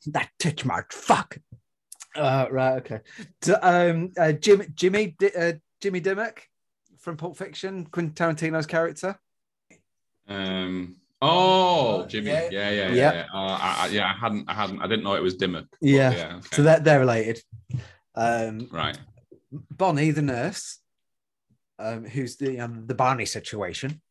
that 0.07 0.29
Titchmarsh, 0.39 0.91
fuck. 0.91 1.37
Uh, 2.15 2.47
right, 2.51 2.77
okay. 2.77 2.99
So, 3.41 3.57
um, 3.61 4.11
uh, 4.17 4.33
Jim, 4.33 4.63
Jimmy, 4.75 5.15
uh, 5.37 5.53
Jimmy 5.81 5.99
Dimmock 5.99 6.43
from 6.99 7.17
Pulp 7.17 7.37
Fiction, 7.37 7.85
Quentin 7.85 8.13
Tarantino's 8.13 8.65
character. 8.67 9.19
Um. 10.27 10.97
Oh, 11.25 12.05
Jimmy. 12.05 12.31
Yeah. 12.31 12.49
Yeah, 12.51 12.69
yeah, 12.69 12.69
yeah. 12.69 12.93
Yeah. 12.93 13.13
Yeah. 13.13 13.25
Uh, 13.33 13.57
I, 13.61 13.75
I, 13.79 13.87
yeah, 13.87 14.13
I 14.13 14.13
hadn't, 14.13 14.49
I 14.49 14.53
hadn't, 14.53 14.81
I 14.81 14.87
didn't 14.87 15.05
know 15.05 15.15
it 15.15 15.23
was 15.23 15.35
Dimmock. 15.35 15.67
Yeah. 15.79 16.11
yeah. 16.11 16.35
Okay. 16.35 16.47
So 16.51 16.63
they're, 16.63 16.81
they're 16.81 16.99
related. 16.99 17.41
Um, 18.13 18.67
right. 18.71 18.99
Bonnie, 19.71 20.11
the 20.11 20.21
nurse, 20.21 20.79
um, 21.79 22.03
who's 22.03 22.35
the 22.35 22.59
um, 22.59 22.87
the 22.87 22.93
Bonnie 22.93 23.25
situation, 23.25 24.01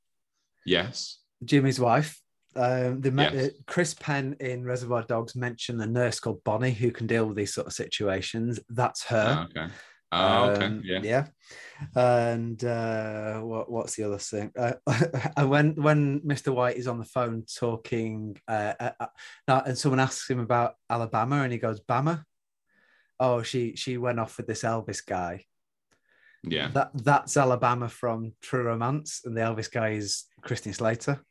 Yes. 0.65 1.19
Jimmy's 1.45 1.79
wife. 1.79 2.22
Um, 2.55 3.01
the 3.01 3.11
Yes. 3.11 3.35
uh, 3.35 3.51
Chris 3.67 3.95
Penn 3.95 4.37
in 4.41 4.65
Reservoir 4.65 5.03
Dogs 5.03 5.35
mentioned 5.35 5.81
the 5.81 5.87
nurse 5.87 6.21
called 6.21 6.45
Bonnie 6.45 6.73
who 6.73 6.91
can 6.91 7.07
deal 7.07 7.27
with 7.27 7.37
these 7.37 7.55
sort 7.55 7.67
of 7.67 7.73
situations. 7.73 8.61
That's 8.69 9.05
her. 9.05 9.27
Ah, 9.39 9.45
okay. 9.45 9.73
Oh, 10.15 10.51
okay. 10.51 10.65
Um, 10.67 10.83
Yeah. 10.85 11.01
yeah. 11.03 11.27
And 11.97 12.63
uh, 12.63 13.41
what 13.41 13.71
what's 13.71 13.97
the 13.97 14.05
other 14.05 14.19
thing? 14.19 14.53
Uh, 14.57 14.75
when 15.47 15.75
when 15.75 16.21
Mr. 16.21 16.55
White 16.55 16.77
is 16.77 16.87
on 16.87 16.99
the 16.99 17.05
phone 17.07 17.45
talking, 17.59 18.37
uh, 18.47 18.75
uh, 18.79 18.91
uh, 19.01 19.07
uh, 19.49 19.63
and 19.67 19.79
someone 19.79 20.01
asks 20.01 20.29
him 20.29 20.39
about 20.39 20.75
Alabama, 20.91 21.43
and 21.43 21.53
he 21.53 21.59
goes, 21.59 21.81
"Bama." 21.81 22.25
Oh, 23.19 23.43
she 23.43 23.75
she 23.77 23.97
went 23.97 24.21
off 24.21 24.37
with 24.37 24.47
this 24.47 24.63
Elvis 24.63 25.05
guy. 25.05 25.45
Yeah. 26.45 26.69
That 26.69 26.91
that's 26.93 27.37
Alabama 27.37 27.89
from 27.89 28.33
True 28.43 28.65
Romance, 28.65 29.23
and 29.25 29.37
the 29.37 29.41
Elvis 29.41 29.71
guy 29.73 29.91
is 29.91 30.25
Christian 30.43 30.73
Slater. 30.75 31.25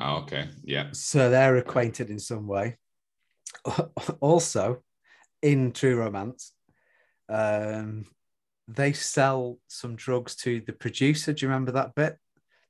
Oh, 0.00 0.16
okay. 0.18 0.48
Yeah. 0.64 0.88
So 0.92 1.28
they're 1.30 1.56
acquainted 1.56 2.10
in 2.10 2.18
some 2.18 2.46
way. 2.46 2.78
Also, 4.20 4.82
in 5.42 5.72
True 5.72 5.96
Romance, 5.96 6.52
um, 7.28 8.06
they 8.68 8.92
sell 8.92 9.58
some 9.68 9.96
drugs 9.96 10.34
to 10.36 10.60
the 10.66 10.72
producer. 10.72 11.32
Do 11.32 11.44
you 11.44 11.48
remember 11.50 11.72
that 11.72 11.94
bit? 11.94 12.16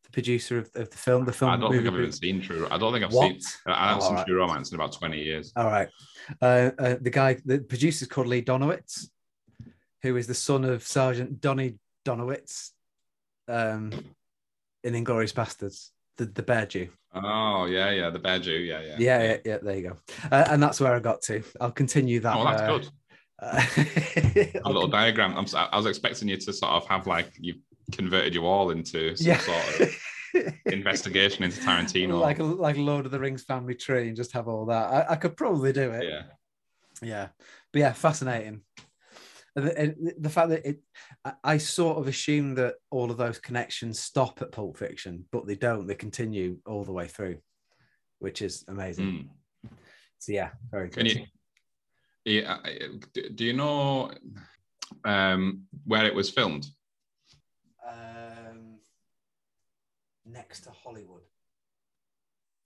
The 0.05 0.11
producer 0.11 0.59
of, 0.59 0.71
of 0.75 0.91
the 0.91 0.97
film, 0.97 1.25
the 1.25 1.33
film. 1.33 1.51
I 1.53 1.57
don't 1.57 1.71
think 1.73 1.87
I've 1.87 1.95
even 1.95 2.13
seen 2.13 2.41
True. 2.41 2.67
I 2.71 2.79
don't 2.79 2.93
think 2.93 3.05
I've 3.05 3.13
What? 3.13 3.41
seen. 3.41 3.41
I 3.67 3.89
haven't 3.91 3.99
Oh, 4.03 4.07
seen 4.07 4.11
alright. 4.11 4.27
True 4.27 4.39
Romance 4.39 4.71
in 4.71 4.75
about 4.75 4.93
twenty 4.93 5.23
years. 5.23 5.53
All 5.55 5.67
right. 5.67 5.89
Uh, 6.41 6.71
uh, 6.79 6.97
the 7.01 7.11
guy, 7.11 7.37
the 7.45 7.61
producer's 7.61 8.09
called 8.09 8.27
Lee 8.27 8.43
Donowitz, 8.43 9.09
who 10.03 10.17
is 10.17 10.27
the 10.27 10.35
son 10.35 10.65
of 10.65 10.83
Sergeant 10.83 11.41
Donny 11.41 11.79
Donowitz 12.05 12.71
um, 13.49 13.93
in 14.83 14.95
Inglourious 14.95 15.33
Basterds, 15.33 15.91
the, 16.17 16.25
the 16.27 16.43
bear 16.43 16.67
Jew. 16.67 16.89
Oh 17.15 17.67
yeah, 17.67 17.91
yeah. 17.91 18.11
The 18.11 18.19
Bear 18.19 18.39
Jew. 18.39 18.53
Yeah, 18.53 18.81
yeah. 18.81 18.97
Yeah, 18.99 19.23
yeah, 19.23 19.37
yeah, 19.45 19.59
there 19.63 19.77
you 19.77 19.83
go. 19.91 19.97
Uh, 20.31 20.45
and 20.49 20.63
that's 20.63 20.81
where 20.81 20.95
I 20.95 21.01
got 21.01 21.23
to. 21.23 21.43
I'll 21.61 21.73
continue 21.73 22.21
that. 22.21 22.37
Oh, 22.37 22.45
that's 22.45 22.63
uh, 22.63 22.67
good. 22.67 22.89
Uh, 23.39 24.61
A 24.65 24.69
little 24.69 24.89
diagram. 24.89 25.37
I'm, 25.37 25.47
I 25.55 25.77
was 25.77 25.87
expecting 25.87 26.29
you 26.29 26.37
to 26.37 26.53
sort 26.53 26.73
of 26.73 26.87
have 26.87 27.07
like 27.07 27.33
you 27.39 27.55
converted 27.91 28.35
you 28.35 28.47
all 28.47 28.71
into 28.71 29.17
some 29.17 29.27
yeah. 29.27 29.39
sort 29.39 29.81
of 29.81 30.55
investigation 30.67 31.45
into 31.45 31.61
Tarantino. 31.61 32.19
like 32.21 32.39
a, 32.39 32.45
like 32.45 32.77
Lord 32.77 33.05
of 33.05 33.13
the 33.13 33.19
Rings 33.19 33.43
family 33.43 33.75
tree 33.75 34.09
and 34.09 34.17
just 34.17 34.33
have 34.33 34.49
all 34.49 34.67
that. 34.67 34.91
I, 34.91 35.13
I 35.13 35.17
could 35.17 35.37
probably 35.37 35.73
do 35.73 35.91
it. 35.91 36.05
yeah. 36.05 36.23
Yeah, 37.03 37.29
but 37.73 37.81
yeah, 37.81 37.93
fascinating. 37.93 38.61
And 39.55 39.67
The, 39.67 40.15
the 40.19 40.31
fact 40.31 40.51
that 40.51 40.67
it, 40.67 40.81
I, 41.25 41.33
I 41.45 41.59
sort 41.59 41.99
of 41.99 42.09
assume 42.09 42.55
that 42.57 42.75
all 42.91 43.11
of 43.11 43.17
those 43.17 43.39
connections 43.39 44.01
stop 44.01 44.41
at 44.41 44.53
Pulp 44.53 44.77
Fiction, 44.79 45.25
but 45.31 45.47
they 45.47 45.57
don't. 45.57 45.87
They 45.87 45.95
continue 45.95 46.59
all 46.67 46.85
the 46.85 46.93
way 46.93 47.07
through, 47.07 47.39
which 48.19 48.43
is 48.43 48.65
amazing. 48.69 49.29
Mm. 49.65 49.73
So 50.19 50.33
yeah, 50.33 50.51
very 50.71 50.89
good. 50.89 51.07
You? 51.07 51.27
Yeah. 52.25 52.59
Do 53.35 53.45
you 53.45 53.53
know 53.53 54.13
um, 55.05 55.65
where 55.85 56.07
it 56.07 56.15
was 56.15 56.31
filmed? 56.31 56.67
Um, 57.87 58.79
next 60.25 60.61
to 60.61 60.71
Hollywood. 60.71 61.23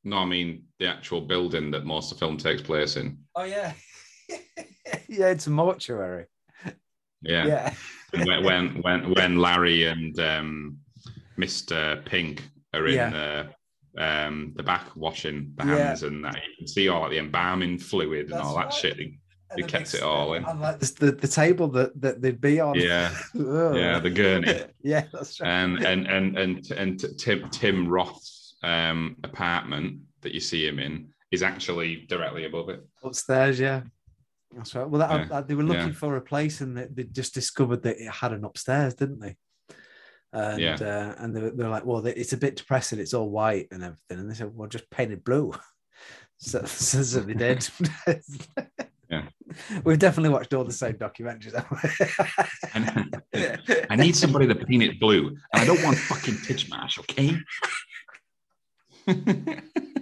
No, 0.04 0.18
I 0.18 0.24
mean 0.24 0.64
the 0.78 0.86
actual 0.86 1.20
building 1.20 1.70
that 1.72 1.84
most 1.84 2.12
of 2.12 2.18
the 2.18 2.24
film 2.24 2.36
takes 2.36 2.62
place 2.62 2.96
in. 2.96 3.18
Oh 3.34 3.44
yeah, 3.44 3.72
yeah, 5.08 5.30
it's 5.30 5.48
a 5.48 5.50
mortuary. 5.50 6.26
Yeah. 7.22 7.46
Yeah, 7.46 7.74
when 8.24 8.44
when 8.44 8.82
when 8.82 9.14
when 9.14 9.38
Larry 9.38 9.86
and 9.86 10.18
um, 10.20 10.78
Mr. 11.38 12.04
Pink 12.04 12.42
are 12.74 12.86
in 12.86 12.94
Yeah. 12.94 13.10
the 13.10 13.48
um, 13.98 14.52
the 14.56 14.62
back 14.62 14.94
washing 14.94 15.52
the 15.56 15.64
Yeah. 15.66 15.76
hands 15.76 16.02
and 16.02 16.24
that, 16.24 16.34
you 16.36 16.56
can 16.58 16.66
see 16.66 16.88
all 16.88 17.02
like, 17.02 17.10
the 17.12 17.18
embalming 17.18 17.78
fluid 17.78 18.26
and 18.26 18.32
That's 18.34 18.46
all 18.46 18.56
that 18.56 18.72
shit. 18.72 18.96
They, 18.98 19.18
they 19.56 19.62
kept 19.62 19.94
it 19.94 20.02
all 20.02 20.34
in. 20.34 20.44
And 20.44 20.60
like 20.60 20.78
the, 20.80 21.12
the 21.12 21.28
table 21.28 21.68
that, 21.68 21.98
that 22.00 22.20
they'd 22.20 22.40
be 22.40 22.60
on. 22.60 22.74
Yeah, 22.74 23.16
yeah, 23.34 23.98
the 24.00 24.10
gurney. 24.10 24.60
yeah, 24.82 25.04
that's 25.12 25.40
right. 25.40 25.48
and 25.48 25.82
and 25.84 26.06
and 26.06 26.36
and 26.36 26.70
and 26.72 27.18
Tim 27.18 27.48
Tim 27.50 27.88
Roth's 27.88 28.56
um, 28.62 29.16
apartment 29.24 30.00
that 30.22 30.34
you 30.34 30.40
see 30.40 30.66
him 30.66 30.78
in 30.78 31.08
is 31.30 31.42
actually 31.42 32.06
directly 32.08 32.44
above 32.44 32.68
it. 32.68 32.84
upstairs. 33.02 33.58
Yeah, 33.58 33.82
that's 34.54 34.74
right. 34.74 34.88
Well, 34.88 35.00
that, 35.00 35.28
Yeah, 35.28 35.36
uh, 35.36 35.40
they 35.42 35.54
were 35.54 35.62
looking 35.62 35.88
yeah. 35.88 35.92
for 35.94 36.16
a 36.16 36.20
place, 36.20 36.60
and 36.60 36.76
they, 36.76 36.86
they 36.92 37.04
just 37.04 37.34
discovered 37.34 37.82
that 37.82 37.98
it 38.00 38.10
had 38.10 38.32
an 38.32 38.44
upstairs, 38.44 38.94
didn't 38.94 39.20
they? 39.20 39.36
And 40.32 40.60
Yeah. 40.60 40.76
uh, 40.80 41.14
and 41.22 41.34
they, 41.34 41.40
were- 41.40 41.50
they're 41.50 41.68
like, 41.68 41.84
well, 41.86 42.04
it's 42.06 42.32
a 42.32 42.36
bit 42.38 42.56
depressing. 42.56 42.98
It's 42.98 43.14
all 43.14 43.30
white 43.30 43.68
and 43.70 43.82
everything, 43.82 44.18
and 44.18 44.30
they 44.30 44.34
said, 44.34 44.52
well, 44.54 44.68
just 44.68 44.88
paint 44.90 45.12
it 45.12 45.24
blue. 45.24 45.52
So, 46.38 46.62
so, 46.66 47.20
they 47.20 47.32
did. 47.32 47.66
Yeah. 49.08 49.22
We've 49.84 49.98
definitely 50.00 50.30
watched 50.30 50.52
all 50.52 50.64
the 50.64 50.72
same 50.72 50.94
documentaries. 50.94 51.54
haven't 51.54 51.80
we? 53.32 53.40
And 53.40 53.86
I 53.88 53.96
need 53.96 54.16
somebody 54.16 54.48
to 54.48 54.54
paint 54.56 54.82
it 54.82 54.98
blue, 55.00 55.28
and 55.28 55.38
I 55.54 55.64
don't 55.64 55.82
want 55.82 55.96
fucking 55.96 56.34
Titchmarsh, 56.34 56.98
okay? 56.98 57.38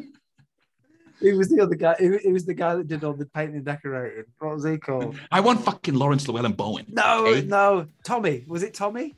Who 1.24 1.38
was 1.38 1.48
the 1.48 1.60
other 1.62 1.74
guy? 1.74 1.94
Who, 1.94 2.18
who 2.18 2.34
was 2.34 2.44
the 2.44 2.52
guy 2.52 2.74
that 2.74 2.86
did 2.86 3.02
all 3.02 3.14
the 3.14 3.24
painting 3.24 3.56
and 3.56 3.64
decorating? 3.64 4.24
What 4.40 4.56
was 4.56 4.64
he 4.66 4.76
called? 4.76 5.18
I 5.32 5.40
want 5.40 5.64
fucking 5.64 5.94
Laurence 5.94 6.26
Llewelyn-Bowen. 6.26 6.84
No, 6.90 7.26
okay? 7.26 7.46
no, 7.46 7.88
Tommy. 8.04 8.44
Was 8.46 8.62
it 8.62 8.74
Tommy? 8.74 9.16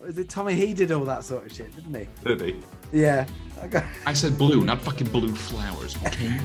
Was 0.00 0.18
it 0.18 0.28
Tommy? 0.28 0.54
He 0.54 0.74
did 0.74 0.90
all 0.90 1.04
that 1.04 1.22
sort 1.22 1.46
of 1.46 1.52
shit, 1.52 1.72
didn't 1.76 1.94
he? 1.94 2.08
Did 2.24 2.40
he? 2.40 2.56
Yeah. 2.92 3.26
I 3.62 3.84
I 4.06 4.12
said 4.12 4.36
blue, 4.36 4.64
not 4.64 4.80
fucking 4.80 5.06
blue 5.06 5.32
flowers, 5.32 5.96
okay? 6.04 6.40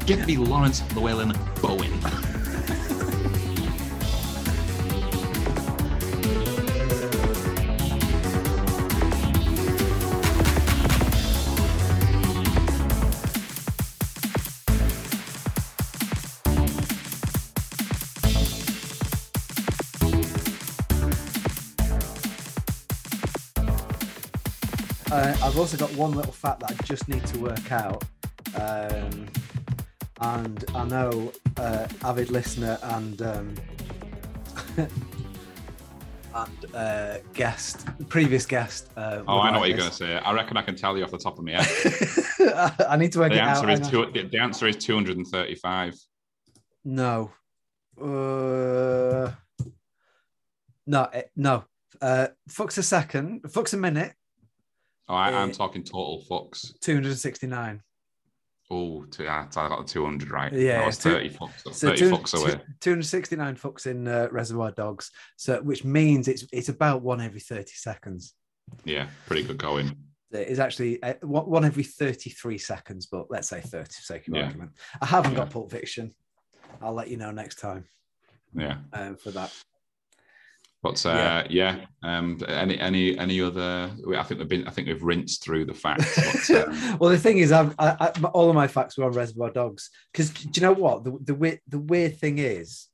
Get 0.06 0.24
me 0.28 0.36
Lawrence 0.36 0.82
Llewellyn 0.94 1.36
Bowen. 1.60 1.90
Uh, 25.30 25.46
I've 25.46 25.58
also 25.58 25.76
got 25.76 25.94
one 25.94 26.10
little 26.12 26.32
fact 26.32 26.60
that 26.60 26.72
I 26.72 26.82
just 26.82 27.08
need 27.08 27.24
to 27.26 27.38
work 27.38 27.70
out. 27.70 28.02
Um, 28.56 29.28
and 30.20 30.64
I 30.74 30.84
know 30.84 31.32
uh, 31.56 31.86
avid 32.02 32.30
listener 32.30 32.78
and 32.82 33.22
um, 33.22 33.54
and 36.34 36.74
uh, 36.74 37.18
guest, 37.32 37.86
previous 38.08 38.44
guest. 38.44 38.90
Uh, 38.96 39.22
Oh, 39.28 39.38
I 39.38 39.50
know 39.50 39.52
like 39.52 39.60
what 39.60 39.68
you're 39.68 39.78
going 39.78 39.90
to 39.90 39.94
say. 39.96 40.16
I 40.16 40.32
reckon 40.32 40.56
I 40.56 40.62
can 40.62 40.74
tell 40.74 40.98
you 40.98 41.04
off 41.04 41.12
the 41.12 41.18
top 41.18 41.38
of 41.38 41.44
my 41.44 41.62
head. 41.62 42.74
I 42.88 42.96
need 42.96 43.12
to 43.12 43.20
work 43.20 43.30
The 43.30 43.36
it 43.38 43.40
out. 43.40 43.56
answer 43.64 43.70
is 43.70 43.88
two, 43.88 44.10
the, 44.12 44.24
the 44.24 44.38
answer 44.38 44.66
is 44.66 44.76
235. 44.78 45.94
No. 46.84 47.30
Uh, 48.00 49.30
no, 50.88 51.04
eh, 51.12 51.22
no. 51.36 51.64
Uh, 52.02 52.28
fucks 52.50 52.78
a 52.78 52.82
second, 52.82 53.42
fucks 53.44 53.74
a 53.74 53.76
minute, 53.76 54.14
Oh, 55.10 55.14
I, 55.14 55.32
I'm 55.32 55.50
Uh, 55.50 55.52
talking 55.52 55.82
total 55.82 56.22
fucks. 56.30 56.72
269. 56.80 57.82
Oh, 58.70 59.04
two, 59.06 59.24
I 59.28 59.44
got 59.50 59.84
the 59.84 59.92
200 59.92 60.30
right. 60.30 60.52
Yeah, 60.52 60.78
that 60.78 60.86
was 60.86 60.98
two- 60.98 61.10
30 61.10 61.30
fucks, 61.30 61.74
So 61.74 61.88
30 61.88 61.98
two- 61.98 62.10
fucks 62.10 62.40
away. 62.40 62.60
269 62.78 63.56
fucks 63.56 63.86
in 63.86 64.06
uh, 64.06 64.28
Reservoir 64.30 64.70
Dogs, 64.70 65.10
so 65.36 65.60
which 65.62 65.82
means 65.84 66.28
it's 66.28 66.44
it's 66.52 66.68
about 66.68 67.02
one 67.02 67.20
every 67.20 67.40
30 67.40 67.72
seconds. 67.74 68.34
Yeah, 68.84 69.08
pretty 69.26 69.42
good 69.42 69.58
going. 69.58 69.96
It 70.30 70.46
is 70.46 70.60
actually 70.60 71.02
uh, 71.02 71.14
one 71.22 71.50
one 71.50 71.64
every 71.64 71.82
33 71.82 72.58
seconds, 72.58 73.06
but 73.06 73.28
let's 73.28 73.48
say 73.48 73.60
30 73.60 73.86
for 73.86 73.90
sake 74.02 74.28
of 74.28 74.36
Yeah. 74.36 74.44
argument. 74.44 74.70
I 75.02 75.06
haven't 75.06 75.32
Yeah. 75.32 75.38
got 75.38 75.50
Pulp 75.50 75.72
Fiction. 75.72 76.12
I'll 76.80 76.94
let 76.94 77.08
you 77.08 77.16
know 77.16 77.32
next 77.32 77.58
time 77.58 77.88
Yeah. 78.54 78.76
um, 78.92 79.16
for 79.16 79.32
that. 79.32 79.52
But 80.82 81.04
uh, 81.04 81.44
yeah, 81.50 81.84
um, 82.02 82.40
any 82.48 82.80
any 82.80 83.18
any 83.18 83.40
other? 83.42 83.90
I 84.16 84.22
think 84.22 84.40
we've 84.40 84.48
been. 84.48 84.66
I 84.66 84.70
think 84.70 84.88
we've 84.88 85.02
rinsed 85.02 85.44
through 85.44 85.66
the 85.66 85.74
facts. 85.74 86.48
But, 86.48 86.68
um, 86.68 86.98
well, 86.98 87.10
the 87.10 87.18
thing 87.18 87.38
is, 87.38 87.52
I've, 87.52 87.74
I, 87.78 87.96
I, 88.00 88.28
all 88.28 88.48
of 88.48 88.54
my 88.54 88.66
facts 88.66 88.96
were 88.96 89.04
on 89.04 89.12
Reservoir 89.12 89.50
Dogs 89.50 89.90
because 90.10 90.30
do 90.30 90.48
you 90.54 90.62
know 90.66 90.72
what 90.72 91.04
the 91.04 91.18
the 91.22 91.34
weird 91.34 91.60
the 91.68 91.78
weird 91.78 92.16
thing 92.16 92.38
is, 92.38 92.88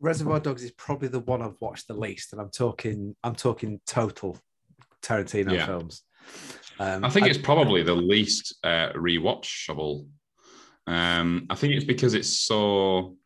Reservoir 0.00 0.38
Dogs 0.38 0.62
is 0.62 0.70
probably 0.70 1.08
the 1.08 1.20
one 1.20 1.42
I've 1.42 1.60
watched 1.60 1.88
the 1.88 1.94
least, 1.94 2.32
and 2.32 2.40
I'm 2.40 2.50
talking 2.50 3.16
I'm 3.24 3.34
talking 3.34 3.80
total 3.84 4.38
Tarantino 5.02 5.54
Yeah. 5.54 5.66
films. 5.66 6.02
Um, 6.78 7.04
I 7.04 7.10
think 7.10 7.26
it's 7.26 7.38
probably 7.38 7.82
the 7.82 7.94
least 7.94 8.56
uh, 8.62 8.92
rewatchable. 8.92 10.06
Um, 10.86 11.46
I 11.50 11.54
think 11.54 11.74
it's 11.74 11.84
because 11.84 12.14
it's 12.14 12.36
so 12.40 13.16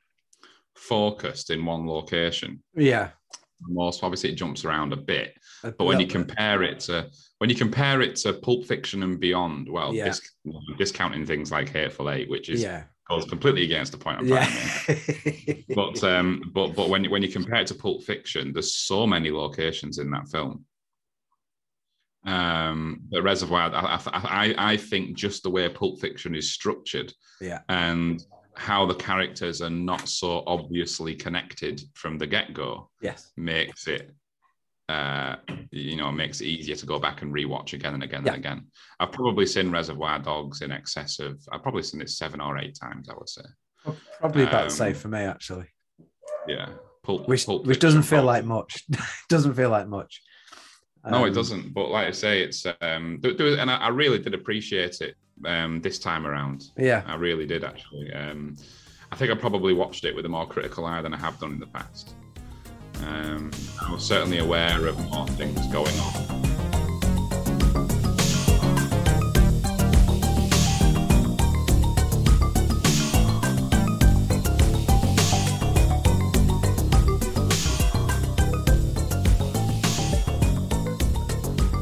focused 0.76 1.50
in 1.50 1.64
one 1.64 1.86
location. 1.86 2.62
yeah, 2.74 3.10
Most 3.60 4.02
obviously 4.04 4.30
it 4.32 4.36
jumps 4.36 4.64
around 4.64 4.92
a 4.92 4.96
bit, 4.96 5.34
a 5.64 5.72
but 5.72 5.84
when 5.84 5.98
you 6.00 6.06
little 6.06 6.22
bit. 6.22 6.28
compare 6.28 6.62
it 6.62 6.80
to 6.80 7.10
when 7.38 7.50
you 7.50 7.56
compare 7.56 8.00
it 8.02 8.16
to 8.16 8.32
Pulp 8.32 8.64
Fiction 8.66 9.02
and 9.02 9.18
beyond, 9.20 9.68
well, 9.70 9.94
Yeah. 9.94 10.06
dis- 10.06 10.32
discounting 10.78 11.26
things 11.26 11.50
like 11.50 11.68
Hateful 11.70 12.10
Eight, 12.10 12.28
which 12.30 12.48
is 12.48 12.62
yeah, 12.62 12.84
goes 13.08 13.24
completely 13.26 13.64
against 13.64 13.92
the 13.92 13.98
point 13.98 14.18
I'm 14.18 14.26
trying 14.28 14.46
to 14.48 14.94
make. 15.46 15.64
but 15.74 16.02
um, 16.12 16.50
but 16.54 16.74
but 16.74 16.88
when 16.88 17.04
when 17.10 17.22
you 17.22 17.28
compare 17.28 17.60
it 17.60 17.66
to 17.68 17.74
Pulp 17.74 18.02
Fiction, 18.04 18.52
there's 18.52 18.74
so 18.76 19.06
many 19.06 19.30
locations 19.30 19.98
in 19.98 20.10
that 20.12 20.28
film. 20.28 20.64
Um, 22.24 23.02
the 23.10 23.22
Reservoir, 23.22 23.70
I, 23.72 24.00
I 24.12 24.54
I 24.72 24.76
think 24.76 25.16
just 25.16 25.42
the 25.44 25.50
way 25.50 25.68
Pulp 25.68 26.00
Fiction 26.00 26.34
is 26.34 26.50
structured, 26.50 27.12
Yeah. 27.40 27.60
and 27.68 28.20
how 28.57 28.86
the 28.86 28.94
characters 28.94 29.61
are 29.62 29.70
not 29.70 30.09
so 30.09 30.42
obviously 30.46 31.14
connected 31.14 31.80
from 31.94 32.18
the 32.18 32.26
get 32.26 32.54
go 32.54 32.90
yes, 33.00 33.32
makes 33.36 33.86
it. 33.86 34.12
Uh, 34.88 35.34
you 35.72 35.96
know, 35.96 36.12
makes 36.12 36.40
it 36.40 36.44
easier 36.46 36.76
to 36.76 36.86
go 36.86 36.96
back 36.96 37.20
and 37.22 37.34
rewatch 37.34 37.72
again 37.72 37.94
and 37.94 38.04
again 38.04 38.22
Yeah. 38.24 38.34
and 38.34 38.38
again. 38.38 38.66
I've 39.00 39.11
probably 39.11 39.44
seen 39.44 39.72
Reservoir 39.72 40.20
Dogs 40.20 40.62
in 40.62 40.70
excess 40.70 41.18
of. 41.18 41.40
I've 41.50 41.62
probably 41.64 41.82
seen 41.82 42.00
it 42.00 42.09
seven 42.09 42.40
or 42.40 42.57
eight 42.59 42.78
times. 42.80 43.09
I 43.09 43.14
would 43.18 43.28
say. 43.28 43.42
probably 44.20 44.44
about 44.44 44.68
the 44.68 44.74
same 44.74 44.88
Um, 44.92 44.94
for 44.94 45.09
me 45.09 45.18
actually, 45.20 45.66
Yeah, 46.46 46.68
Pulp, 47.02 47.26
which 47.28 47.46
Pulp 47.46 47.66
which 47.66 47.80
doesn't 47.80 48.02
feel 48.02 48.18
probably- 48.22 48.26
like 48.26 48.44
much. 48.44 48.84
doesn't 49.28 49.54
feel 49.54 49.70
like 49.70 49.88
much. 49.88 50.22
No, 51.04 51.24
it 51.24 51.28
Um, 51.30 51.34
doesn't. 51.34 51.74
But 51.74 51.88
like 51.88 52.07
I 52.07 52.12
say, 52.12 52.42
it's 52.42 52.64
um, 52.80 53.18
there, 53.22 53.34
there 53.34 53.46
was- 53.46 53.59
and 53.59 53.68
I, 53.68 53.76
I 53.78 53.88
really 53.88 54.20
did 54.20 54.34
appreciate 54.34 55.00
it 55.00 55.16
um, 55.45 55.80
this 55.80 55.99
time 55.99 56.26
around. 56.26 56.70
Yeah, 56.76 57.03
I 57.07 57.14
really 57.16 57.47
did 57.47 57.64
actually. 57.64 58.12
Um, 58.12 58.57
I 59.12 59.16
think 59.16 59.30
I 59.30 59.34
probably 59.34 59.72
watched 59.72 60.05
it 60.05 60.14
with 60.14 60.26
a 60.26 60.28
more 60.28 60.47
critical 60.47 60.84
eye 60.84 61.01
than 61.03 61.14
I 61.14 61.18
have 61.18 61.39
done 61.39 61.53
in 61.53 61.61
the 61.61 61.66
past. 61.66 62.14
Um, 63.03 63.51
I 63.80 63.93
was 63.93 64.05
certainly 64.05 64.39
aware 64.39 64.87
of 64.87 64.99
more 65.11 65.26
things 65.28 65.66
going 65.68 65.99
on. 66.01 66.47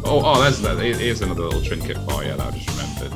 Oh, 0.06 0.22
oh, 0.22 0.42
there's 0.42 0.60
that. 0.60 0.78
Here's 0.78 1.22
another 1.22 1.44
little 1.44 1.62
trinket 1.62 1.96
for 2.08 2.22
you. 2.22 2.36
That 2.36 2.54
just 2.54 2.73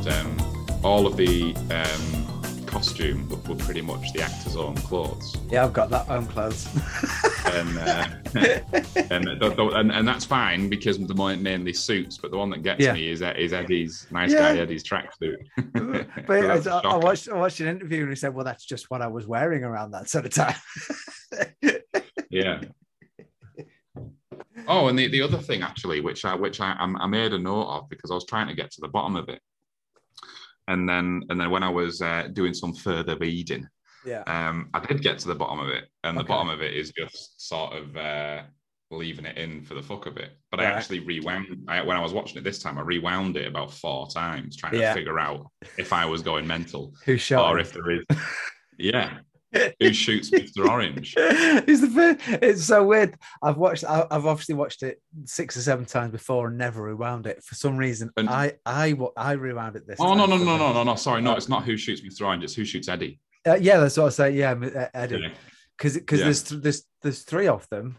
um, 0.08 0.36
all 0.84 1.06
of 1.06 1.16
the 1.16 1.54
um, 1.70 2.64
costume 2.66 3.28
were, 3.28 3.36
were 3.48 3.56
pretty 3.56 3.80
much 3.80 4.12
the 4.12 4.22
actor's 4.22 4.56
own 4.56 4.74
clothes. 4.76 5.36
Yeah, 5.50 5.64
I've 5.64 5.72
got 5.72 5.90
that 5.90 6.08
own 6.08 6.26
clothes. 6.26 6.66
and, 7.46 7.78
uh, 7.78 8.06
and, 9.10 9.24
the- 9.40 9.54
the- 9.56 9.72
and 9.74 9.90
and 9.90 10.06
that's 10.06 10.24
fine 10.24 10.68
because 10.68 10.98
the 10.98 11.14
one 11.14 11.42
mainly 11.42 11.72
suits, 11.72 12.18
but 12.18 12.30
the 12.30 12.36
one 12.38 12.50
that 12.50 12.62
gets 12.62 12.80
Yeah. 12.82 12.92
me 12.92 13.10
is 13.10 13.22
is 13.22 13.52
Eddie's 13.52 14.06
nice 14.10 14.32
Yeah. 14.32 14.54
guy 14.54 14.58
Eddie's 14.60 14.84
tracksuit. 14.84 15.36
but 16.26 16.40
That's 16.42 16.66
I, 16.66 16.78
I 16.80 16.96
watched 16.96 17.28
I 17.28 17.36
watched 17.36 17.60
an 17.60 17.68
interview 17.68 18.02
and 18.02 18.10
he 18.10 18.16
said, 18.16 18.34
"Well, 18.34 18.44
that's 18.44 18.64
just 18.64 18.90
what 18.90 19.02
I 19.02 19.06
was 19.08 19.26
wearing 19.26 19.64
around 19.64 19.90
that 19.92 20.08
sort 20.08 20.26
of 20.26 20.32
time." 20.32 20.54
Yeah. 22.30 22.60
Oh, 24.66 24.88
and 24.88 24.98
the, 24.98 25.08
the 25.08 25.22
other 25.22 25.38
thing 25.38 25.62
actually, 25.62 26.00
which 26.02 26.26
I 26.26 26.34
which 26.34 26.60
I, 26.60 26.72
I 26.78 27.06
made 27.06 27.32
a 27.32 27.38
note 27.38 27.68
of 27.68 27.88
because 27.88 28.10
I 28.10 28.14
was 28.14 28.26
trying 28.26 28.48
to 28.48 28.54
get 28.54 28.70
to 28.72 28.82
the 28.82 28.88
bottom 28.88 29.16
of 29.16 29.30
it, 29.30 29.40
and 30.68 30.88
then 30.88 31.22
and 31.30 31.40
then 31.40 31.50
when 31.50 31.62
I 31.64 31.68
was 31.68 32.00
uh, 32.00 32.28
doing 32.32 32.54
some 32.54 32.72
further 32.74 33.16
reading, 33.16 33.66
yeah, 34.06 34.22
um, 34.26 34.70
I 34.74 34.80
did 34.80 35.02
get 35.02 35.18
to 35.20 35.28
the 35.28 35.34
bottom 35.34 35.58
of 35.58 35.68
it, 35.68 35.84
and 36.04 36.16
the 36.16 36.22
bottom 36.24 36.48
of 36.48 36.62
it 36.62 36.74
is 36.74 36.92
just 36.96 37.46
sort 37.48 37.72
of 37.72 37.96
uh, 37.96 38.42
leaving 38.90 39.24
it 39.26 39.36
in 39.36 39.62
for 39.62 39.74
the 39.74 39.82
fuck 39.82 40.06
of 40.06 40.16
it. 40.18 40.30
But 40.50 40.60
I 40.60 40.64
actually 40.64 41.00
rewound 41.00 41.46
I, 41.68 41.82
when 41.82 41.96
I 41.96 42.00
was 42.00 42.12
watching 42.12 42.38
it 42.38 42.44
this 42.44 42.58
time. 42.62 42.78
I 42.78 42.82
rewound 42.82 43.36
it 43.36 43.46
about 43.48 43.72
four 43.72 44.08
times, 44.08 44.56
trying 44.56 44.74
Yeah. 44.74 44.90
to 44.90 44.94
figure 44.94 45.18
out 45.18 45.46
if 45.76 45.92
I 45.92 46.04
was 46.04 46.22
going 46.22 46.46
mental 46.46 46.94
who 47.04 47.16
shot? 47.16 47.50
or 47.50 47.58
him? 47.58 47.66
if 47.66 47.72
there 47.72 47.90
is, 47.90 48.04
yeah, 48.78 49.18
who 49.80 49.92
shoots 49.92 50.30
Mister 50.30 50.68
Orange. 50.68 51.14
it's 51.18 51.80
the 51.80 51.88
first, 51.88 52.20
it's 52.42 52.64
so 52.64 52.84
weird. 52.84 53.16
I've 53.42 53.56
watched. 53.56 53.84
I, 53.84 54.06
I've 54.10 54.26
obviously 54.26 54.54
watched 54.54 54.82
it 54.82 55.00
six 55.24 55.56
or 55.56 55.60
seven 55.60 55.84
times 55.84 56.12
before 56.12 56.48
and 56.48 56.58
never 56.58 56.82
rewound 56.82 57.26
it. 57.26 57.42
For 57.42 57.54
some 57.54 57.76
reason, 57.76 58.10
And- 58.16 58.28
I 58.28 58.54
I 58.66 58.94
I 59.16 59.32
rewound 59.32 59.76
it 59.76 59.86
this. 59.86 59.98
Oh 60.00 60.14
no 60.14 60.26
no 60.26 60.36
no 60.36 60.56
no 60.58 60.72
no 60.72 60.82
no! 60.84 60.94
Sorry, 60.96 61.22
no, 61.22 61.34
it's 61.34 61.48
not 61.48 61.64
who 61.64 61.76
shoots 61.76 62.02
Mr. 62.02 62.26
Orange. 62.26 62.44
It's 62.44 62.54
who 62.54 62.64
shoots 62.64 62.88
Eddie. 62.88 63.20
Uh, 63.46 63.54
yeah, 63.60 63.78
that's 63.78 63.96
what 63.96 64.06
I 64.06 64.10
say. 64.10 64.30
Yeah, 64.32 64.52
uh, 64.52 64.88
Eddie, 64.94 65.18
Yeah. 65.20 65.28
because 65.76 65.94
because 65.94 66.18
Yeah. 66.18 66.24
there's 66.26 66.42
th- 66.42 66.62
there's 66.62 66.82
there's 67.02 67.22
three 67.22 67.48
of 67.48 67.68
them. 67.70 67.96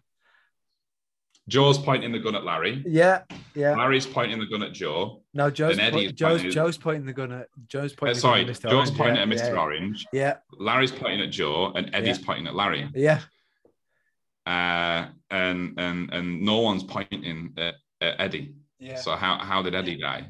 Joe's 1.48 1.80
pointing 1.80 2.12
the 2.12 2.20
gun 2.20 2.36
at 2.36 2.44
Larry. 2.46 2.84
Yeah, 2.86 3.22
yeah. 3.56 3.76
Larry's 3.76 4.06
pointing 4.06 4.40
the 4.40 4.46
gun 4.46 4.62
at 4.62 4.74
Joe. 4.74 5.19
No, 5.34 5.50
Joe's 5.52 5.78
Then 5.78 5.94
Eddie 5.94 6.06
point- 6.08 6.16
Joe's 6.18 6.32
pointing- 6.42 6.52
Joe's 6.52 6.78
pointing 6.78 7.06
the 7.06 7.14
gun 7.14 7.32
at 7.32 7.48
Joe's 7.68 7.94
Uh, 7.94 7.96
pointing. 7.98 8.16
the 8.16 8.20
sorry, 8.22 8.42
at 8.42 8.48
Mr. 8.48 8.62
Joe's 8.64 8.74
Orange, 8.90 8.98
pointing 8.98 9.16
yeah, 9.18 9.22
at 9.22 9.28
Mr. 9.30 9.54
yeah, 9.54 9.60
Orange. 9.62 10.06
Yeah, 10.12 10.38
Larry's 10.54 10.92
pointing 10.92 11.22
at 11.22 11.30
Joe, 11.32 11.72
and 11.76 11.94
Eddie's 11.94 12.18
pointing 12.20 12.48
at 12.48 12.56
Larry. 12.56 12.90
yeah. 12.96 13.22
Uh, 14.46 15.10
and 15.30 15.76
and 15.78 16.12
and 16.12 16.42
no 16.42 16.60
one's 16.60 16.84
pointing 16.84 17.54
at, 17.58 17.76
at 18.02 18.20
Eddie. 18.20 18.56
Yeah. 18.80 18.96
So 18.96 19.16
how 19.16 19.38
how 19.38 19.62
did 19.62 19.76
Eddie 19.76 19.98
die? 19.98 20.30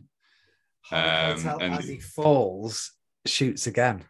Um, 0.92 1.62
and- 1.62 1.74
as 1.76 1.88
he 1.88 2.00
falls, 2.00 2.92
shoots 3.26 3.68
again. 3.68 4.04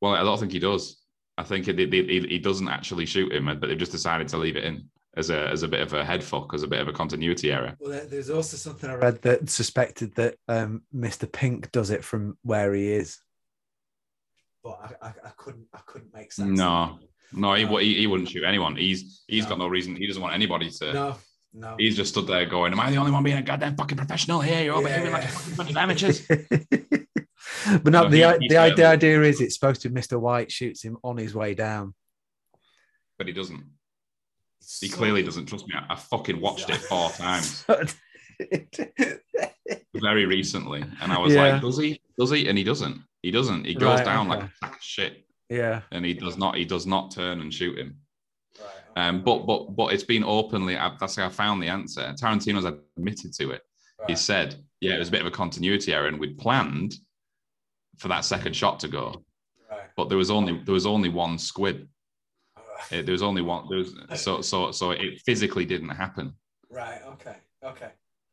Well, 0.00 0.14
I 0.14 0.22
don't 0.22 0.38
think 0.38 0.52
he 0.52 0.60
does. 0.60 1.02
I 1.36 1.42
think 1.42 1.66
he, 1.66 1.72
he, 1.74 2.20
he 2.26 2.38
doesn't 2.38 2.68
actually 2.68 3.04
shoot 3.06 3.32
him, 3.32 3.46
but 3.46 3.60
they've 3.68 3.76
just 3.76 3.92
decided 3.92 4.28
to 4.28 4.38
leave 4.38 4.56
it 4.56 4.64
in 4.64 4.88
as 5.16 5.30
a 5.30 5.48
as 5.48 5.62
a 5.62 5.68
bit 5.68 5.80
of 5.80 5.92
a 5.94 6.04
head 6.04 6.22
fuck, 6.22 6.52
as 6.54 6.62
a 6.62 6.68
bit 6.68 6.80
of 6.80 6.88
a 6.88 6.92
continuity 6.92 7.50
error. 7.52 7.74
Well, 7.80 8.06
there's 8.08 8.30
also 8.30 8.56
something 8.56 8.88
I 8.90 8.94
read 8.94 9.22
that 9.22 9.48
suspected 9.50 10.14
that 10.16 10.36
um, 10.48 10.82
Mr. 10.94 11.30
Pink 11.30 11.70
does 11.72 11.90
it 11.90 12.04
from 12.04 12.38
where 12.42 12.72
he 12.74 12.92
is, 12.92 13.18
but 14.62 14.78
I, 15.02 15.06
I, 15.08 15.12
I 15.26 15.30
couldn't 15.36 15.66
I 15.72 15.80
couldn't 15.86 16.12
make 16.14 16.32
sense. 16.32 16.56
No, 16.58 16.98
no, 17.32 17.54
he, 17.54 17.64
No. 17.64 17.76
he, 17.78 17.94
he 17.94 18.06
wouldn't 18.06 18.28
shoot 18.28 18.44
anyone. 18.44 18.76
He's 18.76 19.22
he's 19.26 19.44
No. 19.44 19.50
got 19.50 19.58
no 19.58 19.68
reason. 19.68 19.96
He 19.96 20.06
doesn't 20.06 20.22
want 20.22 20.34
anybody 20.34 20.70
to. 20.70 20.92
no, 20.92 21.16
no. 21.54 21.74
He's 21.78 21.96
just 21.96 22.10
stood 22.12 22.26
there 22.26 22.46
going, 22.46 22.72
"Am 22.72 22.80
I 22.80 22.90
the 22.90 22.98
only 22.98 23.10
one 23.10 23.22
being 23.24 23.38
a 23.38 23.42
goddamn 23.42 23.76
fucking 23.76 23.96
professional 23.98 24.40
here? 24.40 24.62
You're 24.62 24.74
over 24.74 24.88
Yeah, 24.88 25.02
here 25.02 25.10
like 25.12 25.24
a 25.24 25.28
fucking 25.28 25.54
bunch 25.56 25.70
of 25.70 25.76
amateurs." 25.78 26.26
but 26.28 27.92
no, 27.92 28.02
No, 28.04 28.08
the, 28.10 28.16
he- 28.40 28.48
the, 28.48 28.64
he 28.68 28.74
the 28.74 28.84
idea 28.86 29.22
is 29.22 29.40
it's 29.40 29.54
supposed 29.54 29.80
to 29.82 29.88
be 29.90 30.00
Mr. 30.00 30.20
White 30.20 30.52
shoots 30.52 30.82
him 30.84 30.98
on 31.02 31.16
his 31.16 31.34
way 31.34 31.54
down. 31.54 31.94
but 33.16 33.26
he 33.26 33.32
doesn't. 33.32 33.64
He 34.80 34.88
clearly 34.88 35.22
doesn't 35.22 35.46
trust 35.46 35.66
me. 35.66 35.74
I, 35.76 35.94
I 35.94 35.96
fucking 35.96 36.40
watched 36.40 36.68
it 36.70 36.76
four 36.76 37.10
times 37.12 37.64
very 39.94 40.26
recently, 40.26 40.82
and 41.00 41.12
I 41.12 41.18
was 41.18 41.34
Yeah. 41.34 41.52
like, 41.54 41.62
"Does 41.62 41.78
he? 41.78 42.00
Does 42.18 42.30
he?" 42.30 42.48
And 42.48 42.56
he 42.58 42.64
doesn't. 42.64 43.02
He 43.22 43.30
doesn't. 43.30 43.64
He 43.64 43.74
goes 43.74 43.98
Right, 43.98 44.04
down 44.04 44.30
okay. 44.30 44.40
like 44.40 44.48
a 44.50 44.52
sack 44.60 44.76
of 44.76 44.82
shit, 44.82 45.24
yeah. 45.48 45.82
and 45.92 46.04
he 46.04 46.14
does 46.14 46.36
not. 46.36 46.56
He 46.56 46.64
does 46.64 46.86
not 46.86 47.10
turn 47.10 47.40
and 47.40 47.52
shoot 47.52 47.78
him. 47.78 47.96
Um, 48.96 49.22
but 49.22 49.46
but 49.46 49.74
but 49.76 49.92
it's 49.92 50.04
been 50.04 50.24
openly. 50.24 50.76
I, 50.76 50.94
that's 50.98 51.16
how 51.16 51.26
I 51.26 51.28
found 51.30 51.62
the 51.62 51.68
answer. 51.68 52.14
Tarantino's 52.20 52.64
admitted 52.64 53.32
to 53.34 53.50
it. 53.52 53.62
He 54.06 54.14
said, 54.16 54.56
"Yeah, 54.80 54.94
it 54.94 54.98
was 54.98 55.08
a 55.08 55.12
bit 55.12 55.20
of 55.20 55.26
a 55.26 55.30
continuity 55.32 55.92
error, 55.92 56.06
and 56.08 56.18
we'd 56.18 56.38
planned 56.38 56.94
for 57.98 58.08
that 58.08 58.24
second 58.24 58.54
shot 58.54 58.78
to 58.80 58.88
go, 58.88 59.24
Right. 59.70 59.88
but 59.96 60.08
there 60.08 60.18
was 60.18 60.30
only 60.30 60.60
there 60.64 60.74
was 60.74 60.86
only 60.86 61.08
one 61.08 61.38
squib. 61.38 61.88
It, 62.90 63.06
there 63.06 63.12
was 63.12 63.22
only 63.22 63.42
one. 63.42 63.66
There 63.68 63.78
was 63.78 63.94
so 64.14 64.40
so 64.40 64.70
so 64.72 64.90
it 64.92 65.20
physically 65.26 65.64
didn't 65.64 65.90
happen. 65.90 66.32
Right. 66.70 67.00
Okay. 67.14 67.36
Okay. 67.64 67.90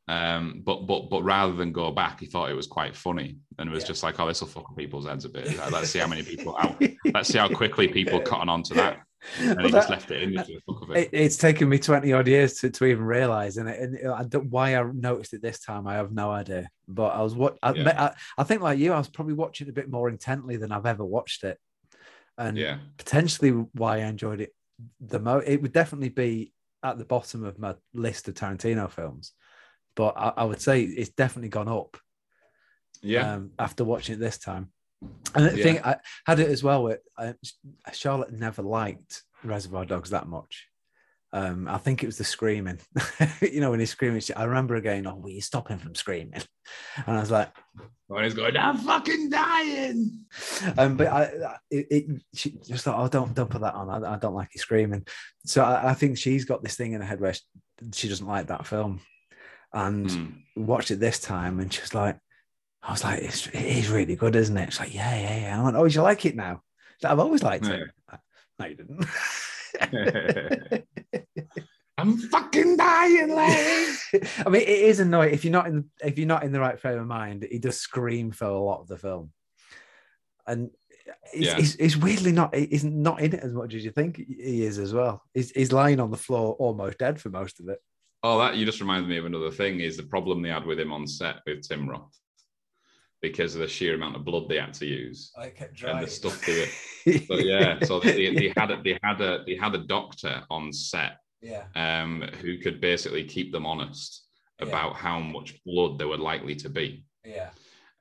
Um, 0.07 0.61
but 0.63 0.85
but 0.85 1.09
but 1.09 1.23
rather 1.23 1.53
than 1.53 1.71
go 1.71 1.91
back, 1.91 2.19
he 2.19 2.27
thought 2.27 2.51
it 2.51 2.55
was 2.55 2.67
quite 2.67 2.95
funny, 2.95 3.39
and 3.57 3.67
it 3.69 3.73
was 3.73 3.83
Yeah. 3.83 3.87
just 3.87 4.03
like, 4.03 4.19
oh, 4.19 4.27
this 4.27 4.39
will 4.41 4.47
fuck 4.47 4.75
people's 4.77 5.07
heads 5.07 5.25
a 5.25 5.29
bit. 5.29 5.57
Like, 5.57 5.71
Let's 5.71 5.89
see 5.89 5.97
how 5.99 6.07
many 6.07 6.21
people 6.21 6.55
out. 6.61 6.79
Let's 7.13 7.29
see 7.29 7.39
how 7.39 7.47
quickly 7.49 7.87
people 7.87 8.21
cotton 8.21 8.47
on 8.49 8.61
to 8.63 8.73
that, 8.75 8.99
and 9.39 9.55
Well, 9.57 9.65
he 9.65 9.71
just 9.71 9.89
left 9.89 10.11
it 10.11 10.21
in 10.21 10.33
the 10.35 10.43
fuck 10.67 10.83
of 10.83 10.91
it. 10.91 10.97
it, 10.97 11.09
it's 11.11 11.37
taken 11.37 11.67
me 11.69 11.79
20 11.79 12.13
odd 12.13 12.27
years 12.27 12.59
to, 12.59 12.69
to 12.69 12.85
even 12.85 13.03
realize 13.03 13.57
and, 13.57 13.67
it, 13.67 13.79
and 13.79 14.11
I 14.11 14.23
don't, 14.25 14.51
why 14.51 14.75
I 14.75 14.83
noticed 14.83 15.33
it 15.33 15.41
this 15.41 15.59
time 15.59 15.87
I 15.87 15.95
have 15.95 16.11
no 16.11 16.29
idea 16.29 16.69
but 16.87 17.07
I 17.15 17.23
was 17.23 17.33
what 17.33 17.57
I, 17.63 17.73
Yeah. 17.73 18.03
I, 18.37 18.41
I 18.41 18.43
think 18.43 18.61
like 18.61 18.77
you 18.77 18.93
I 18.93 18.99
was 18.99 19.07
probably 19.09 19.33
watching 19.33 19.67
a 19.69 19.73
bit 19.73 19.89
more 19.89 20.07
intently 20.09 20.57
than 20.57 20.71
I've 20.71 20.85
ever 20.85 21.03
watched 21.03 21.43
it 21.43 21.57
and 22.37 22.57
yeah, 22.57 22.77
potentially 22.97 23.51
why 23.73 23.97
I 23.97 24.05
enjoyed 24.05 24.41
it 24.41 24.53
the 24.99 25.19
most 25.19 25.47
it 25.47 25.61
would 25.61 25.71
definitely 25.71 26.09
be 26.09 26.53
at 26.83 26.97
the 26.97 27.05
bottom 27.05 27.43
of 27.43 27.57
my 27.57 27.75
list 27.93 28.27
of 28.27 28.33
Tarantino 28.33 28.89
films 28.91 29.31
but 29.95 30.13
I, 30.17 30.33
I 30.37 30.43
would 30.43 30.61
say 30.61 30.83
it's 30.83 31.09
definitely 31.09 31.49
gone 31.49 31.69
up 31.69 31.97
yeah, 33.01 33.35
um, 33.35 33.51
after 33.59 33.83
watching 33.83 34.15
it 34.15 34.19
this 34.19 34.37
time. 34.37 34.71
And 35.33 35.45
the 35.45 35.57
Yeah. 35.57 35.63
thing 35.63 35.79
I 35.83 35.97
had 36.25 36.39
it 36.39 36.49
as 36.49 36.63
well 36.63 36.83
with 36.83 36.99
uh, 37.17 37.33
Charlotte 37.93 38.31
never 38.31 38.61
liked 38.61 39.23
Reservoir 39.43 39.85
Dogs 39.85 40.09
that 40.09 40.27
much. 40.27 40.67
Um, 41.35 41.67
I 41.67 41.77
think 41.79 42.01
it 42.01 42.05
was 42.05 42.17
the 42.17 42.23
screaming. 42.23 42.79
you 43.41 43.59
know, 43.59 43.71
when 43.71 43.81
he's 43.81 43.89
screaming, 43.89 44.21
I 44.37 44.45
remember 44.45 44.79
going, 44.79 45.05
"Oh, 45.05 45.15
will 45.15 45.29
you 45.31 45.41
stop 45.41 45.67
him 45.67 45.79
from 45.79 45.93
screaming?" 45.95 46.41
And 47.05 47.17
I 47.17 47.19
was 47.19 47.29
like, 47.29 47.51
when 48.07 48.23
he's 48.23 48.33
going, 48.33 48.55
I'm 48.55 48.77
fucking 48.77 49.29
dying. 49.29 50.25
um, 50.77 50.95
but 50.95 51.07
I, 51.07 51.23
I- 51.23 51.57
it, 51.69 51.87
it 51.91 52.21
she 52.33 52.51
just 52.65 52.85
thought, 52.85 52.97
"Oh, 52.97 53.09
don't 53.09 53.33
don't 53.35 53.49
put 53.49 53.61
that 53.61 53.73
on. 53.75 53.89
I, 53.89 54.13
I 54.13 54.17
don't 54.17 54.33
like 54.33 54.49
you 54.55 54.61
screaming." 54.61 55.05
So 55.45 55.61
I, 55.61 55.89
I 55.91 55.93
think 55.93 56.17
she's 56.17 56.45
got 56.45 56.63
this 56.63 56.75
thing 56.77 56.93
in 56.93 57.01
her 57.01 57.07
head 57.07 57.19
where 57.19 57.33
she, 57.33 57.41
she 57.93 58.07
doesn't 58.07 58.25
like 58.25 58.47
that 58.47 58.65
film, 58.65 59.01
and 59.73 60.09
Hmm. 60.09 60.27
watched 60.55 60.91
it 60.91 61.01
this 61.01 61.19
time 61.19 61.59
and 61.59 61.71
she's 61.73 61.93
like, 61.93 62.17
I 62.81 62.91
was 62.93 63.03
like, 63.03 63.23
it's, 63.23 63.47
it 63.47 63.55
is 63.55 63.89
really 63.89 64.15
good, 64.15 64.35
isn't 64.37 64.55
it? 64.57 64.71
She's 64.71 64.79
like, 64.79 64.93
yeah, 64.95 65.19
yeah, 65.19 65.37
yeah. 65.41 65.59
I 65.59 65.63
went, 65.63 65.75
oh, 65.75 65.83
you 65.83 66.01
like 66.01 66.25
it 66.25 66.35
now? 66.37 66.61
Like, 67.03 67.11
I've 67.11 67.19
always 67.19 67.43
liked 67.43 67.65
it. 67.67 67.89
No, 68.57 68.67
you 68.67 68.75
didn't. 68.75 69.05
I'm 71.97 72.17
fucking 72.17 72.77
dying, 72.77 73.33
Larry. 73.33 73.93
I 74.45 74.49
mean, 74.49 74.61
it 74.61 74.67
is 74.67 74.99
annoying 74.99 75.33
if 75.33 75.45
you're 75.45 75.51
not 75.51 75.67
in 75.67 75.85
if 76.03 76.17
you're 76.17 76.27
not 76.27 76.43
in 76.43 76.51
the 76.51 76.59
right 76.59 76.79
frame 76.79 76.99
of 76.99 77.07
mind. 77.07 77.47
He 77.49 77.57
does 77.59 77.79
scream 77.79 78.31
for 78.31 78.45
a 78.45 78.59
lot 78.59 78.81
of 78.81 78.87
the 78.87 78.97
film, 78.97 79.31
and 80.45 80.71
he's, 81.31 81.47
Yeah. 81.47 81.55
he's, 81.55 81.75
he's 81.75 81.97
weirdly 81.97 82.33
not 82.33 82.53
he's 82.53 82.83
not 82.83 83.21
in 83.21 83.33
it 83.33 83.39
as 83.43 83.53
much 83.53 83.73
as 83.73 83.85
you 83.85 83.91
think 83.91 84.17
he 84.17 84.63
is 84.65 84.77
as 84.77 84.93
well. 84.93 85.23
He's, 85.33 85.51
he's 85.51 85.71
lying 85.71 85.99
on 85.99 86.11
the 86.11 86.17
floor, 86.17 86.53
almost 86.55 86.97
dead 86.97 87.19
for 87.19 87.29
most 87.29 87.59
of 87.59 87.69
it. 87.69 87.79
Oh, 88.23 88.39
that 88.39 88.55
you 88.55 88.65
just 88.65 88.81
reminded 88.81 89.07
me 89.07 89.17
of 89.17 89.25
another 89.25 89.51
thing. 89.51 89.79
Is 89.79 89.95
the 89.97 90.03
problem 90.03 90.41
they 90.41 90.49
had 90.49 90.65
with 90.65 90.79
him 90.79 90.91
on 90.91 91.07
set 91.07 91.37
with 91.45 91.67
Tim 91.67 91.87
Roth 91.89 92.17
because 93.21 93.55
of 93.55 93.61
the 93.61 93.67
sheer 93.67 93.95
amount 93.95 94.15
of 94.15 94.25
blood 94.25 94.49
they 94.49 94.57
had 94.57 94.73
to 94.73 94.85
use 94.85 95.31
I 95.37 95.47
kept 95.49 95.81
and 95.81 96.03
the 96.03 96.07
stuff 96.07 96.45
they 96.45 96.59
were. 96.59 97.19
So 97.27 97.35
yeah, 97.37 97.79
so 97.83 97.99
they, 97.99 98.33
they 98.35 98.51
had 98.57 98.71
a, 98.71 98.81
they 98.83 98.99
had 99.01 99.21
a 99.21 99.43
they 99.45 99.55
had 99.55 99.75
a 99.75 99.79
doctor 99.79 100.43
on 100.49 100.73
set 100.73 101.17
yeah, 101.41 101.63
um, 101.75 102.21
who 102.41 102.57
could 102.57 102.79
basically 102.81 103.23
keep 103.23 103.51
them 103.51 103.65
honest 103.65 104.25
Yeah. 104.59 104.67
about 104.67 104.95
how 104.95 105.19
much 105.19 105.59
blood 105.65 105.99
they 105.99 106.05
were 106.05 106.17
likely 106.17 106.55
to 106.55 106.69
be, 106.69 107.03
yeah, 107.25 107.49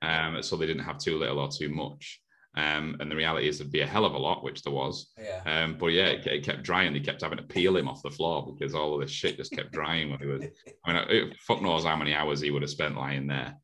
um, 0.01 0.41
so 0.43 0.55
they 0.55 0.65
didn't 0.67 0.83
have 0.83 0.97
too 0.99 1.17
little 1.17 1.39
or 1.39 1.49
too 1.49 1.69
much. 1.69 2.21
Um, 2.57 2.95
and 3.01 3.11
the 3.11 3.17
reality 3.17 3.49
is 3.49 3.57
there'd 3.57 3.69
be 3.69 3.81
a 3.81 3.85
hell 3.85 4.05
of 4.05 4.13
a 4.13 4.17
lot, 4.17 4.41
which 4.41 4.63
there 4.63 4.71
was. 4.71 5.11
yeah. 5.21 5.41
Um, 5.45 5.77
but 5.77 5.87
yeah, 5.87 6.05
it, 6.07 6.25
it 6.25 6.43
kept 6.45 6.63
drying. 6.63 6.93
They 6.93 7.01
kept 7.01 7.21
having 7.21 7.37
to 7.37 7.43
peel 7.43 7.75
him 7.75 7.89
off 7.89 8.01
the 8.01 8.09
floor 8.09 8.45
because 8.47 8.73
all 8.73 8.93
of 8.95 9.01
this 9.01 9.11
shit 9.11 9.35
just 9.35 9.51
kept 9.51 9.73
drying 9.73 10.09
when 10.09 10.19
he 10.21 10.25
was. 10.25 10.45
I 10.85 10.93
mean, 10.93 11.03
it, 11.09 11.37
fuck 11.45 11.61
knows 11.61 11.83
how 11.83 11.97
many 11.97 12.13
hours 12.13 12.39
he 12.39 12.51
would 12.51 12.61
have 12.61 12.71
spent 12.71 12.95
lying 12.95 13.27
there 13.27 13.57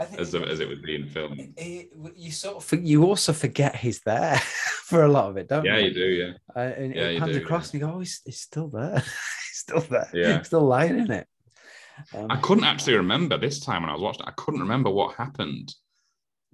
As, 0.00 0.32
the, 0.32 0.40
as 0.40 0.60
it 0.60 0.68
was 0.68 0.78
being 0.78 1.06
filmed. 1.08 1.52
He- 1.58 1.90
you 2.16 2.30
sort 2.30 2.56
of 2.72 2.84
you 2.84 3.04
also 3.04 3.32
forget 3.32 3.76
he's 3.76 4.00
there 4.00 4.38
for 4.84 5.04
a 5.04 5.08
lot 5.08 5.28
of 5.30 5.36
it, 5.36 5.48
don't 5.48 5.64
Yeah, 5.64 5.76
you? 5.76 5.82
Yeah, 5.82 5.88
you 5.88 5.94
do. 5.94 6.06
Yeah, 6.06 6.32
Uh, 6.56 6.58
and 6.60 6.94
Yeah, 6.94 7.08
it 7.08 7.32
do, 7.32 7.38
across, 7.38 7.72
and 7.72 7.80
you 7.80 7.86
go, 7.86 7.94
"Oh, 7.94 7.98
he's, 7.98 8.22
he's 8.24 8.40
still 8.40 8.68
there. 8.68 8.94
he's 9.00 9.56
still 9.56 9.80
there. 9.80 10.08
Yeah. 10.14 10.38
He's 10.38 10.46
still 10.46 10.66
lying 10.66 10.98
in 10.98 11.10
it." 11.10 11.26
Um, 12.14 12.30
I 12.30 12.36
couldn't 12.36 12.64
actually 12.64 12.96
remember 12.96 13.36
this 13.36 13.60
time 13.60 13.82
when 13.82 13.90
I 13.90 13.92
was 13.92 14.02
watching. 14.02 14.24
I 14.26 14.32
couldn't 14.36 14.60
remember 14.60 14.90
what 14.90 15.16
happened 15.16 15.74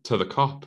to 0.05 0.17
the 0.17 0.27
cop 0.27 0.67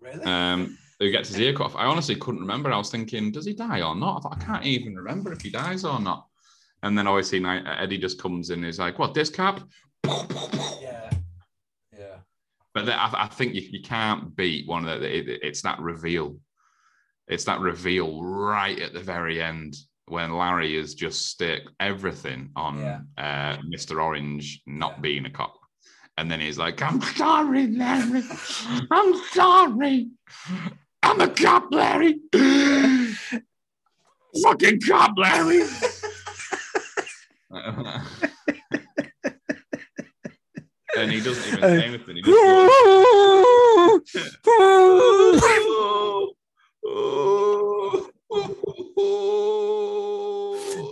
really? 0.00 0.24
um, 0.24 0.76
who 0.98 1.10
gets 1.10 1.28
his 1.28 1.38
ear 1.38 1.52
cut 1.52 1.66
off. 1.66 1.76
I 1.76 1.84
honestly 1.84 2.16
couldn't 2.16 2.40
remember. 2.40 2.72
I 2.72 2.76
was 2.78 2.90
thinking, 2.90 3.30
does 3.30 3.46
he 3.46 3.54
die 3.54 3.80
or 3.80 3.94
not? 3.94 4.18
I 4.18 4.20
thought, 4.20 4.38
I 4.40 4.44
can't 4.44 4.66
even 4.66 4.96
remember 4.96 5.32
if 5.32 5.40
he 5.40 5.50
dies 5.50 5.84
or 5.84 6.00
not. 6.00 6.26
And 6.82 6.98
then 6.98 7.06
obviously 7.06 7.44
Eddie 7.44 7.98
just 7.98 8.20
comes 8.20 8.50
in 8.50 8.60
and 8.60 8.68
is 8.68 8.78
like, 8.78 8.98
what, 8.98 9.14
this 9.14 9.30
cop? 9.30 9.60
But 12.74 12.88
I, 12.88 13.10
I 13.24 13.26
think 13.28 13.54
you, 13.54 13.62
you 13.70 13.82
can't 13.82 14.34
beat 14.34 14.66
one 14.66 14.88
of 14.88 15.00
the, 15.00 15.16
it, 15.18 15.40
it's 15.42 15.62
that 15.62 15.78
reveal. 15.80 16.36
It's 17.28 17.44
that 17.44 17.60
reveal 17.60 18.22
right 18.22 18.78
at 18.80 18.92
the 18.92 19.00
very 19.00 19.40
end 19.42 19.74
when 20.06 20.32
Larry 20.36 20.76
has 20.78 20.94
just 20.94 21.26
stick 21.26 21.62
everything 21.80 22.50
on 22.56 22.78
Yeah. 22.80 23.00
uh, 23.18 23.56
Mr. 23.62 24.02
Orange 24.02 24.60
not 24.66 24.94
Yeah. 24.96 25.00
being 25.00 25.26
a 25.26 25.30
cop. 25.30 25.54
And 26.18 26.30
then 26.30 26.40
he's 26.40 26.58
like, 26.58 26.82
I'm 26.82 27.00
sorry, 27.00 27.68
Larry. 27.68 28.22
I'm 28.90 29.14
sorry. 29.30 30.10
I'm 31.02 31.20
a 31.20 31.28
cop, 31.28 31.68
Larry. 31.72 32.20
Fucking 34.42 34.80
cop, 34.86 35.12
Larry. 35.16 35.62
and 41.02 41.12
he 41.12 41.20
doesn't 41.20 41.46
even 41.46 41.60
say 41.60 41.84
anything. 41.86 42.16
He 42.16 42.22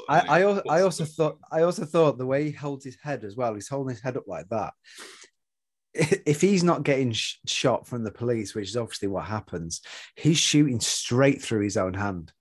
I, 0.09 0.43
I, 0.43 0.63
I 0.69 0.83
also 0.83 1.05
thought 1.05 1.39
I 1.53 1.63
also 1.63 1.85
thought 1.85 2.19
the 2.19 2.27
way 2.27 2.45
he 2.45 2.51
holds 2.51 2.85
his 2.85 2.97
head 3.01 3.23
as 3.25 3.37
well, 3.37 3.55
he's 3.55 3.69
holding 3.69 3.95
his 3.95 4.03
head 4.03 4.17
up 4.17 4.27
like 4.27 4.49
that. 4.49 4.73
If 5.93 6.41
he's 6.41 6.63
not 6.63 6.85
getting 6.85 7.13
sh- 7.13 7.37
shot 7.47 7.87
from 7.87 8.05
the 8.05 8.13
police, 8.13 8.55
which 8.55 8.69
is 8.69 8.77
obviously 8.77 9.09
what 9.09 9.25
happens, 9.25 9.81
he's 10.17 10.39
shooting 10.39 10.81
straight 10.81 11.43
through 11.43 11.63
his 11.63 11.77
own 11.77 11.95
hand. 11.95 12.33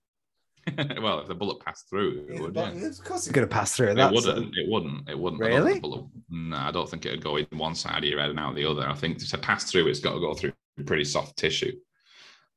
well, 1.02 1.20
if 1.20 1.28
the 1.28 1.34
bullet 1.34 1.60
passed 1.64 1.88
through, 1.88 2.26
it 2.30 2.40
would. 2.40 2.54
Yeah. 2.54 2.70
Of 2.70 3.04
course, 3.04 3.26
it's 3.26 3.32
going 3.32 3.46
to 3.48 3.52
pass 3.52 3.72
through. 3.76 3.88
It 3.88 4.12
wouldn't. 4.12 4.56
It 4.56 4.68
wouldn't. 4.68 5.08
It 5.08 5.18
wouldn't. 5.18 5.42
I 5.42 5.48
don't 5.50 5.64
think 5.64 5.64
Really? 5.64 5.74
the 5.74 5.80
bullet- 5.80 6.04
No, 6.30 6.56
I 6.56 6.70
don't 6.70 6.88
think 6.88 7.06
it'd 7.06 7.22
go 7.22 7.36
in 7.36 7.46
one 7.52 7.74
side 7.74 7.98
of 7.98 8.04
your 8.04 8.20
head 8.20 8.30
and 8.30 8.38
out 8.38 8.54
the 8.54 8.64
other. 8.64 8.88
I 8.88 8.94
think 8.94 9.18
to 9.26 9.38
pass 9.38 9.70
through, 9.70 9.86
it's 9.88 10.00
got 10.00 10.14
to 10.14 10.20
go 10.20 10.34
through 10.34 10.52
pretty 10.86 11.04
soft 11.04 11.36
tissue. 11.36 11.72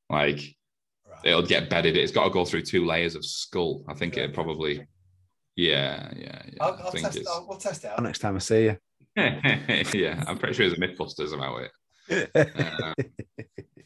Like 0.09 0.39
it'll 1.23 1.41
get 1.41 1.69
bedded. 1.69 1.97
It's 1.97 2.11
got 2.11 2.25
to 2.25 2.29
go 2.29 2.45
through 2.45 2.63
two 2.63 2.85
layers 2.85 3.15
of 3.15 3.25
skull. 3.25 3.83
I 3.87 3.93
think 3.93 4.17
it 4.17 4.33
probably. 4.33 4.85
Yeah, 5.55 6.09
yeah, 6.15 6.41
yeah. 6.45 6.53
I'll, 6.61 6.73
I 6.73 6.81
I'll 6.81 6.91
think 6.91 7.05
test, 7.05 7.17
it's. 7.17 7.29
I'll, 7.29 7.45
we'll 7.47 7.57
test 7.59 7.83
it 7.83 7.91
out 7.91 8.01
next 8.03 8.19
time 8.19 8.35
I 8.35 8.39
see 8.39 8.63
you. 8.65 8.77
yeah, 9.15 10.23
I'm 10.27 10.37
pretty 10.39 10.55
sure 10.55 10.67
there's 10.67 10.79
a 10.79 10.81
MythBusters 10.81 11.33
about 11.33 11.61
it. 11.61 11.71
Uh, 12.35 12.93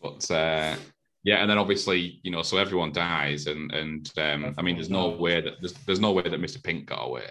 but 0.01 0.32
uh, 0.32 0.75
yeah, 1.24 1.38
and 1.41 1.49
then 1.49 1.57
obviously, 1.57 2.20
you 2.24 2.32
know, 2.32 2.41
so 2.41 2.57
everyone 2.57 2.91
dies, 2.91 3.47
and 3.47 3.72
and 3.72 4.11
um, 4.18 4.53
I 4.57 4.61
mean, 4.61 4.76
there's 4.76 4.89
no 4.89 5.09
way 5.09 5.41
that 5.41 5.53
there's, 5.59 5.74
there's 5.86 5.99
no 5.99 6.11
way 6.13 6.24
that 6.24 6.32
Mr. 6.41 6.63
Pink 6.63 6.86
got 6.88 7.05
away. 7.05 7.26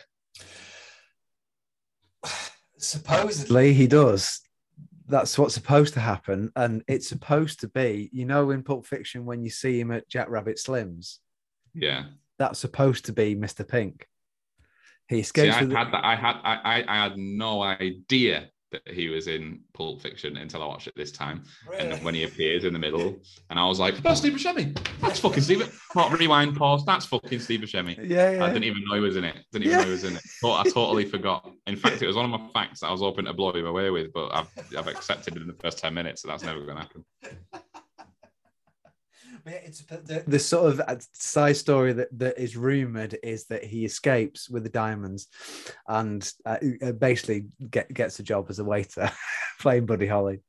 Supposedly, 2.78 3.72
he 3.72 3.87
does. 3.87 4.41
That's 5.09 5.39
what's 5.39 5.55
supposed 5.55 5.95
to 5.95 6.01
happen, 6.01 6.51
and 6.57 6.82
it's 6.89 7.09
supposed 7.09 7.61
to 7.61 7.68
be. 7.68 8.11
You 8.12 8.26
know, 8.26 8.51
in 8.51 8.62
Pulp 8.62 8.87
Fiction, 8.87 9.24
when 9.24 9.43
you 9.43 9.51
see 9.51 9.78
him 9.80 9.93
at 9.93 10.09
Jack 10.09 10.28
Rabbit 10.28 10.59
Slim's, 10.59 11.20
Yeah. 11.74 12.07
that's 12.39 12.59
supposed 12.59 13.05
to 13.07 13.12
be 13.12 13.34
Mr. 13.37 13.66
Pink. 13.66 14.07
He 15.09 15.16
See, 15.16 15.20
escapes. 15.20 15.57
I 15.57 15.64
the- 15.64 15.76
had 15.76 15.93
that. 15.93 16.05
I 16.05 16.16
had 16.16 16.37
I, 16.43 16.55
I 16.64 16.84
I 16.89 17.03
had 17.05 17.16
no 17.16 17.62
idea 17.62 18.49
that 18.73 18.83
he 18.89 19.09
was 19.09 19.29
in 19.29 19.61
Pulp 19.75 20.03
Fiction 20.03 20.37
until 20.39 20.62
I 20.62 20.67
watched 20.67 20.89
it 20.89 20.95
this 20.97 21.12
time. 21.12 21.45
And 21.79 22.03
when 22.05 22.14
he 22.14 22.25
appears 22.25 22.64
in 22.64 22.73
the 22.73 22.79
middle, 22.79 23.17
and 23.51 23.59
I 23.59 23.67
was 23.67 23.79
like, 23.79 24.03
"That's 24.03 24.21
Steve 24.21 24.33
Buscemi. 24.35 24.77
That's 25.01 25.21
fucking 25.21 25.43
Steve." 25.43 25.81
Pop, 25.93 26.12
rewind, 26.19 26.57
pause. 26.57 26.85
That's 26.85 27.07
fucking 27.07 27.39
Steve 27.41 27.61
Buscemi. 27.61 27.97
yeah, 28.09 28.33
yeah. 28.33 28.45
I 28.45 28.49
didn't 28.49 28.64
even 28.64 28.83
know 28.89 28.95
he 28.97 29.01
was 29.01 29.17
in 29.17 29.25
it. 29.25 29.37
Didn't 29.53 29.67
even 29.67 29.71
Yeah. 29.79 29.79
know 29.83 29.87
he 29.87 29.91
was 29.93 30.05
in 30.05 30.17
it. 30.17 30.23
But 30.43 30.53
I 30.55 30.62
totally 30.64 31.05
forgot. 31.17 31.49
In 31.67 31.77
fact, 31.77 32.03
it 32.03 32.07
was 32.07 32.17
one 32.17 32.25
of 32.33 32.41
my 32.41 32.49
facts 32.53 32.81
that 32.81 32.89
I 32.89 32.91
was 32.93 33.01
hoping 33.01 33.27
to 33.27 33.33
blow 33.33 33.53
him 33.53 33.67
away 33.67 33.91
with, 33.91 34.12
but 34.12 34.31
I've 34.35 34.49
I've 34.77 34.89
accepted 34.89 35.37
it 35.37 35.43
in 35.43 35.49
the 35.49 35.55
first 35.62 35.79
ten 35.79 35.95
minutes, 35.95 36.23
so 36.23 36.29
that's 36.29 36.43
never 36.43 36.61
going 36.64 36.77
to 36.77 36.83
happen. 36.83 37.05
But 39.47 39.55
yeah, 39.55 39.61
it's 39.64 39.80
the, 39.82 40.24
the 40.26 40.38
sort 40.40 40.72
of 40.72 40.80
uh, 40.80 40.97
side 41.12 41.57
story 41.57 41.92
that, 41.92 42.09
that 42.18 42.36
is 42.36 42.57
rumored 42.57 43.16
is 43.22 43.47
that 43.47 43.62
he 43.62 43.84
escapes 43.84 44.51
with 44.51 44.64
the 44.64 44.68
diamonds 44.68 45.28
and 45.86 46.28
uh, 46.44 46.57
uh, 46.82 46.90
basically 46.90 47.47
get, 47.70 47.92
gets 47.94 48.18
a 48.18 48.24
job 48.24 48.47
as 48.49 48.59
a 48.59 48.64
waiter 48.64 49.09
playing 49.61 49.86
Buddy 49.86 50.09
Holly. 50.09 50.40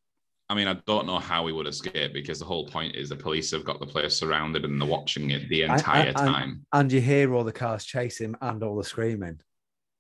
I 0.49 0.55
mean, 0.55 0.67
I 0.67 0.77
don't 0.87 1.05
know 1.05 1.19
how 1.19 1.45
he 1.45 1.53
would 1.53 1.67
escape 1.67 2.11
because 2.11 2.39
the 2.39 2.45
whole 2.45 2.65
point 2.65 2.95
is 2.95 3.09
the 3.09 3.15
police 3.15 3.51
have 3.51 3.63
got 3.65 3.79
the 3.79 3.85
place 3.85 4.15
surrounded 4.15 4.65
and 4.65 4.81
they're 4.81 4.89
watching 4.89 5.29
it 5.29 5.47
the 5.47 5.65
I- 5.65 5.75
entire 5.75 6.09
I- 6.09 6.13
time. 6.13 6.65
And 6.73 6.91
you 6.91 6.99
hear 6.99 7.35
all 7.35 7.43
the 7.43 7.51
cars 7.51 7.85
chase 7.85 8.19
him 8.19 8.35
and 8.41 8.63
all 8.63 8.77
the 8.77 8.83
screaming 8.83 9.41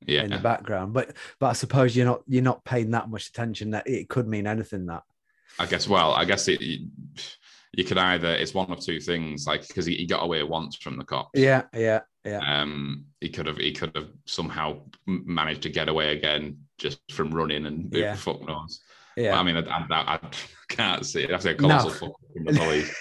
Yeah. 0.07 0.23
in 0.23 0.31
the 0.31 0.39
background. 0.39 0.93
But 0.93 1.15
but 1.39 1.47
I 1.47 1.53
suppose 1.53 1.95
you're 1.95 2.07
not 2.07 2.23
you're 2.27 2.41
not 2.41 2.65
paying 2.65 2.89
that 2.91 3.11
much 3.11 3.27
attention 3.27 3.71
that 3.71 3.87
it 3.87 4.09
could 4.09 4.27
mean 4.27 4.47
anything 4.47 4.87
that. 4.87 5.03
I 5.59 5.67
guess. 5.67 5.87
Well, 5.87 6.13
I 6.13 6.25
guess 6.25 6.47
it. 6.47 6.61
You 7.73 7.83
could 7.83 7.97
either 7.97 8.29
it's 8.33 8.53
one 8.53 8.71
of 8.71 8.79
two 8.79 8.99
things, 8.99 9.45
like 9.45 9.67
because 9.67 9.85
he, 9.85 9.95
he 9.95 10.05
got 10.05 10.23
away 10.23 10.41
once 10.43 10.75
from 10.77 10.97
the 10.97 11.03
cops. 11.03 11.31
Yeah, 11.39 11.63
yeah, 11.73 11.99
yeah. 12.25 12.39
Um, 12.61 13.05
he 13.21 13.29
could 13.29 13.45
have 13.45 13.57
he 13.57 13.71
could 13.71 13.95
have 13.95 14.09
somehow 14.25 14.81
managed 15.05 15.61
to 15.63 15.69
get 15.69 15.89
away 15.89 16.17
again 16.17 16.57
just 16.77 16.99
from 17.11 17.29
running 17.31 17.65
and 17.65 17.93
Yeah. 17.93 18.15
fuck 18.15 18.41
knows. 18.47 18.79
Yeah. 19.15 19.39
I 19.39 19.43
mean, 19.43 19.57
I, 19.57 19.61
I, 19.61 20.13
I 20.15 20.19
can't 20.69 21.05
see 21.05 21.23
it. 21.23 21.29
I 21.29 21.33
have 21.33 21.41
to 21.41 21.49
get 21.53 21.61
No. 21.61 21.67
colossal 21.69 21.89
fuck 21.91 22.11
from 22.33 22.45
the 22.45 22.53
police. 22.53 22.95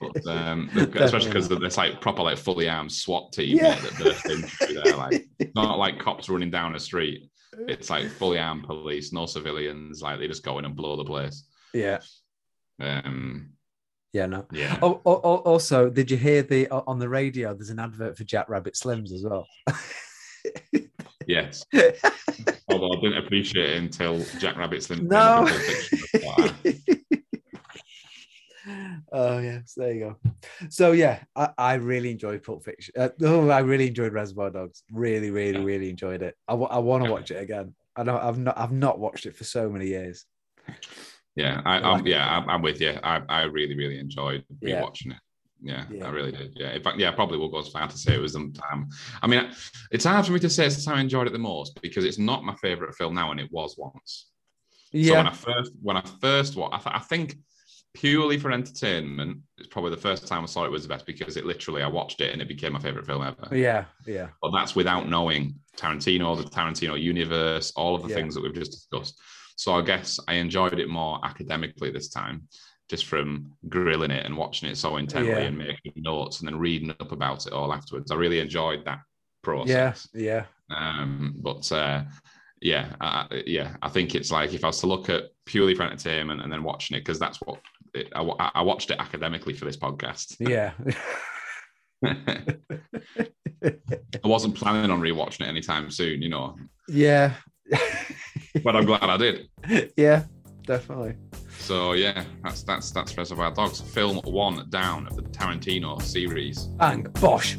But, 0.00 0.26
um, 0.26 0.68
especially 0.96 1.28
because 1.30 1.50
it's 1.50 1.76
like 1.78 2.00
proper 2.00 2.22
like 2.22 2.38
fully 2.38 2.68
armed 2.68 2.92
SWAT 2.92 3.32
team 3.32 3.56
Yeah. 3.56 3.74
that 3.78 3.98
burst 3.98 4.24
there. 4.84 4.96
Like 4.96 5.28
not 5.54 5.78
like 5.78 5.98
cops 5.98 6.28
running 6.28 6.50
down 6.50 6.74
a 6.74 6.80
street. 6.80 7.30
It's 7.68 7.88
like 7.90 8.08
fully 8.08 8.38
armed 8.38 8.64
police, 8.64 9.12
no 9.12 9.26
civilians. 9.26 10.02
Like 10.02 10.18
they 10.18 10.26
just 10.28 10.42
go 10.44 10.58
in 10.58 10.64
and 10.64 10.74
blow 10.76 10.96
the 10.96 11.04
place. 11.04 11.46
yeah. 11.72 11.98
Um, 12.78 13.50
Yeah, 14.12 14.26
no. 14.26 14.44
yeah. 14.52 14.78
Oh, 14.82 15.00
oh, 15.06 15.20
oh, 15.22 15.36
also, 15.36 15.88
did 15.88 16.10
you 16.10 16.16
hear 16.16 16.42
the 16.42 16.68
on 16.70 16.98
the 16.98 17.08
radio? 17.08 17.54
There's 17.54 17.70
an 17.70 17.78
advert 17.78 18.16
for 18.16 18.24
Jack 18.24 18.48
Rabbit 18.48 18.76
Slim's 18.76 19.12
as 19.12 19.22
well. 19.24 19.46
Yes. 21.26 21.64
Although 22.68 22.92
I 22.92 23.00
didn't 23.00 23.18
appreciate 23.24 23.70
it 23.70 23.76
until 23.76 24.24
Jack 24.40 24.56
Rabbit 24.56 24.82
Slim. 24.82 25.06
No. 25.06 25.46
Pulp 25.46 25.48
Fiction. 25.50 25.98
I 26.14 26.18
thought, 26.18 26.54
oh 29.12 29.38
yes, 29.38 29.74
there 29.76 29.92
you 29.92 30.00
go. 30.00 30.16
So 30.70 30.92
yeah, 30.92 31.20
I, 31.36 31.50
I 31.56 31.74
really 31.74 32.10
enjoyed 32.10 32.42
Pulp 32.42 32.64
Fiction. 32.64 32.94
Uh, 32.98 33.10
oh, 33.22 33.48
I 33.48 33.60
really 33.60 33.88
enjoyed 33.88 34.12
Reservoir 34.12 34.50
Dogs. 34.50 34.82
Really, 34.90 35.30
really, 35.30 35.58
Yeah. 35.58 35.64
really 35.64 35.90
enjoyed 35.90 36.22
it. 36.22 36.34
I, 36.48 36.54
want 36.54 37.04
to 37.04 37.08
Yeah. 37.08 37.14
watch 37.14 37.30
it 37.30 37.40
again. 37.42 37.74
I 37.96 38.02
know 38.02 38.18
I've 38.18 38.38
not 38.38 38.58
I've 38.58 38.72
not 38.72 38.98
watched 38.98 39.26
it 39.26 39.36
for 39.36 39.44
so 39.44 39.70
many 39.70 39.86
years. 39.86 40.24
Yeah, 41.36 41.60
I, 41.64 41.76
I 41.76 41.78
like 41.78 41.84
I'm, 42.00 42.06
it. 42.06 42.10
yeah, 42.10 42.36
I'm, 42.38 42.48
I'm 42.50 42.62
with 42.62 42.80
you. 42.80 42.94
I, 43.02 43.22
I 43.28 43.42
really, 43.42 43.76
really 43.76 43.98
enjoyed 43.98 44.44
Yeah. 44.60 44.82
rewatching 44.82 45.12
it. 45.12 45.18
Yeah, 45.62 45.84
Yeah. 45.90 46.06
I 46.06 46.10
really 46.10 46.32
did. 46.32 46.52
Yeah, 46.56 46.72
in 46.72 46.82
fact, 46.82 46.98
yeah, 46.98 47.10
I 47.10 47.14
probably 47.14 47.38
will 47.38 47.50
go 47.50 47.58
as 47.60 47.68
far 47.68 47.86
to 47.86 47.98
say 47.98 48.14
it 48.14 48.20
was 48.20 48.32
the 48.32 48.50
time. 48.70 48.88
I 49.22 49.26
mean, 49.26 49.50
it's 49.90 50.04
hard 50.04 50.24
for 50.26 50.32
me 50.32 50.38
to 50.40 50.48
say 50.50 50.66
it's 50.66 50.76
the 50.76 50.82
time 50.90 50.98
I 50.98 51.00
enjoyed 51.02 51.26
it 51.26 51.32
the 51.32 51.38
most 51.38 51.80
because 51.82 52.04
it's 52.04 52.18
not 52.18 52.44
my 52.44 52.54
favorite 52.56 52.94
film 52.94 53.14
now, 53.14 53.30
and 53.30 53.38
it 53.40 53.50
was 53.52 53.76
once. 53.76 54.30
So 54.92 55.14
when 55.16 55.26
I 55.26 55.32
first, 55.32 55.72
when 55.82 55.96
I 55.98 56.02
first 56.20 56.56
watched, 56.56 56.74
I, 56.74 56.78
th- 56.78 56.96
I 56.96 56.98
think 57.00 57.36
purely 57.92 58.38
for 58.38 58.50
entertainment, 58.52 59.38
it's 59.58 59.68
probably 59.68 59.90
the 59.90 59.96
first 59.98 60.26
time 60.26 60.42
I 60.42 60.46
saw 60.46 60.64
it 60.64 60.70
was 60.70 60.82
the 60.84 60.88
best 60.88 61.06
because 61.06 61.36
it 61.36 61.44
literally 61.44 61.82
I 61.82 61.88
watched 61.88 62.20
it 62.20 62.32
and 62.32 62.40
it 62.40 62.48
became 62.48 62.72
my 62.72 62.78
favorite 62.80 63.04
film 63.06 63.22
ever. 63.22 63.54
yeah, 63.54 63.84
yeah, 64.06 64.28
But 64.40 64.52
that's 64.52 64.74
without 64.74 65.08
knowing 65.08 65.56
Tarantino, 65.76 66.36
the 66.36 66.44
Tarantino 66.44 67.00
universe, 67.00 67.72
all 67.76 67.94
of 67.94 68.02
the 68.02 68.08
Yeah. 68.08 68.14
things 68.16 68.34
that 68.34 68.42
we've 68.42 68.54
just 68.54 68.72
discussed. 68.72 69.20
So 69.60 69.74
I 69.74 69.82
guess 69.82 70.18
I 70.26 70.36
enjoyed 70.36 70.78
it 70.80 70.88
more 70.88 71.20
academically 71.22 71.90
this 71.90 72.08
time, 72.08 72.48
just 72.88 73.04
from 73.04 73.52
grilling 73.68 74.10
it 74.10 74.24
and 74.24 74.34
watching 74.34 74.70
it 74.70 74.78
so 74.78 74.96
intently 74.96 75.32
Yeah. 75.32 75.40
and 75.40 75.58
making 75.58 75.92
notes 75.96 76.38
and 76.40 76.48
then 76.48 76.58
reading 76.58 76.88
up 76.98 77.12
about 77.12 77.46
it 77.46 77.52
all 77.52 77.70
afterwards. 77.74 78.10
I 78.10 78.14
really 78.14 78.40
enjoyed 78.40 78.86
that 78.86 79.00
process. 79.42 80.08
yeah. 80.14 80.46
Um, 80.74 81.34
but 81.36 81.70
uh, 81.72 82.04
yeah, 82.62 82.94
I, 83.02 83.42
yeah, 83.44 83.76
I 83.82 83.90
think 83.90 84.14
it's 84.14 84.30
like 84.30 84.54
if 84.54 84.64
I 84.64 84.68
was 84.68 84.80
to 84.80 84.86
look 84.86 85.10
at 85.10 85.24
purely 85.44 85.74
for 85.74 85.82
entertainment 85.82 86.40
and 86.40 86.50
then 86.50 86.62
watching 86.62 86.96
it 86.96 87.00
because 87.00 87.18
that's 87.18 87.36
what 87.42 87.60
it, 87.92 88.08
I, 88.16 88.22
I 88.54 88.62
watched 88.62 88.90
it 88.90 88.98
academically 88.98 89.52
for 89.52 89.66
this 89.66 89.76
podcast. 89.76 90.36
Yeah. 90.48 90.72
I 94.24 94.26
wasn't 94.28 94.54
planning 94.56 94.90
on 94.90 95.02
rewatching 95.02 95.42
it 95.42 95.48
anytime 95.48 95.90
soon, 95.90 96.22
you 96.22 96.30
know, 96.30 96.56
yeah. 96.88 97.34
But 98.64 98.76
I'm 98.76 98.84
glad 98.84 99.04
I 99.04 99.16
did. 99.16 99.48
yeah, 99.96 100.24
definitely. 100.66 101.14
So 101.58 101.92
yeah, 101.92 102.24
that's 102.42 102.62
that's 102.62 102.90
that's 102.90 103.16
Reservoir 103.16 103.52
Dogs, 103.52 103.80
film 103.80 104.18
one 104.24 104.68
down 104.70 105.06
of 105.06 105.16
the 105.16 105.22
Tarantino 105.22 106.00
series. 106.02 106.64
Bang, 106.78 107.02
bosh. 107.20 107.56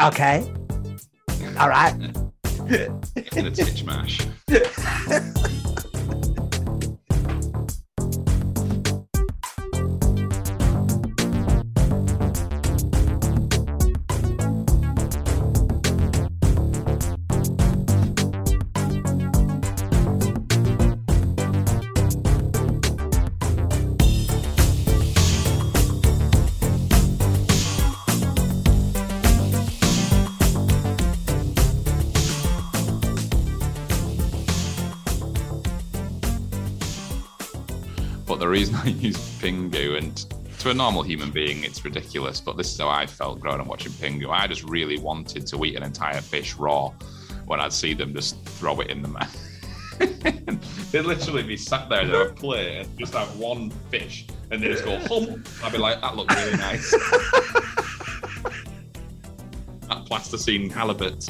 Okay. 0.00 0.52
All 1.58 1.68
right. 1.68 1.94
in 1.94 3.46
a 3.46 3.50
Titchmarsh. 3.50 4.26
reason 38.50 38.74
I 38.76 38.86
use 38.88 39.16
Pingu, 39.40 39.96
and 39.96 40.16
to 40.60 40.70
a 40.70 40.74
normal 40.74 41.02
human 41.02 41.30
being, 41.30 41.64
it's 41.64 41.84
ridiculous, 41.84 42.40
but 42.40 42.56
this 42.56 42.72
is 42.72 42.78
how 42.78 42.88
I 42.88 43.06
felt 43.06 43.40
growing 43.40 43.60
up 43.60 43.66
watching 43.66 43.92
Pingu. 43.92 44.30
I 44.30 44.46
just 44.46 44.64
really 44.64 44.98
wanted 44.98 45.46
to 45.46 45.64
eat 45.64 45.76
an 45.76 45.82
entire 45.82 46.20
fish 46.20 46.54
raw 46.56 46.92
when 47.46 47.60
I'd 47.60 47.72
see 47.72 47.94
them 47.94 48.14
just 48.14 48.42
throw 48.44 48.80
it 48.80 48.90
in 48.90 49.02
the 49.02 49.08
mouth. 49.08 49.46
They'd 50.92 51.02
literally 51.02 51.42
be 51.42 51.56
sat 51.56 51.88
there 51.88 52.02
at 52.02 52.10
a 52.10 52.32
plate 52.32 52.78
and 52.80 52.98
just 52.98 53.14
have 53.14 53.36
one 53.36 53.70
fish 53.90 54.26
and 54.50 54.62
they 54.62 54.68
just 54.68 54.84
go 54.84 54.98
hum. 55.08 55.44
I'd 55.62 55.72
be 55.72 55.78
like, 55.78 56.00
that 56.00 56.16
looked 56.16 56.34
really 56.34 56.56
nice. 56.56 56.90
that 59.88 60.06
plasticine 60.06 60.70
halibut. 60.70 61.28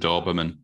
Doberman. 0.00 0.58